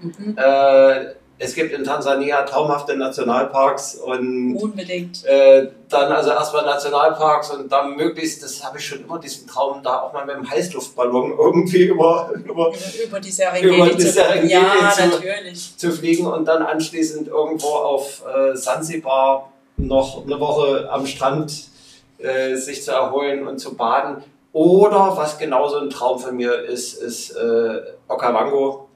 mhm. 0.00 0.36
äh, 0.36 1.14
es 1.42 1.54
gibt 1.54 1.72
in 1.72 1.84
Tansania 1.84 2.42
traumhafte 2.42 2.94
Nationalparks 2.94 3.94
und 3.94 4.56
unbedingt. 4.56 5.24
Äh, 5.24 5.68
dann 5.88 6.12
also 6.12 6.30
erstmal 6.30 6.66
Nationalparks 6.66 7.50
und 7.52 7.72
dann 7.72 7.96
möglichst, 7.96 8.42
das 8.42 8.62
habe 8.62 8.76
ich 8.76 8.84
schon 8.84 9.02
immer 9.02 9.18
diesen 9.18 9.48
Traum, 9.48 9.82
da 9.82 10.02
auch 10.02 10.12
mal 10.12 10.26
mit 10.26 10.36
dem 10.36 10.48
Heißluftballon 10.48 11.32
irgendwie 11.38 11.84
über, 11.84 12.30
über, 12.44 12.74
über 13.02 13.20
die 13.20 13.30
Serengeti, 13.30 13.74
über 13.74 13.88
die 13.88 14.02
Serengeti 14.02 14.52
ja, 14.52 14.92
zu, 14.92 15.76
zu, 15.78 15.92
fliegen 15.92 16.26
und 16.26 16.44
dann 16.44 16.62
anschließend 16.62 17.28
irgendwo 17.28 17.68
auf 17.68 18.22
äh, 18.26 18.54
Sansibar 18.54 19.50
noch 19.78 20.26
eine 20.26 20.38
Woche 20.38 20.90
am 20.92 21.06
Strand 21.06 21.70
äh, 22.18 22.54
sich 22.56 22.84
zu 22.84 22.92
erholen 22.92 23.48
und 23.48 23.58
zu 23.58 23.74
baden. 23.74 24.22
Oder 24.52 25.16
was 25.16 25.38
genauso 25.38 25.78
ein 25.78 25.90
Traum 25.90 26.18
von 26.18 26.36
mir 26.36 26.64
ist, 26.64 26.94
ist 26.94 27.30
äh, 27.36 27.82
Okavango 28.08 28.88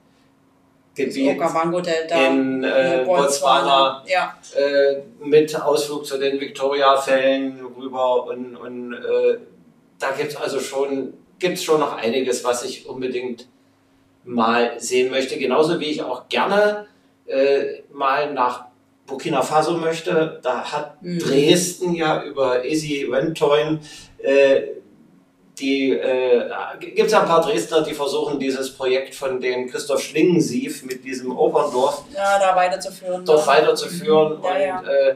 Gebiet 0.95 1.41
in 2.11 2.63
äh, 2.63 3.03
Botswana, 3.05 4.03
ja. 4.07 4.37
äh, 4.55 5.01
mit 5.19 5.61
Ausflug 5.61 6.05
zu 6.05 6.17
den 6.17 6.39
Victoria-Fällen 6.39 7.59
rüber 7.77 8.25
und, 8.25 8.55
und 8.55 8.93
äh, 8.93 9.37
da 9.99 10.11
gibt 10.11 10.31
es 10.31 10.37
also 10.37 10.59
schon, 10.59 11.13
gibt's 11.37 11.63
schon 11.63 11.81
noch 11.81 11.97
einiges, 11.97 12.43
was 12.43 12.63
ich 12.63 12.87
unbedingt 12.87 13.47
mal 14.23 14.79
sehen 14.79 15.11
möchte. 15.11 15.37
Genauso 15.37 15.79
wie 15.79 15.85
ich 15.85 16.01
auch 16.01 16.29
gerne 16.29 16.87
äh, 17.25 17.81
mal 17.91 18.33
nach 18.33 18.65
Burkina 19.05 19.41
Faso 19.41 19.73
möchte. 19.73 20.39
Da 20.41 20.63
hat 20.71 21.01
mhm. 21.01 21.19
Dresden 21.19 21.93
ja 21.93 22.23
über 22.23 22.63
Easy 22.63 23.05
Wentoin 23.09 23.79
äh, 24.19 24.61
die 25.59 25.91
äh, 25.91 26.49
gibt 26.79 27.07
es 27.07 27.11
ja 27.11 27.21
ein 27.21 27.27
paar 27.27 27.41
Dresdner, 27.41 27.81
die 27.81 27.93
versuchen, 27.93 28.39
dieses 28.39 28.71
Projekt 28.71 29.15
von 29.15 29.39
dem 29.39 29.69
Christoph 29.69 30.01
Schlingensief 30.01 30.83
mit 30.83 31.03
diesem 31.05 31.35
Operndorf 31.35 32.03
ja, 32.13 32.39
da 32.39 32.55
weiterzuführen. 32.55 33.23
Dort 33.25 33.41
ne? 33.41 33.47
weiterzuführen. 33.47 34.39
Ja, 34.43 34.49
und 34.49 34.61
ja. 34.61 34.81
Äh, 34.81 35.15